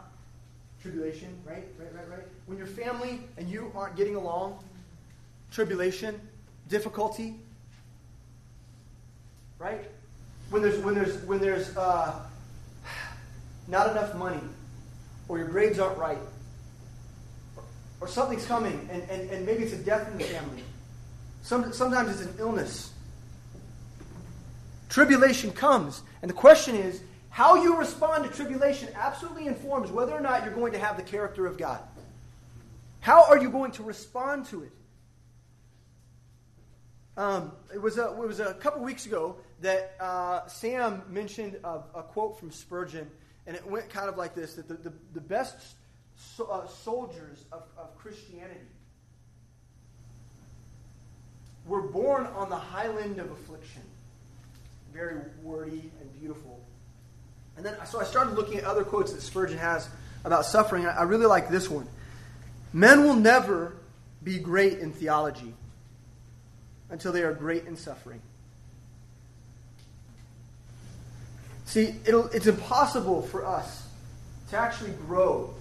Tribulation, 0.82 1.28
right? 1.46 1.66
Right, 1.78 1.94
right, 1.94 2.10
right. 2.10 2.28
When 2.46 2.58
your 2.58 2.68
family 2.68 3.20
and 3.38 3.50
you 3.50 3.70
aren't 3.76 3.98
getting 3.98 4.16
along, 4.16 4.64
tribulation. 5.52 6.22
difficulty, 6.70 7.36
right? 9.60 9.84
When 10.52 10.62
there's 10.62 10.80
when 10.80 10.96
there's 10.96 11.22
when 11.24 11.40
there's 11.40 11.76
uh, 11.76 12.18
not 13.68 13.92
enough 13.92 14.16
money, 14.16 14.40
or 15.28 15.38
your 15.38 15.50
grades 15.50 15.80
aren't 15.80 15.98
right, 15.98 16.18
or, 17.58 17.64
or 18.00 18.08
something's 18.08 18.46
coming, 18.46 18.88
and, 18.90 19.04
and, 19.10 19.30
and 19.32 19.46
maybe 19.46 19.64
it's 19.64 19.74
a 19.74 19.78
death 19.78 20.10
in 20.14 20.18
the 20.18 20.24
family. 20.24 20.64
Some, 21.48 21.72
sometimes 21.72 22.10
it's 22.10 22.30
an 22.30 22.36
illness. 22.40 22.92
Tribulation 24.90 25.54
comes, 25.54 26.04
and 26.22 26.30
the 26.30 26.36
question 26.36 26.76
is 26.76 27.02
how 27.30 27.64
you 27.64 27.78
respond 27.78 28.26
to 28.26 28.30
tribulation 28.30 28.90
absolutely 28.94 29.48
informs 29.48 29.90
whether 29.90 30.12
or 30.12 30.20
not 30.20 30.44
you're 30.44 30.54
going 30.54 30.74
to 30.74 30.78
have 30.78 30.98
the 30.98 31.04
character 31.04 31.46
of 31.46 31.58
God. 31.58 31.80
How 33.00 33.24
are 33.30 33.38
you 33.38 33.50
going 33.50 33.72
to 33.72 33.84
respond 33.84 34.48
to 34.48 34.64
it? 34.64 34.72
Um, 37.16 37.54
it, 37.74 37.82
was 37.82 37.98
a, 37.98 38.08
it 38.08 38.18
was 38.18 38.42
a 38.42 38.54
couple 38.56 38.84
weeks 38.84 39.06
ago 39.06 39.38
that 39.62 39.96
uh, 40.02 40.46
Sam 40.48 41.02
mentioned 41.08 41.60
a, 41.64 41.80
a, 41.96 42.04
quote 42.04 42.38
from 42.38 42.52
Spurgeon, 42.52 43.10
and 43.46 43.56
it 43.56 43.66
went 43.66 43.90
kind 43.90 44.10
of 44.10 44.18
like 44.18 44.36
this 44.36 44.56
that 44.56 44.68
the, 44.68 44.74
the, 44.74 44.94
the 45.14 45.22
best 45.22 45.78
so, 46.18 46.44
uh, 46.48 46.68
soldiers 46.68 47.46
of, 47.54 47.64
of 47.78 47.98
Christianity 47.98 48.68
were 51.68 51.82
born 51.82 52.26
on 52.28 52.50
the 52.50 52.56
highland 52.56 53.20
of 53.20 53.30
affliction. 53.32 53.82
Very 54.94 55.20
wordy 55.44 55.92
and 56.00 56.20
beautiful. 56.20 56.60
And 57.56 57.66
then, 57.66 57.76
so 57.86 58.00
I 58.00 58.04
started 58.04 58.36
looking 58.36 58.58
at 58.58 58.64
other 58.64 58.84
quotes 58.84 59.14
that 59.14 59.22
Spurgeon 59.22 59.58
has 59.58 59.90
about 60.24 60.46
suffering. 60.46 60.86
I 60.86 61.04
really 61.04 61.26
like 61.26 61.50
this 61.50 61.70
one. 61.70 61.88
Men 62.74 63.04
will 63.04 63.16
never 63.16 63.78
be 64.24 64.40
great 64.40 64.80
in 64.80 64.92
theology 64.92 65.54
until 66.90 67.12
they 67.12 67.24
are 67.24 67.34
great 67.34 67.66
in 67.66 67.76
suffering. 67.76 68.22
See, 71.66 71.96
it's 72.06 72.48
impossible 72.48 73.22
for 73.24 73.46
us 73.46 73.88
to 74.50 74.58
actually 74.58 74.92
grow 74.92 75.54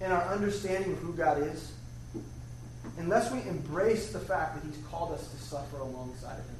in 0.00 0.12
our 0.12 0.22
understanding 0.28 0.92
of 0.92 0.98
who 0.98 1.14
God 1.14 1.42
is 1.42 1.73
unless 2.98 3.30
we 3.32 3.40
embrace 3.48 4.12
the 4.12 4.20
fact 4.20 4.54
that 4.54 4.66
He's 4.66 4.82
called 4.90 5.12
us 5.12 5.28
to 5.28 5.36
suffer 5.36 5.78
alongside 5.78 6.38
of 6.38 6.46
Him. 6.46 6.54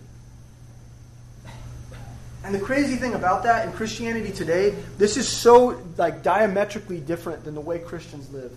And 2.44 2.54
the 2.54 2.60
crazy 2.60 2.96
thing 2.96 3.14
about 3.14 3.44
that 3.44 3.66
in 3.66 3.72
Christianity 3.72 4.30
today, 4.30 4.74
this 4.98 5.16
is 5.16 5.26
so 5.26 5.82
like 5.96 6.22
diametrically 6.22 7.00
different 7.00 7.42
than 7.44 7.54
the 7.54 7.60
way 7.60 7.78
Christians 7.78 8.30
live. 8.32 8.52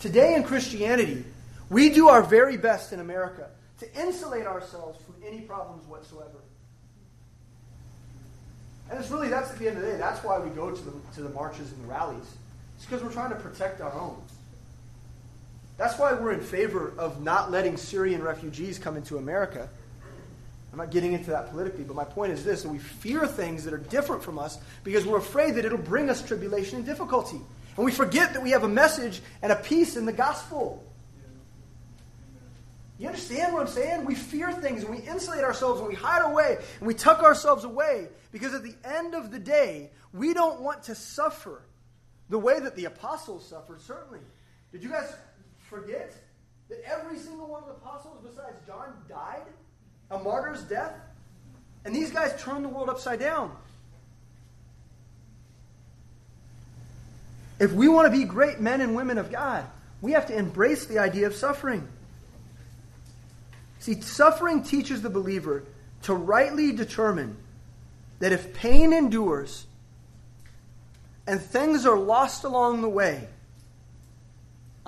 Today 0.00 0.34
in 0.34 0.42
Christianity, 0.42 1.24
we 1.68 1.90
do 1.90 2.08
our 2.08 2.22
very 2.22 2.56
best 2.56 2.94
in 2.94 3.00
America 3.00 3.50
to 3.80 4.00
insulate 4.00 4.46
ourselves 4.46 4.98
from 5.04 5.16
any 5.26 5.42
problems 5.42 5.86
whatsoever. 5.86 6.38
And 8.90 8.98
it's 8.98 9.10
really 9.10 9.28
that's 9.28 9.50
at 9.50 9.58
the 9.58 9.68
end 9.68 9.76
of 9.76 9.82
the 9.82 9.90
day, 9.90 9.98
that's 9.98 10.24
why 10.24 10.38
we 10.38 10.48
go 10.50 10.70
to 10.70 10.82
the 10.82 10.92
to 11.16 11.22
the 11.22 11.28
marches 11.30 11.70
and 11.72 11.84
the 11.84 11.88
rallies. 11.88 12.36
It's 12.76 12.86
because 12.86 13.02
we're 13.02 13.12
trying 13.12 13.30
to 13.30 13.36
protect 13.36 13.82
our 13.82 13.92
own. 13.92 14.22
That's 15.78 15.98
why 15.98 16.12
we're 16.12 16.32
in 16.32 16.40
favor 16.40 16.92
of 16.98 17.22
not 17.22 17.50
letting 17.50 17.78
Syrian 17.78 18.22
refugees 18.22 18.78
come 18.78 18.96
into 18.96 19.16
America 19.16 19.70
I'm 20.72 20.78
not 20.78 20.90
getting 20.90 21.12
into 21.12 21.30
that 21.30 21.50
politically, 21.50 21.84
but 21.84 21.96
my 21.96 22.04
point 22.04 22.32
is 22.32 22.44
this 22.44 22.62
that 22.62 22.68
we 22.68 22.78
fear 22.78 23.26
things 23.26 23.64
that 23.64 23.72
are 23.72 23.78
different 23.78 24.22
from 24.22 24.38
us 24.38 24.58
because 24.84 25.06
we're 25.06 25.18
afraid 25.18 25.54
that 25.54 25.64
it'll 25.64 25.78
bring 25.78 26.10
us 26.10 26.22
tribulation 26.22 26.76
and 26.76 26.86
difficulty. 26.86 27.40
And 27.76 27.84
we 27.84 27.92
forget 27.92 28.34
that 28.34 28.42
we 28.42 28.50
have 28.50 28.64
a 28.64 28.68
message 28.68 29.20
and 29.40 29.50
a 29.50 29.56
peace 29.56 29.96
in 29.96 30.04
the 30.04 30.12
gospel. 30.12 30.84
You 32.98 33.06
understand 33.06 33.54
what 33.54 33.62
I'm 33.62 33.68
saying? 33.68 34.04
We 34.04 34.14
fear 34.14 34.52
things 34.52 34.82
and 34.82 34.94
we 34.94 34.98
insulate 34.98 35.44
ourselves 35.44 35.80
and 35.80 35.88
we 35.88 35.94
hide 35.94 36.22
away 36.22 36.58
and 36.78 36.86
we 36.86 36.94
tuck 36.94 37.22
ourselves 37.22 37.64
away 37.64 38.08
because 38.32 38.54
at 38.54 38.62
the 38.62 38.74
end 38.84 39.14
of 39.14 39.30
the 39.30 39.38
day, 39.38 39.90
we 40.12 40.34
don't 40.34 40.60
want 40.60 40.82
to 40.84 40.94
suffer 40.94 41.62
the 42.28 42.38
way 42.38 42.60
that 42.60 42.76
the 42.76 42.84
apostles 42.86 43.46
suffered, 43.48 43.80
certainly. 43.80 44.20
Did 44.72 44.82
you 44.82 44.90
guys 44.90 45.12
forget 45.68 46.14
that 46.68 46.82
every 46.84 47.18
single 47.18 47.46
one 47.46 47.62
of 47.62 47.68
the 47.68 47.74
apostles 47.74 48.18
besides 48.24 48.56
John 48.66 48.92
died? 49.08 49.42
a 50.10 50.18
martyr's 50.18 50.62
death. 50.62 50.94
And 51.84 51.94
these 51.94 52.10
guys 52.10 52.40
turned 52.42 52.64
the 52.64 52.68
world 52.68 52.88
upside 52.88 53.20
down. 53.20 53.54
If 57.58 57.72
we 57.72 57.88
want 57.88 58.12
to 58.12 58.16
be 58.16 58.24
great 58.24 58.60
men 58.60 58.80
and 58.80 58.94
women 58.94 59.18
of 59.18 59.32
God, 59.32 59.64
we 60.00 60.12
have 60.12 60.26
to 60.28 60.36
embrace 60.36 60.86
the 60.86 60.98
idea 60.98 61.26
of 61.26 61.34
suffering. 61.34 61.86
See, 63.80 64.00
suffering 64.00 64.62
teaches 64.62 65.02
the 65.02 65.10
believer 65.10 65.64
to 66.02 66.14
rightly 66.14 66.72
determine 66.72 67.36
that 68.20 68.32
if 68.32 68.54
pain 68.54 68.92
endures 68.92 69.66
and 71.26 71.40
things 71.40 71.84
are 71.84 71.98
lost 71.98 72.44
along 72.44 72.82
the 72.82 72.88
way, 72.88 73.28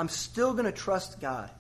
I'm 0.01 0.09
still 0.09 0.55
going 0.55 0.65
to 0.65 0.73
trust 0.73 1.21
God. 1.21 1.51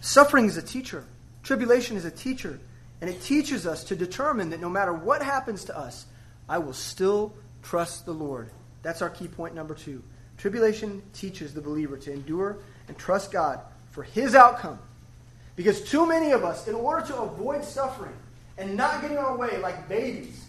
Suffering 0.00 0.46
is 0.46 0.56
a 0.56 0.62
teacher, 0.62 1.04
tribulation 1.42 1.96
is 1.96 2.04
a 2.04 2.10
teacher, 2.12 2.60
and 3.00 3.10
it 3.10 3.20
teaches 3.20 3.66
us 3.66 3.82
to 3.82 3.96
determine 3.96 4.50
that 4.50 4.60
no 4.60 4.68
matter 4.68 4.92
what 4.92 5.24
happens 5.24 5.64
to 5.64 5.76
us, 5.76 6.06
I 6.48 6.58
will 6.58 6.72
still 6.72 7.34
trust 7.64 8.06
the 8.06 8.12
Lord. 8.12 8.48
That's 8.82 9.02
our 9.02 9.10
key 9.10 9.26
point 9.26 9.56
number 9.56 9.74
two. 9.74 10.04
Tribulation 10.38 11.02
teaches 11.12 11.52
the 11.52 11.60
believer 11.60 11.96
to 11.98 12.12
endure 12.12 12.58
and 12.86 12.96
trust 12.96 13.32
God 13.32 13.58
for 13.90 14.04
his 14.04 14.36
outcome. 14.36 14.78
Because 15.56 15.80
too 15.80 16.06
many 16.06 16.30
of 16.30 16.44
us, 16.44 16.68
in 16.68 16.76
order 16.76 17.04
to 17.08 17.16
avoid 17.22 17.64
suffering 17.64 18.14
and 18.56 18.76
not 18.76 19.02
getting 19.02 19.18
our 19.18 19.36
way 19.36 19.58
like 19.58 19.88
babies, 19.88 20.45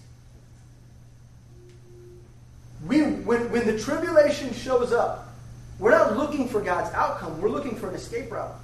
we, 2.85 3.01
when, 3.01 3.49
when 3.51 3.65
the 3.65 3.79
tribulation 3.79 4.53
shows 4.53 4.93
up, 4.93 5.33
we're 5.79 5.91
not 5.91 6.17
looking 6.17 6.47
for 6.47 6.61
God's 6.61 6.93
outcome, 6.93 7.41
we're 7.41 7.49
looking 7.49 7.75
for 7.75 7.89
an 7.89 7.95
escape 7.95 8.31
route. 8.31 8.55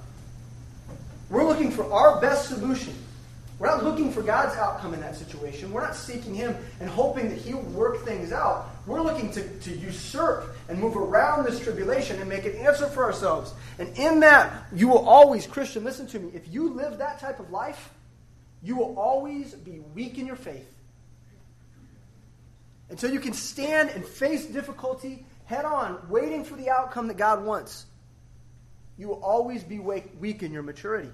We're 1.30 1.46
looking 1.46 1.70
for 1.70 1.90
our 1.92 2.20
best 2.20 2.48
solution. 2.48 2.94
We're 3.58 3.68
not 3.68 3.84
looking 3.84 4.10
for 4.10 4.20
God's 4.20 4.56
outcome 4.56 4.94
in 4.94 5.00
that 5.00 5.16
situation. 5.16 5.72
We're 5.72 5.82
not 5.82 5.94
seeking 5.94 6.34
Him 6.34 6.56
and 6.80 6.88
hoping 6.88 7.28
that 7.28 7.38
He'll 7.38 7.62
work 7.62 8.04
things 8.04 8.32
out. 8.32 8.68
We're 8.86 9.00
looking 9.00 9.30
to, 9.32 9.48
to 9.60 9.76
usurp 9.76 10.56
and 10.68 10.78
move 10.78 10.96
around 10.96 11.44
this 11.44 11.60
tribulation 11.60 12.20
and 12.20 12.28
make 12.28 12.44
an 12.44 12.52
answer 12.56 12.86
for 12.86 13.04
ourselves. 13.04 13.54
And 13.78 13.96
in 13.96 14.20
that, 14.20 14.64
you 14.74 14.88
will 14.88 15.08
always, 15.08 15.46
Christian, 15.46 15.84
listen 15.84 16.06
to 16.08 16.18
me, 16.18 16.30
if 16.34 16.52
you 16.52 16.74
live 16.74 16.98
that 16.98 17.20
type 17.20 17.38
of 17.38 17.50
life, 17.50 17.90
you 18.62 18.76
will 18.76 18.98
always 18.98 19.54
be 19.54 19.80
weak 19.94 20.18
in 20.18 20.26
your 20.26 20.36
faith. 20.36 20.73
Until 22.90 23.12
you 23.12 23.20
can 23.20 23.32
stand 23.32 23.90
and 23.90 24.04
face 24.04 24.46
difficulty 24.46 25.24
head 25.46 25.64
on, 25.64 25.98
waiting 26.08 26.44
for 26.44 26.56
the 26.56 26.70
outcome 26.70 27.08
that 27.08 27.16
God 27.16 27.44
wants 27.44 27.86
you 28.96 29.08
will 29.08 29.22
always 29.22 29.64
be 29.64 29.78
weak 29.78 30.42
in 30.42 30.52
your 30.52 30.62
maturity. 30.62 31.10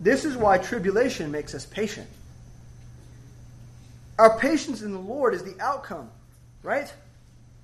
This 0.00 0.24
is 0.24 0.36
why 0.36 0.58
tribulation 0.58 1.30
makes 1.30 1.54
us 1.54 1.66
patient. 1.66 2.08
Our 4.18 4.38
patience 4.38 4.82
in 4.82 4.92
the 4.92 4.98
Lord 4.98 5.34
is 5.34 5.42
the 5.42 5.56
outcome, 5.60 6.10
right? 6.62 6.92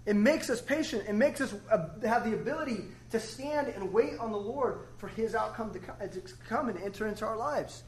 It 0.05 0.17
makes 0.17 0.51
us 0.51 0.61
patient. 0.61 1.05
It 1.09 1.15
makes 1.15 1.41
us 1.41 1.55
uh, 1.71 1.89
have 2.07 2.29
the 2.29 2.35
ability 2.35 2.85
to 3.11 3.21
stand 3.21 3.69
and 3.69 3.93
wait 3.93 4.19
on 4.19 4.33
the 4.33 4.39
Lord 4.39 4.81
for 4.99 5.09
His 5.09 5.35
outcome 5.35 5.73
to 5.73 5.79
come, 5.79 5.97
to 5.99 6.21
come 6.49 6.69
and 6.69 6.79
enter 6.83 7.07
into 7.07 7.25
our 7.25 7.37
lives, 7.37 7.83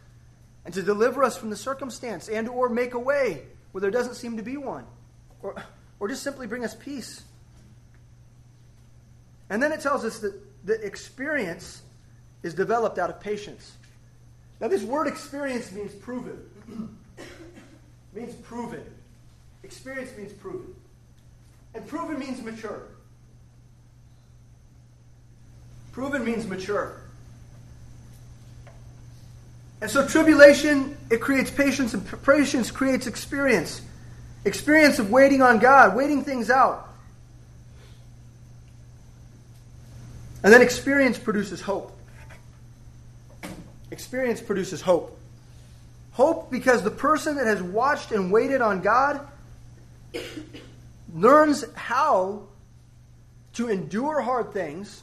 and 0.69 0.75
to 0.75 0.83
deliver 0.83 1.25
us 1.25 1.35
from 1.35 1.49
the 1.49 1.57
circumstance, 1.57 2.29
and 2.29 2.47
or 2.47 2.69
make 2.69 2.93
a 2.93 2.99
way 2.99 3.41
where 3.73 3.81
there 3.81 3.91
doesn't 3.91 4.17
seem 4.17 4.37
to 4.37 4.43
be 4.43 4.59
one, 4.59 4.85
or 5.41 5.55
or 5.99 6.09
just 6.09 6.23
simply 6.23 6.47
bring 6.47 6.63
us 6.63 6.75
peace. 6.75 7.23
And 9.49 9.63
then 9.63 9.73
it 9.73 9.81
tells 9.81 10.05
us 10.05 10.19
that 10.19 10.39
the 10.67 10.75
experience 10.85 11.81
is 12.43 12.53
developed 12.53 12.99
out 12.99 13.09
of 13.09 13.19
patience. 13.19 13.79
Now, 14.61 14.69
this 14.69 14.83
word 14.83 15.07
experience 15.07 15.73
means 15.73 15.95
proven. 15.95 16.39
means 18.13 18.35
proven. 18.35 18.85
Experience 19.63 20.11
means 20.19 20.35
proven. 20.35 20.75
And 21.73 21.87
proven 21.89 22.19
means 22.19 22.43
mature. 22.43 22.83
Proven 25.93 26.27
means 26.27 26.47
mature. 26.47 26.98
And 29.81 29.91
so 29.91 30.07
tribulation, 30.07 30.97
it 31.11 31.21
creates 31.21 31.51
patience, 31.51 31.95
and 31.95 32.05
patience 32.25 32.71
creates 32.71 33.07
experience. 33.07 33.81
Experience 34.45 34.99
of 34.99 35.11
waiting 35.11 35.43
on 35.43 35.59
God, 35.59 35.95
waiting 35.97 36.25
things 36.25 36.51
out. 36.51 36.89
And 40.43 40.53
then 40.53 40.63
experience 40.63 41.19
produces 41.19 41.61
hope. 41.61 41.97
Experience 43.91 44.41
produces 44.41 44.81
hope. 44.81 45.19
Hope 46.13 46.51
because 46.51 46.83
the 46.83 46.91
person 46.91 47.37
that 47.37 47.47
has 47.47 47.63
watched 47.63 48.13
and 48.13 48.33
waited 48.33 48.61
on 48.61 48.81
God 48.81 49.27
learns 51.15 51.65
how 51.75 52.43
to 53.55 53.69
endure 53.69 54.21
hard 54.21 54.53
things, 54.53 55.03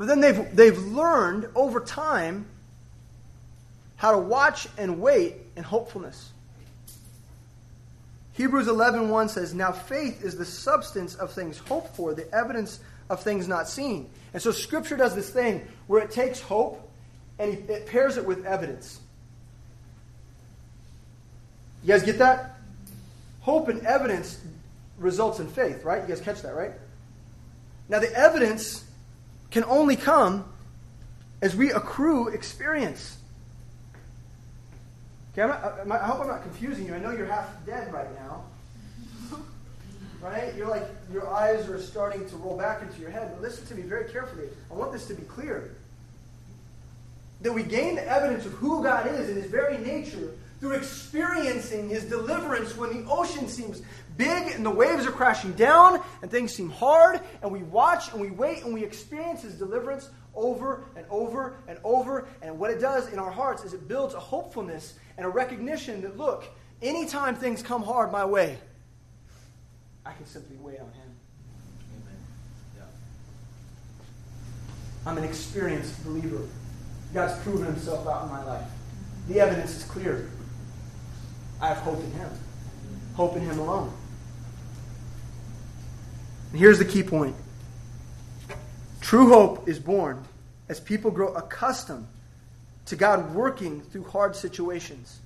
but 0.00 0.08
then 0.08 0.22
they've, 0.22 0.56
they've 0.56 0.78
learned 0.78 1.50
over 1.54 1.78
time 1.78 2.46
how 3.96 4.12
to 4.12 4.18
watch 4.18 4.66
and 4.78 4.98
wait 4.98 5.34
in 5.56 5.62
hopefulness. 5.62 6.32
Hebrews 8.32 8.66
11:1 8.66 9.28
says, 9.28 9.52
"Now 9.52 9.72
faith 9.72 10.24
is 10.24 10.38
the 10.38 10.46
substance 10.46 11.16
of 11.16 11.34
things 11.34 11.58
hoped 11.58 11.94
for, 11.96 12.14
the 12.14 12.32
evidence 12.34 12.80
of 13.10 13.22
things 13.22 13.46
not 13.46 13.68
seen." 13.68 14.08
And 14.32 14.42
so 14.42 14.52
scripture 14.52 14.96
does 14.96 15.14
this 15.14 15.28
thing 15.28 15.68
where 15.86 16.02
it 16.02 16.10
takes 16.10 16.40
hope 16.40 16.90
and 17.38 17.52
it 17.68 17.84
pairs 17.84 18.16
it 18.16 18.24
with 18.24 18.46
evidence. 18.46 19.00
You 21.82 21.88
guys 21.88 22.04
get 22.04 22.16
that? 22.20 22.56
Hope 23.42 23.68
and 23.68 23.86
evidence 23.86 24.38
results 24.96 25.40
in 25.40 25.48
faith, 25.48 25.84
right? 25.84 26.00
You 26.00 26.08
guys 26.08 26.22
catch 26.22 26.40
that, 26.40 26.54
right? 26.54 26.72
Now, 27.90 27.98
the 27.98 28.10
evidence 28.14 28.84
can 29.50 29.64
only 29.64 29.96
come 29.96 30.44
as 31.42 31.56
we 31.56 31.72
accrue 31.72 32.28
experience. 32.28 33.16
Okay, 35.32 35.46
not, 35.46 35.62
uh, 35.62 35.94
i 35.94 36.06
hope 36.06 36.20
I'm 36.20 36.28
not 36.28 36.42
confusing 36.42 36.86
you. 36.86 36.94
I 36.94 36.98
know 36.98 37.10
you're 37.10 37.26
half 37.26 37.64
dead 37.66 37.92
right 37.92 38.12
now. 38.14 38.44
Right? 40.20 40.54
You're 40.54 40.68
like, 40.68 40.86
your 41.10 41.26
eyes 41.30 41.66
are 41.70 41.80
starting 41.80 42.28
to 42.28 42.36
roll 42.36 42.54
back 42.54 42.82
into 42.82 43.00
your 43.00 43.08
head. 43.08 43.30
But 43.32 43.40
listen 43.40 43.64
to 43.68 43.74
me 43.74 43.80
very 43.80 44.04
carefully. 44.10 44.48
I 44.70 44.74
want 44.74 44.92
this 44.92 45.06
to 45.06 45.14
be 45.14 45.22
clear. 45.22 45.74
That 47.40 47.54
we 47.54 47.62
gain 47.62 47.94
the 47.94 48.06
evidence 48.06 48.44
of 48.44 48.52
who 48.52 48.82
God 48.82 49.06
is 49.06 49.30
in 49.30 49.36
His 49.36 49.46
very 49.46 49.78
nature 49.78 50.34
through 50.60 50.72
experiencing 50.72 51.88
his 51.88 52.04
deliverance 52.04 52.76
when 52.76 52.90
the 52.90 53.10
ocean 53.10 53.48
seems 53.48 53.82
big 54.20 54.54
and 54.54 54.64
the 54.64 54.70
waves 54.70 55.06
are 55.06 55.12
crashing 55.12 55.52
down 55.54 56.02
and 56.22 56.30
things 56.30 56.54
seem 56.54 56.70
hard, 56.70 57.20
and 57.42 57.50
we 57.50 57.62
watch 57.62 58.12
and 58.12 58.20
we 58.20 58.30
wait 58.30 58.64
and 58.64 58.72
we 58.74 58.84
experience 58.84 59.42
his 59.42 59.54
deliverance 59.54 60.10
over 60.34 60.84
and 60.96 61.06
over 61.10 61.56
and 61.66 61.78
over. 61.82 62.28
And 62.42 62.58
what 62.58 62.70
it 62.70 62.80
does 62.80 63.12
in 63.12 63.18
our 63.18 63.30
hearts 63.30 63.64
is 63.64 63.72
it 63.74 63.88
builds 63.88 64.14
a 64.14 64.20
hopefulness 64.20 64.94
and 65.16 65.26
a 65.26 65.28
recognition 65.28 66.02
that, 66.02 66.16
look, 66.16 66.44
anytime 66.82 67.34
things 67.34 67.62
come 67.62 67.82
hard 67.82 68.12
my 68.12 68.24
way, 68.24 68.58
I 70.04 70.12
can 70.12 70.26
simply 70.26 70.56
wait 70.56 70.80
on 70.80 70.86
him. 70.92 71.10
Amen. 71.94 72.18
Yeah. 72.76 72.84
I'm 75.06 75.18
an 75.18 75.24
experienced 75.24 76.04
believer. 76.04 76.46
God's 77.12 77.42
proven 77.42 77.66
himself 77.66 78.06
out 78.06 78.24
in 78.24 78.30
my 78.30 78.44
life. 78.44 78.68
The 79.28 79.40
evidence 79.40 79.76
is 79.76 79.84
clear. 79.84 80.28
I 81.60 81.68
have 81.68 81.78
hope 81.78 82.00
in 82.00 82.10
Him. 82.12 82.30
Hope 83.14 83.36
in 83.36 83.42
Him 83.42 83.58
alone. 83.58 83.92
And 86.50 86.60
here's 86.60 86.78
the 86.78 86.84
key 86.84 87.02
point 87.02 87.36
true 89.00 89.28
hope 89.28 89.68
is 89.68 89.78
born 89.78 90.24
as 90.68 90.78
people 90.78 91.10
grow 91.10 91.34
accustomed 91.34 92.06
to 92.86 92.96
God 92.96 93.34
working 93.34 93.80
through 93.80 94.04
hard 94.04 94.36
situations. 94.36 95.18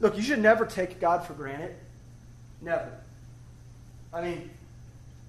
Look, 0.00 0.16
you 0.16 0.22
should 0.22 0.40
never 0.40 0.66
take 0.66 1.00
God 1.00 1.24
for 1.24 1.32
granted. 1.32 1.74
Never. 2.60 2.92
I 4.12 4.22
mean, 4.22 4.50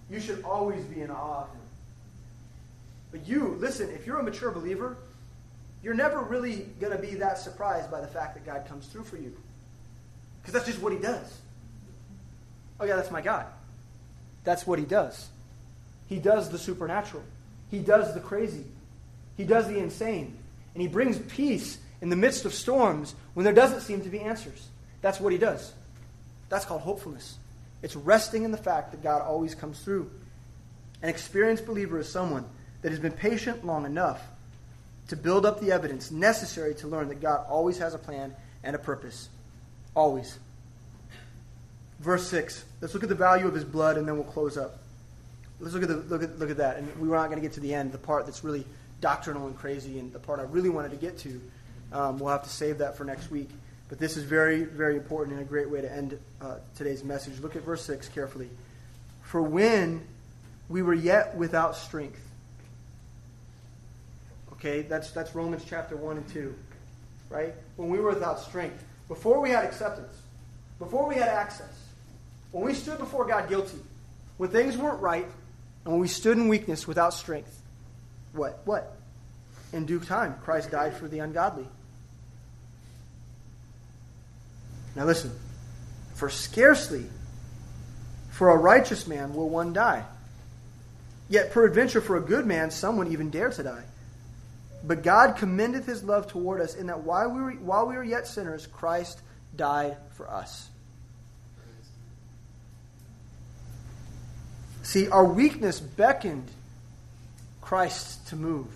you 0.10 0.20
should 0.20 0.44
always 0.44 0.84
be 0.86 1.02
in 1.02 1.10
awe 1.10 1.44
of 1.44 1.50
Him. 1.50 1.62
But 3.12 3.28
you, 3.28 3.58
listen, 3.60 3.90
if 3.92 4.06
you're 4.06 4.20
a 4.20 4.24
mature 4.24 4.52
believer, 4.52 4.98
you're 5.82 5.94
never 5.94 6.20
really 6.22 6.68
going 6.80 6.92
to 6.92 7.02
be 7.02 7.16
that 7.16 7.38
surprised 7.38 7.90
by 7.90 8.02
the 8.02 8.08
fact 8.08 8.34
that 8.34 8.46
God 8.46 8.68
comes 8.68 8.88
through 8.88 9.04
for 9.04 9.18
you. 9.18 9.36
Because 10.42 10.54
that's 10.54 10.66
just 10.66 10.82
what 10.82 10.92
He 10.92 11.00
does. 11.00 11.40
Oh, 12.80 12.86
yeah, 12.86 12.96
that's 12.96 13.12
my 13.12 13.22
God. 13.22 13.46
That's 14.46 14.66
what 14.66 14.80
He 14.80 14.86
does. 14.86 15.28
He 16.08 16.20
does 16.20 16.50
the 16.50 16.58
supernatural, 16.58 17.24
He 17.70 17.80
does 17.80 18.14
the 18.14 18.22
crazy, 18.22 18.64
He 19.36 19.44
does 19.44 19.68
the 19.68 19.80
insane. 19.80 20.38
And 20.74 20.82
He 20.82 20.88
brings 20.88 21.18
peace 21.20 21.78
in 22.02 22.10
the 22.10 22.16
midst 22.16 22.46
of 22.46 22.54
storms 22.54 23.16
when 23.34 23.44
there 23.44 23.54
doesn't 23.54 23.82
seem 23.82 24.02
to 24.02 24.10
be 24.10 24.20
answers. 24.20 24.68
That's 25.02 25.20
what 25.20 25.32
He 25.34 25.38
does. 25.38 25.74
That's 26.50 26.66
called 26.66 26.82
hopefulness. 26.82 27.38
It's 27.82 27.96
resting 27.96 28.44
in 28.44 28.52
the 28.52 28.58
fact 28.58 28.92
that 28.92 29.04
God 29.04 29.22
always 29.22 29.56
comes 29.56 29.80
through. 29.80 30.10
An 31.02 31.10
experienced 31.10 31.66
believer 31.66 32.00
is 32.00 32.10
someone 32.10 32.46
that 32.82 32.92
has 32.92 33.00
been 33.00 33.12
patient 33.12 33.66
long 33.66 33.86
enough 33.86 34.22
to 35.08 35.16
build 35.16 35.46
up 35.46 35.60
the 35.60 35.72
evidence 35.72 36.12
necessary 36.12 36.74
to 36.76 36.88
learn 36.88 37.10
that 37.10 37.22
God 37.22 37.46
always 37.48 37.78
has 37.78 37.94
a 37.94 38.00
plan 38.00 38.36
and 38.64 38.76
a 38.76 38.80
purpose. 38.80 39.30
Always. 39.96 40.40
Verse 42.06 42.28
6. 42.30 42.64
Let's 42.82 42.94
look 42.94 43.02
at 43.02 43.10
the 43.10 43.16
value 43.16 43.48
of 43.48 43.56
his 43.56 43.64
blood 43.64 43.98
and 43.98 44.08
then 44.08 44.16
we'll 44.16 44.26
close 44.26 44.58
up. 44.58 44.78
Let's 45.60 45.74
look 45.74 45.84
at, 45.84 45.90
the, 45.90 45.96
look 45.96 46.22
at, 46.22 46.38
look 46.38 46.52
at 46.52 46.58
that. 46.58 46.78
And 46.78 46.96
we 47.00 47.08
are 47.10 47.16
not 47.16 47.30
going 47.30 47.42
to 47.42 47.42
get 47.42 47.54
to 47.54 47.60
the 47.60 47.74
end, 47.74 47.92
the 47.92 47.98
part 47.98 48.26
that's 48.26 48.44
really 48.44 48.64
doctrinal 49.02 49.48
and 49.48 49.58
crazy, 49.58 49.98
and 49.98 50.14
the 50.14 50.20
part 50.20 50.40
I 50.40 50.44
really 50.44 50.70
wanted 50.70 50.92
to 50.92 50.98
get 50.98 51.18
to. 51.20 51.42
Um, 51.92 52.20
we'll 52.20 52.30
have 52.30 52.44
to 52.44 52.50
save 52.50 52.78
that 52.78 52.96
for 52.96 53.06
next 53.06 53.32
week. 53.32 53.50
But 53.90 53.98
this 53.98 54.18
is 54.18 54.24
very, 54.24 54.66
very 54.66 54.98
important 54.98 55.38
and 55.38 55.46
a 55.46 55.50
great 55.50 55.70
way 55.70 55.82
to 55.82 55.92
end 55.92 56.20
uh, 56.42 56.58
today's 56.78 57.04
message. 57.04 57.40
Look 57.40 57.56
at 57.56 57.64
verse 57.64 57.84
6 57.84 58.08
carefully. 58.10 58.50
For 59.24 59.42
when 59.42 60.06
we 60.70 60.84
were 60.84 60.94
yet 60.94 61.36
without 61.36 61.76
strength, 61.76 62.22
Okay, 64.66 64.82
that's, 64.82 65.12
that's 65.12 65.36
Romans 65.36 65.64
chapter 65.68 65.96
1 65.96 66.18
and 66.18 66.28
2. 66.30 66.56
Right? 67.30 67.54
When 67.76 67.90
we 67.90 68.00
were 68.00 68.10
without 68.10 68.40
strength, 68.40 68.84
before 69.08 69.40
we 69.40 69.52
had 69.52 69.64
acceptance, 69.64 70.18
before 70.80 71.08
we 71.08 71.16
had 71.16 71.28
access, 71.28 71.85
when 72.56 72.64
we 72.64 72.74
stood 72.74 72.98
before 73.00 73.26
God 73.26 73.50
guilty, 73.50 73.80
when 74.38 74.50
things 74.50 74.78
weren't 74.78 75.02
right, 75.02 75.26
and 75.84 75.92
when 75.92 76.00
we 76.00 76.08
stood 76.08 76.38
in 76.38 76.48
weakness 76.48 76.88
without 76.88 77.14
strength, 77.14 77.62
what? 78.32 78.62
What? 78.64 78.96
In 79.74 79.86
due 79.86 80.00
time, 80.00 80.38
Christ 80.42 80.72
died 80.72 80.96
for 80.96 81.10
the 81.10 81.20
ungodly. 81.20 81.68
Now 84.96 85.04
listen, 85.04 85.38
for 86.14 86.30
scarcely 86.30 87.04
for 88.32 88.52
a 88.52 88.56
righteous 88.56 89.06
man 89.06 89.34
will 89.34 89.50
one 89.50 89.74
die. 89.74 90.06
Yet 91.28 91.52
peradventure 91.52 92.00
for 92.00 92.16
a 92.16 92.22
good 92.22 92.46
man 92.46 92.72
some 92.72 92.96
would 92.96 93.10
even 93.10 93.32
dare 93.32 93.50
to 93.50 93.64
die. 93.64 93.84
But 94.82 95.04
God 95.04 95.36
commendeth 95.36 95.86
his 95.86 96.06
love 96.06 96.28
toward 96.28 96.62
us 96.62 96.74
in 96.74 96.88
that 96.88 97.02
while 97.02 97.30
we 97.30 97.42
were, 97.42 97.52
while 97.52 97.86
we 97.86 97.98
were 97.98 98.04
yet 98.06 98.28
sinners, 98.28 98.66
Christ 98.66 99.20
died 99.58 99.98
for 100.12 100.32
us. 100.32 100.70
See, 104.86 105.10
our 105.10 105.26
weakness 105.26 105.80
beckoned 105.80 106.48
Christ 107.60 108.28
to 108.28 108.36
move. 108.36 108.68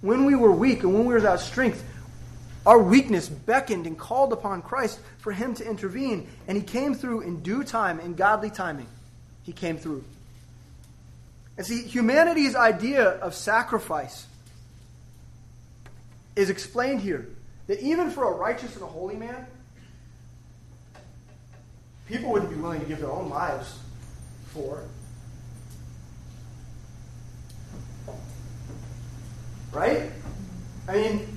When 0.00 0.24
we 0.24 0.34
were 0.34 0.50
weak 0.50 0.82
and 0.84 0.94
when 0.94 1.02
we 1.02 1.08
were 1.08 1.16
without 1.16 1.40
strength, 1.40 1.84
our 2.64 2.78
weakness 2.78 3.28
beckoned 3.28 3.86
and 3.86 3.98
called 3.98 4.32
upon 4.32 4.62
Christ 4.62 5.00
for 5.18 5.32
him 5.32 5.54
to 5.56 5.68
intervene, 5.68 6.28
and 6.48 6.56
he 6.56 6.62
came 6.62 6.94
through 6.94 7.20
in 7.20 7.42
due 7.42 7.62
time, 7.62 8.00
in 8.00 8.14
godly 8.14 8.48
timing. 8.48 8.86
He 9.42 9.52
came 9.52 9.76
through. 9.76 10.02
And 11.58 11.66
see, 11.66 11.82
humanity's 11.82 12.56
idea 12.56 13.04
of 13.04 13.34
sacrifice 13.34 14.26
is 16.36 16.48
explained 16.48 17.02
here. 17.02 17.28
That 17.66 17.80
even 17.80 18.10
for 18.10 18.24
a 18.24 18.32
righteous 18.32 18.74
and 18.76 18.82
a 18.82 18.86
holy 18.86 19.16
man, 19.16 19.46
people 22.06 22.30
wouldn't 22.30 22.50
be 22.50 22.56
willing 22.56 22.80
to 22.80 22.86
give 22.86 23.00
their 23.00 23.10
own 23.10 23.28
lives 23.28 23.78
for. 24.46 24.84
Right? 29.72 30.10
I 30.88 30.92
mean, 30.92 31.36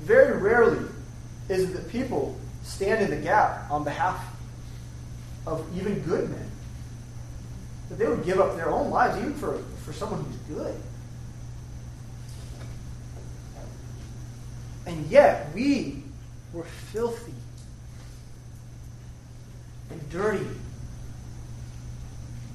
very 0.00 0.36
rarely 0.38 0.88
is 1.48 1.70
it 1.70 1.72
that 1.74 1.88
people 1.88 2.36
stand 2.62 3.02
in 3.02 3.10
the 3.10 3.24
gap 3.24 3.70
on 3.70 3.84
behalf 3.84 4.24
of 5.46 5.64
even 5.76 6.00
good 6.00 6.30
men. 6.30 6.50
That 7.88 7.98
they 7.98 8.08
would 8.08 8.24
give 8.24 8.40
up 8.40 8.56
their 8.56 8.70
own 8.70 8.90
lives 8.90 9.18
even 9.18 9.34
for, 9.34 9.58
for 9.84 9.92
someone 9.92 10.24
who's 10.24 10.56
good. 10.56 10.74
And 14.86 15.06
yet, 15.06 15.52
we 15.54 16.01
were 16.52 16.64
filthy 16.64 17.34
and 19.90 20.10
dirty 20.10 20.46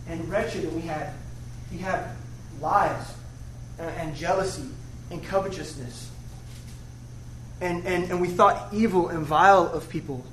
and 0.08 0.28
wretched, 0.30 0.64
and 0.64 0.74
we 0.74 0.82
had, 0.82 1.14
we 1.72 1.78
had 1.78 2.16
lies 2.62 3.14
and, 3.80 4.16
jealousy 4.16 4.68
and 5.12 5.24
covetousness. 5.24 6.10
And, 7.60 7.86
and, 7.86 8.12
and 8.12 8.22
we 8.22 8.28
thought 8.28 8.74
evil 8.74 9.10
and 9.10 9.26
vile 9.26 9.68
of 9.68 9.90
people. 9.90 10.26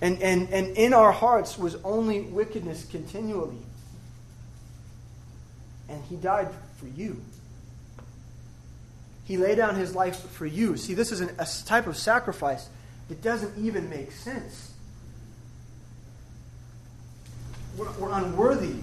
And, 0.00 0.22
and, 0.22 0.48
and 0.50 0.76
in 0.76 0.94
our 0.94 1.12
hearts 1.12 1.58
was 1.58 1.76
only 1.84 2.20
wickedness 2.20 2.84
continually. 2.84 3.58
And 5.88 6.02
he 6.04 6.16
died 6.16 6.48
for 6.76 6.86
you. 6.86 7.20
He 9.24 9.36
laid 9.36 9.56
down 9.56 9.76
his 9.76 9.94
life 9.94 10.18
for 10.30 10.46
you. 10.46 10.76
See, 10.76 10.94
this 10.94 11.12
is 11.12 11.20
an, 11.20 11.30
a 11.38 11.46
type 11.64 11.86
of 11.86 11.96
sacrifice 11.96 12.68
that 13.08 13.22
doesn't 13.22 13.56
even 13.58 13.90
make 13.90 14.12
sense. 14.12 14.72
We're, 17.76 17.90
we're 17.92 18.12
unworthy 18.12 18.76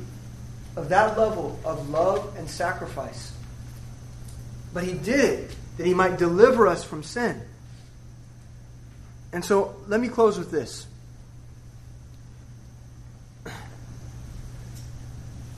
of 0.76 0.90
that 0.90 1.18
level 1.18 1.60
of 1.66 1.90
love 1.90 2.36
and 2.38 2.50
sacrifice. 2.50 3.34
But 4.74 4.84
he 4.84 4.94
did 4.94 5.40
it 5.40 5.56
that 5.78 5.86
he 5.86 5.94
might 5.94 6.18
deliver 6.18 6.68
us 6.68 6.84
from 6.84 7.04
sin. 7.04 7.42
And 9.34 9.44
so 9.44 9.76
let 9.88 10.00
me 10.00 10.08
close 10.08 10.38
with 10.38 10.52
this. 10.52 10.88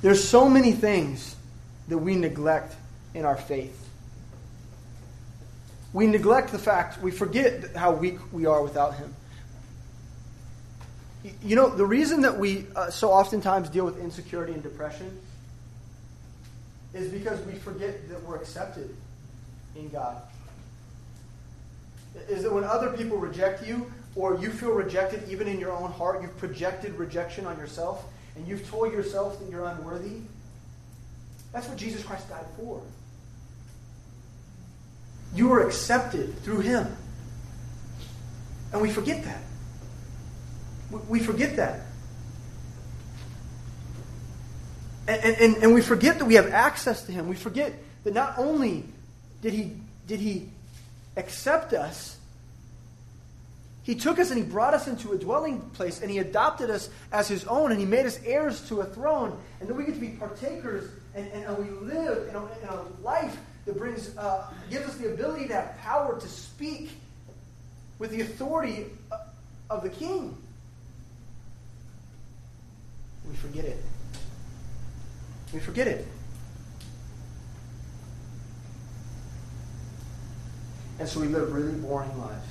There's 0.02 0.24
so 0.24 0.50
many 0.50 0.74
things 0.74 1.36
that 1.88 1.98
we 1.98 2.16
neglect 2.16 2.76
in 3.14 3.26
our 3.26 3.38
faith. 3.38 3.83
We 5.94 6.08
neglect 6.08 6.52
the 6.52 6.60
fact, 6.60 7.02
we 7.02 7.12
forget 7.12 7.76
how 7.76 7.92
weak 7.92 8.18
we 8.34 8.46
are 8.48 8.62
without 8.64 8.96
Him. 8.96 9.14
You 11.42 11.56
know, 11.56 11.70
the 11.70 11.86
reason 11.86 12.22
that 12.22 12.38
we 12.38 12.66
uh, 12.76 12.90
so 12.90 13.12
oftentimes 13.12 13.70
deal 13.70 13.86
with 13.86 14.00
insecurity 14.00 14.54
and 14.54 14.62
depression 14.62 15.18
is 16.94 17.10
because 17.10 17.40
we 17.46 17.54
forget 17.54 18.10
that 18.10 18.22
we're 18.24 18.36
accepted 18.36 18.94
in 19.76 19.90
God. 19.90 20.22
Is 22.28 22.44
that 22.44 22.52
when 22.52 22.64
other 22.64 22.92
people 22.92 23.18
reject 23.18 23.66
you, 23.66 23.92
or 24.16 24.38
you 24.38 24.52
feel 24.52 24.72
rejected 24.72 25.24
even 25.30 25.48
in 25.48 25.60
your 25.60 25.72
own 25.72 25.92
heart, 25.92 26.22
you've 26.22 26.38
projected 26.38 26.94
rejection 26.96 27.46
on 27.46 27.58
yourself, 27.58 28.06
and 28.36 28.48
you've 28.48 28.68
told 28.70 28.92
yourself 28.92 29.40
that 29.40 29.50
you're 29.50 29.66
unworthy? 29.66 30.18
That's 31.52 31.68
what 31.68 31.78
Jesus 31.78 32.04
Christ 32.04 32.30
died 32.30 32.46
for. 32.58 32.82
You 35.36 35.52
are 35.54 35.66
accepted 35.66 36.38
through 36.44 36.62
Him. 36.62 36.88
And 38.72 38.82
we 38.82 38.90
forget 38.90 39.24
that. 39.24 39.42
We 41.08 41.20
forget 41.20 41.56
that. 41.56 41.82
And, 45.08 45.36
and, 45.38 45.56
and 45.58 45.74
we 45.74 45.82
forget 45.82 46.20
that 46.20 46.26
we 46.26 46.36
have 46.36 46.52
access 46.52 47.04
to 47.06 47.12
Him. 47.12 47.28
We 47.28 47.36
forget 47.36 47.74
that 48.04 48.14
not 48.14 48.38
only 48.38 48.86
did 49.42 49.54
He, 49.54 49.74
did 50.08 50.20
he 50.20 50.50
accept 51.18 51.74
us, 51.74 52.18
He 53.84 53.96
took 53.96 54.20
us 54.20 54.30
and 54.30 54.38
He 54.38 54.46
brought 54.46 54.74
us 54.74 54.88
into 54.88 55.12
a 55.12 55.18
dwelling 55.18 55.62
place 55.72 56.02
and 56.02 56.10
He 56.10 56.20
adopted 56.20 56.70
us 56.70 56.90
as 57.12 57.28
His 57.28 57.44
own 57.46 57.72
and 57.72 57.80
He 57.80 57.86
made 57.86 58.06
us 58.06 58.20
heirs 58.24 58.68
to 58.70 58.82
a 58.82 58.86
throne. 58.86 59.38
And 59.60 59.70
then 59.70 59.76
we 59.76 59.86
get 59.86 59.96
to 59.96 60.02
be 60.02 60.10
partakers 60.10 60.90
and, 61.16 61.28
and, 61.32 61.58
we 61.58 61.70
live 61.88 62.30
in 62.30 62.36
a, 62.36 62.40
in 62.40 62.70
a 62.70 62.86
life 63.04 63.38
that 63.66 63.78
brings, 63.78 64.16
uh, 64.18 64.46
gives 64.70 64.88
us 64.88 64.96
the 64.98 65.14
ability 65.14 65.48
to 65.48 65.54
have 65.54 65.78
power 65.80 66.20
to 66.20 66.28
speak 66.28 66.92
with 68.00 68.12
the 68.12 68.22
authority 68.22 68.88
of 69.70 69.84
the 69.84 69.90
King. 69.90 70.36
We 73.30 73.36
forget 73.36 73.66
it. 73.66 73.78
We 75.54 75.60
forget 75.60 75.88
it. 75.88 76.08
And 81.00 81.08
so 81.08 81.20
we 81.20 81.28
live 81.28 81.54
really 81.54 81.74
boring 81.74 82.18
lives. 82.20 82.48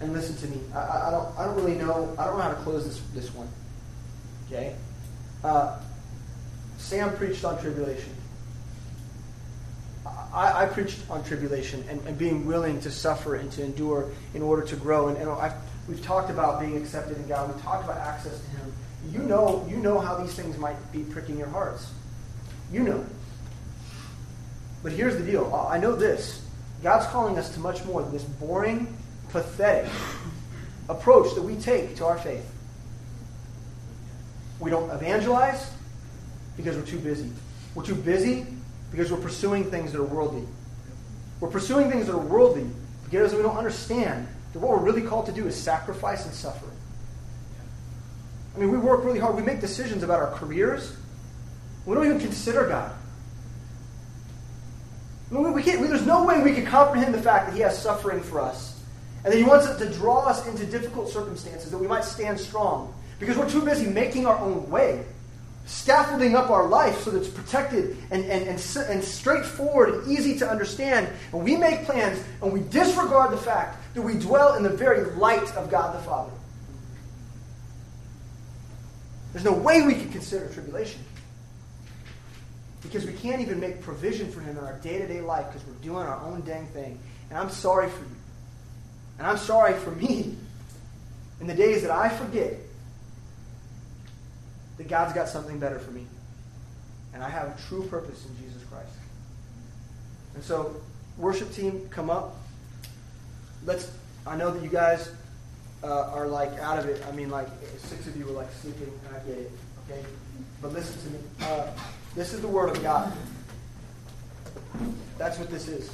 And 0.00 0.12
listen 0.12 0.36
to 0.38 0.46
me. 0.46 0.60
I, 0.74 1.08
I, 1.08 1.10
don't, 1.10 1.38
I 1.38 1.44
don't 1.44 1.56
really 1.56 1.74
know. 1.74 2.14
I 2.18 2.26
don't 2.26 2.38
know 2.38 2.42
how 2.42 2.50
to 2.50 2.60
close 2.62 2.86
this, 2.86 3.00
this 3.14 3.34
one. 3.34 3.48
Okay? 4.46 4.74
Uh, 5.44 5.78
Sam 6.78 7.14
preached 7.16 7.44
on 7.44 7.60
tribulation. 7.60 8.12
I, 10.32 10.64
I 10.64 10.66
preached 10.66 10.98
on 11.10 11.24
tribulation 11.24 11.84
and, 11.88 12.00
and, 12.06 12.16
being 12.16 12.46
willing 12.46 12.80
to 12.82 12.90
suffer 12.90 13.34
and 13.34 13.50
to 13.52 13.64
endure 13.64 14.10
in 14.34 14.42
order 14.42 14.62
to 14.62 14.76
grow. 14.76 15.08
And, 15.08 15.16
and 15.16 15.28
I've, 15.28 15.54
we've 15.88 16.02
talked 16.02 16.30
about 16.30 16.60
being 16.60 16.76
accepted 16.76 17.16
in 17.16 17.26
God. 17.26 17.52
We've 17.52 17.62
talked 17.62 17.84
about 17.84 17.98
access 17.98 18.38
to 18.38 18.50
Him. 18.50 18.72
You 19.10 19.20
know, 19.20 19.66
you 19.68 19.76
know 19.76 19.98
how 19.98 20.16
these 20.16 20.34
things 20.34 20.56
might 20.58 20.76
be 20.92 21.00
pricking 21.00 21.38
your 21.38 21.48
hearts. 21.48 21.90
You 22.72 22.80
know. 22.80 23.04
But 24.82 24.92
here's 24.92 25.16
the 25.16 25.24
deal. 25.24 25.52
I 25.68 25.78
know 25.78 25.96
this. 25.96 26.46
God's 26.82 27.06
calling 27.06 27.36
us 27.36 27.52
to 27.54 27.60
much 27.60 27.84
more 27.84 28.02
than 28.02 28.12
this 28.12 28.24
boring, 28.24 28.96
pathetic 29.30 29.90
approach 30.88 31.34
that 31.34 31.42
we 31.42 31.56
take 31.56 31.96
to 31.96 32.06
our 32.06 32.18
faith. 32.18 32.48
We 34.60 34.70
don't 34.70 34.90
evangelize 34.90 35.70
because 36.56 36.76
we're 36.76 36.86
too 36.86 36.98
busy. 36.98 37.30
We're 37.74 37.84
too 37.84 37.94
busy 37.94 38.46
because 38.90 39.10
we're 39.10 39.20
pursuing 39.20 39.70
things 39.70 39.92
that 39.92 40.00
are 40.00 40.04
worldly. 40.04 40.46
We're 41.40 41.50
pursuing 41.50 41.90
things 41.90 42.06
that 42.06 42.14
are 42.14 42.18
worldly 42.18 42.68
because 43.04 43.34
we 43.34 43.42
don't 43.42 43.56
understand 43.56 44.28
that 44.52 44.58
what 44.58 44.70
we're 44.70 44.84
really 44.84 45.02
called 45.02 45.26
to 45.26 45.32
do 45.32 45.46
is 45.46 45.56
sacrifice 45.56 46.24
and 46.24 46.34
suffer. 46.34 46.66
I 48.54 48.58
mean, 48.58 48.70
we 48.70 48.78
work 48.78 49.04
really 49.04 49.18
hard. 49.18 49.36
We 49.36 49.42
make 49.42 49.60
decisions 49.60 50.02
about 50.02 50.20
our 50.20 50.32
careers. 50.32 50.96
We 51.86 51.94
don't 51.94 52.04
even 52.04 52.20
consider 52.20 52.66
God. 52.66 52.92
I 55.30 55.34
mean, 55.34 55.52
we 55.52 55.62
can't, 55.62 55.80
there's 55.88 56.06
no 56.06 56.24
way 56.24 56.42
we 56.42 56.52
can 56.52 56.66
comprehend 56.66 57.14
the 57.14 57.22
fact 57.22 57.46
that 57.46 57.54
He 57.54 57.62
has 57.62 57.80
suffering 57.80 58.20
for 58.20 58.40
us. 58.40 58.82
And 59.24 59.32
that 59.32 59.38
He 59.38 59.44
wants 59.44 59.66
us 59.66 59.78
to 59.78 59.88
draw 59.88 60.26
us 60.26 60.46
into 60.46 60.66
difficult 60.66 61.08
circumstances 61.08 61.70
that 61.70 61.78
we 61.78 61.86
might 61.86 62.04
stand 62.04 62.38
strong. 62.38 62.92
Because 63.20 63.36
we're 63.36 63.48
too 63.48 63.62
busy 63.62 63.86
making 63.86 64.26
our 64.26 64.38
own 64.38 64.68
way 64.70 65.04
scaffolding 65.66 66.34
up 66.34 66.50
our 66.50 66.66
life 66.66 67.02
so 67.02 67.10
that 67.10 67.18
it's 67.18 67.28
protected 67.28 67.96
and, 68.10 68.24
and, 68.24 68.48
and, 68.48 68.76
and 68.88 69.04
straightforward 69.04 69.94
and 69.94 70.12
easy 70.12 70.38
to 70.38 70.48
understand. 70.48 71.08
And 71.32 71.44
we 71.44 71.56
make 71.56 71.84
plans 71.84 72.22
and 72.42 72.52
we 72.52 72.60
disregard 72.60 73.30
the 73.30 73.36
fact 73.36 73.78
that 73.94 74.02
we 74.02 74.14
dwell 74.14 74.54
in 74.54 74.62
the 74.62 74.70
very 74.70 75.04
light 75.16 75.54
of 75.56 75.70
God 75.70 75.96
the 75.96 76.02
Father. 76.02 76.32
There's 79.32 79.44
no 79.44 79.52
way 79.52 79.82
we 79.82 79.94
can 79.94 80.10
consider 80.10 80.48
tribulation. 80.48 81.02
Because 82.82 83.04
we 83.04 83.12
can't 83.12 83.40
even 83.40 83.60
make 83.60 83.80
provision 83.82 84.30
for 84.32 84.40
Him 84.40 84.56
in 84.56 84.64
our 84.64 84.78
day 84.78 84.98
to 84.98 85.06
day 85.06 85.20
life 85.20 85.46
because 85.46 85.66
we're 85.66 85.74
doing 85.74 86.06
our 86.06 86.20
own 86.24 86.40
dang 86.40 86.66
thing. 86.68 86.98
And 87.28 87.38
I'm 87.38 87.50
sorry 87.50 87.88
for 87.88 88.00
you. 88.00 88.16
And 89.18 89.26
I'm 89.26 89.36
sorry 89.36 89.74
for 89.74 89.90
me 89.92 90.34
in 91.40 91.46
the 91.46 91.54
days 91.54 91.82
that 91.82 91.90
I 91.90 92.08
forget 92.08 92.54
that 94.80 94.88
God's 94.88 95.12
got 95.12 95.28
something 95.28 95.58
better 95.58 95.78
for 95.78 95.90
me. 95.90 96.06
And 97.12 97.22
I 97.22 97.28
have 97.28 97.48
a 97.48 97.56
true 97.68 97.82
purpose 97.88 98.24
in 98.24 98.34
Jesus 98.38 98.62
Christ. 98.70 98.88
And 100.34 100.42
so, 100.42 100.74
worship 101.18 101.52
team, 101.52 101.86
come 101.90 102.08
up. 102.08 102.34
Let's. 103.66 103.92
I 104.26 104.36
know 104.36 104.50
that 104.50 104.62
you 104.62 104.70
guys 104.70 105.12
uh, 105.84 106.12
are 106.14 106.26
like 106.26 106.50
out 106.60 106.78
of 106.78 106.86
it. 106.86 107.04
I 107.06 107.12
mean, 107.12 107.28
like 107.28 107.48
six 107.76 108.06
of 108.06 108.16
you 108.16 108.24
were 108.24 108.32
like 108.32 108.50
sleeping, 108.52 108.90
and 109.06 109.16
I 109.16 109.18
get 109.28 109.36
it. 109.36 109.50
Okay, 109.86 110.02
but 110.62 110.72
listen 110.72 110.98
to 111.02 111.18
me. 111.18 111.18
Uh, 111.42 111.66
this 112.14 112.32
is 112.32 112.40
the 112.40 112.48
Word 112.48 112.74
of 112.74 112.82
God. 112.82 113.12
That's 115.18 115.38
what 115.38 115.50
this 115.50 115.68
is. 115.68 115.90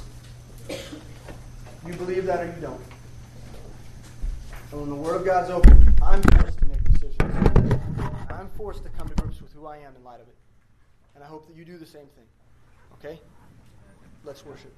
You 1.85 1.93
believe 1.95 2.25
that 2.27 2.41
or 2.41 2.45
you 2.45 2.61
don't. 2.61 2.81
And 4.71 4.79
when 4.79 4.89
the 4.89 4.95
Word 4.95 5.17
of 5.17 5.25
God's 5.25 5.49
open, 5.49 5.93
I'm 6.01 6.21
I'm 8.47 8.57
forced 8.57 8.83
to 8.83 8.89
come 8.91 9.09
to 9.09 9.15
grips 9.15 9.41
with 9.41 9.51
who 9.51 9.65
I 9.65 9.77
am 9.77 9.93
in 9.97 10.03
light 10.05 10.21
of 10.21 10.27
it. 10.29 10.35
And 11.15 11.23
I 11.23 11.27
hope 11.27 11.47
that 11.47 11.55
you 11.57 11.65
do 11.65 11.77
the 11.77 11.85
same 11.85 12.07
thing. 12.15 12.25
Okay? 12.93 13.19
Let's 14.23 14.45
worship. 14.45 14.73